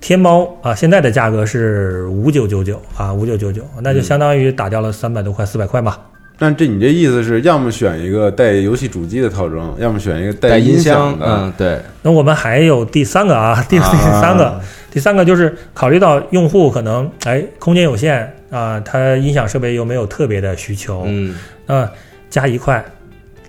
[0.02, 5.98] 天猫啊，现在的价格是五九九九啊，五九九九，那就相当于打掉了三百多块、四百块吧。
[6.40, 11.26] 但这你这意思是要么选一个带游戏主机的套装，要么选一个带音箱，的。
[11.28, 14.60] 嗯，对，那我们还有第三个啊，第 第三个，
[14.90, 21.36] 第三个就是考虑到用户可能哎空间有限啊，他音响设备又没有特别的需求，嗯，
[21.68, 21.88] 那
[22.32, 22.84] 加一块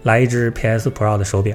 [0.02, 1.54] 来一只 PS Pro 的手柄。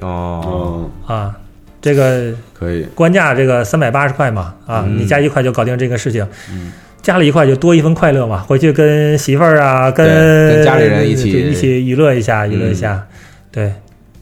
[0.00, 1.36] 哦，嗯，啊，
[1.82, 2.86] 这个可以。
[2.94, 4.96] 官价这个三百八十块嘛啊，嗯。
[4.96, 6.72] 你加一块就搞定这个事情，嗯。
[7.02, 13.04] 加了一块就多一份快乐嘛，回去跟媳妇儿啊，跟跟家里人一起一起娱乐一下，娱乐一下，
[13.50, 13.72] 对，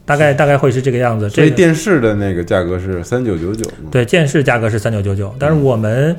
[0.07, 3.71] 大概大概会是这个样子，所以这电视的那个价格是三九九九？
[3.91, 6.17] 对，电视价格是三九九九，但是我们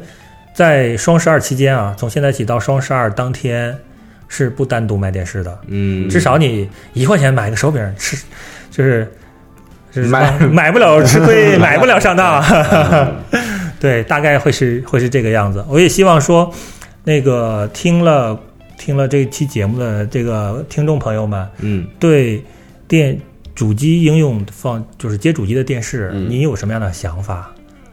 [0.54, 3.76] 在双十二期间啊，从现在起到双十二当天
[4.28, 8.16] 是不单独卖电视的，嗯，至少你一块钱买个手柄吃，
[8.70, 9.12] 就是。
[9.94, 12.44] 是买 买不了吃亏， 买不了上当，
[13.80, 15.64] 对，大概会是会是这个样子。
[15.68, 16.52] 我也希望说，
[17.04, 18.40] 那个听了
[18.78, 22.44] 听了这期节目的这个听众朋友们，嗯对
[22.88, 23.20] 电
[23.54, 27.52] 主机应用放就是接主机的电视，嗯你有什么样的想法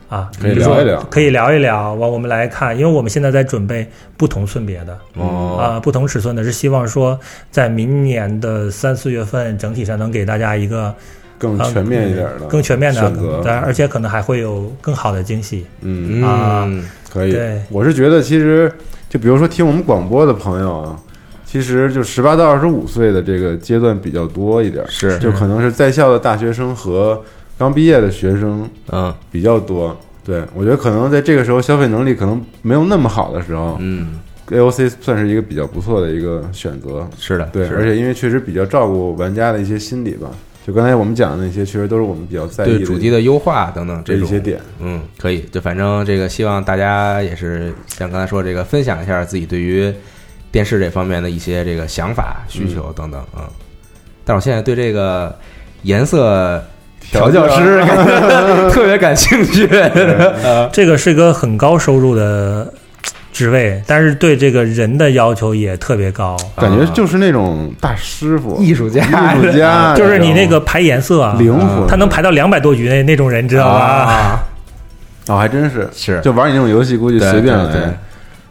[0.09, 0.31] 啊？
[0.41, 1.95] 可以说聊一聊可以聊一聊。
[1.95, 7.19] 完，我们来看，因为我们现在在准备不同寸别的哦啊、不同尺寸的，是希望说
[7.51, 10.95] 在明年的三四月份，整体上能给大家一个
[11.39, 15.65] 更全面一点的，更全面的选择，对，而且可能还会有更好的惊喜。
[15.81, 17.63] 嗯，啊嗯可以对。
[17.71, 18.71] 我是觉得其实
[19.09, 20.99] 就比如说听我们广播的朋友啊，
[21.47, 27.23] 其实就十八到二十五岁的这个阶段比较多一点，是就可能是在校的大学生和
[27.57, 29.97] 刚毕业的学生嗯比较多。
[30.25, 37.09] 对我觉得可能在这个时候消费能力可能没有那么好的时候嗯，，AOC 算是一个比较不错的一个选择。
[37.19, 40.29] 是的，对，而且因为确实比较照顾玩家的一些心理吧，
[40.69, 44.61] 就刚才我们讲的那些，其实都是我们比较在意对主机的优化等等这这一些点。
[44.81, 49.91] 嗯，可以，就反正这个希望大家也是像刚才说这个分享一下自己对于
[50.53, 53.49] 电视这方面的一些这个想法、需求等等啊、嗯。
[54.27, 55.35] 但我现在对这个
[55.85, 56.63] 颜色
[57.01, 57.83] 调教师
[58.71, 59.67] 特别感兴趣。
[59.73, 62.71] 呃 这个是一个很高收入的
[63.39, 69.01] 职位，但是对这个人的要求也特别高，感觉就是那种大师傅、艺术家
[69.37, 73.79] 艺术家，就是你那个排颜色啊，灵活，他能排到两百多局那那种人，你知道吧？
[73.79, 74.45] 啊，
[75.31, 77.99] 哦，还真是，是就玩你那种游戏，估计随便对来。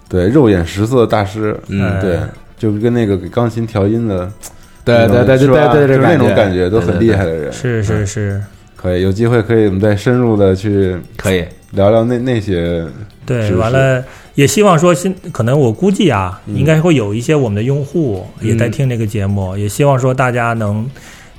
[0.08, 2.18] 对，肉眼识色大师，嗯对，
[2.58, 4.32] 就跟那个给钢琴调音的，
[4.86, 7.52] 对对对对对对，就那种感感觉都很厉害的人。
[7.52, 8.42] 是是是，
[8.78, 12.86] 可以有机会可以我们再深入的去可以，聊聊那那些，
[13.28, 16.56] 对，是完了也希望说新，可能我估计啊，嗯。
[16.56, 20.90] 应该会有一些我们的用户也在听这个节目，也希望说大家能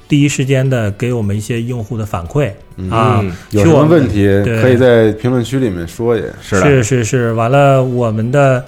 [0.06, 2.88] 第一时间的给我们一些用户的反馈嗯。
[2.90, 4.62] 啊，嗯有什么问题对。
[4.62, 6.22] 可以在评论区里面说也。
[6.40, 8.64] 是，是是是，完了我们的。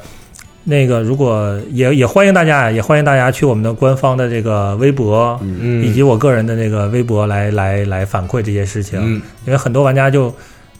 [0.63, 5.41] 那个，如果也也欢迎大家，也欢迎大家去我们的官方的这个微博，
[5.83, 9.01] 以及我个人的那个微博来来来反馈这些事情。
[9.03, 9.23] 嗯。
[9.47, 10.33] 因为很多玩家就，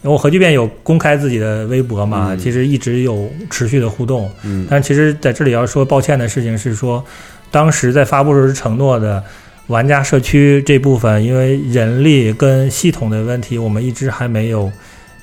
[0.03, 4.29] 因为我核聚变有公开自己的微博嘛，嗯其实一直有持续的互动。
[4.43, 7.03] 嗯但其实在这里要说抱歉的事情是说，
[7.51, 9.23] 当时在发布时候是承诺的，
[9.67, 14.71] 玩家社区这部分，因为人力跟系统的问题，我们一直还没有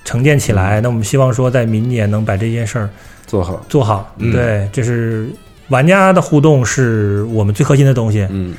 [0.05, 0.81] 承建起来。
[0.81, 2.89] 那我们希望说，在明年能把这件事儿
[3.27, 4.15] 做好，做好。
[4.19, 5.29] 嗯对，这是
[5.69, 8.55] 玩家的互动是我们最核心的东西，嗯，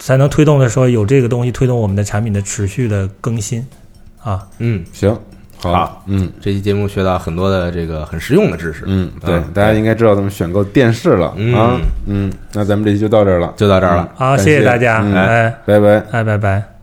[0.00, 3.64] 才能推动的说有这个东西推动我们的产品的持续的更新
[4.24, 4.42] 啊。
[4.58, 5.16] 嗯，行，
[5.58, 14.08] 好好，嗯这期节目学到很多的这个很实用的知识，嗯，对嗯，大家应该知道怎么选购电视了嗯啊，嗯，那咱们这期就到这儿了，就到这儿了。
[14.16, 16.02] 好，谢谢大家，嗯哎拜拜。
[16.10, 16.73] 哎，拜拜。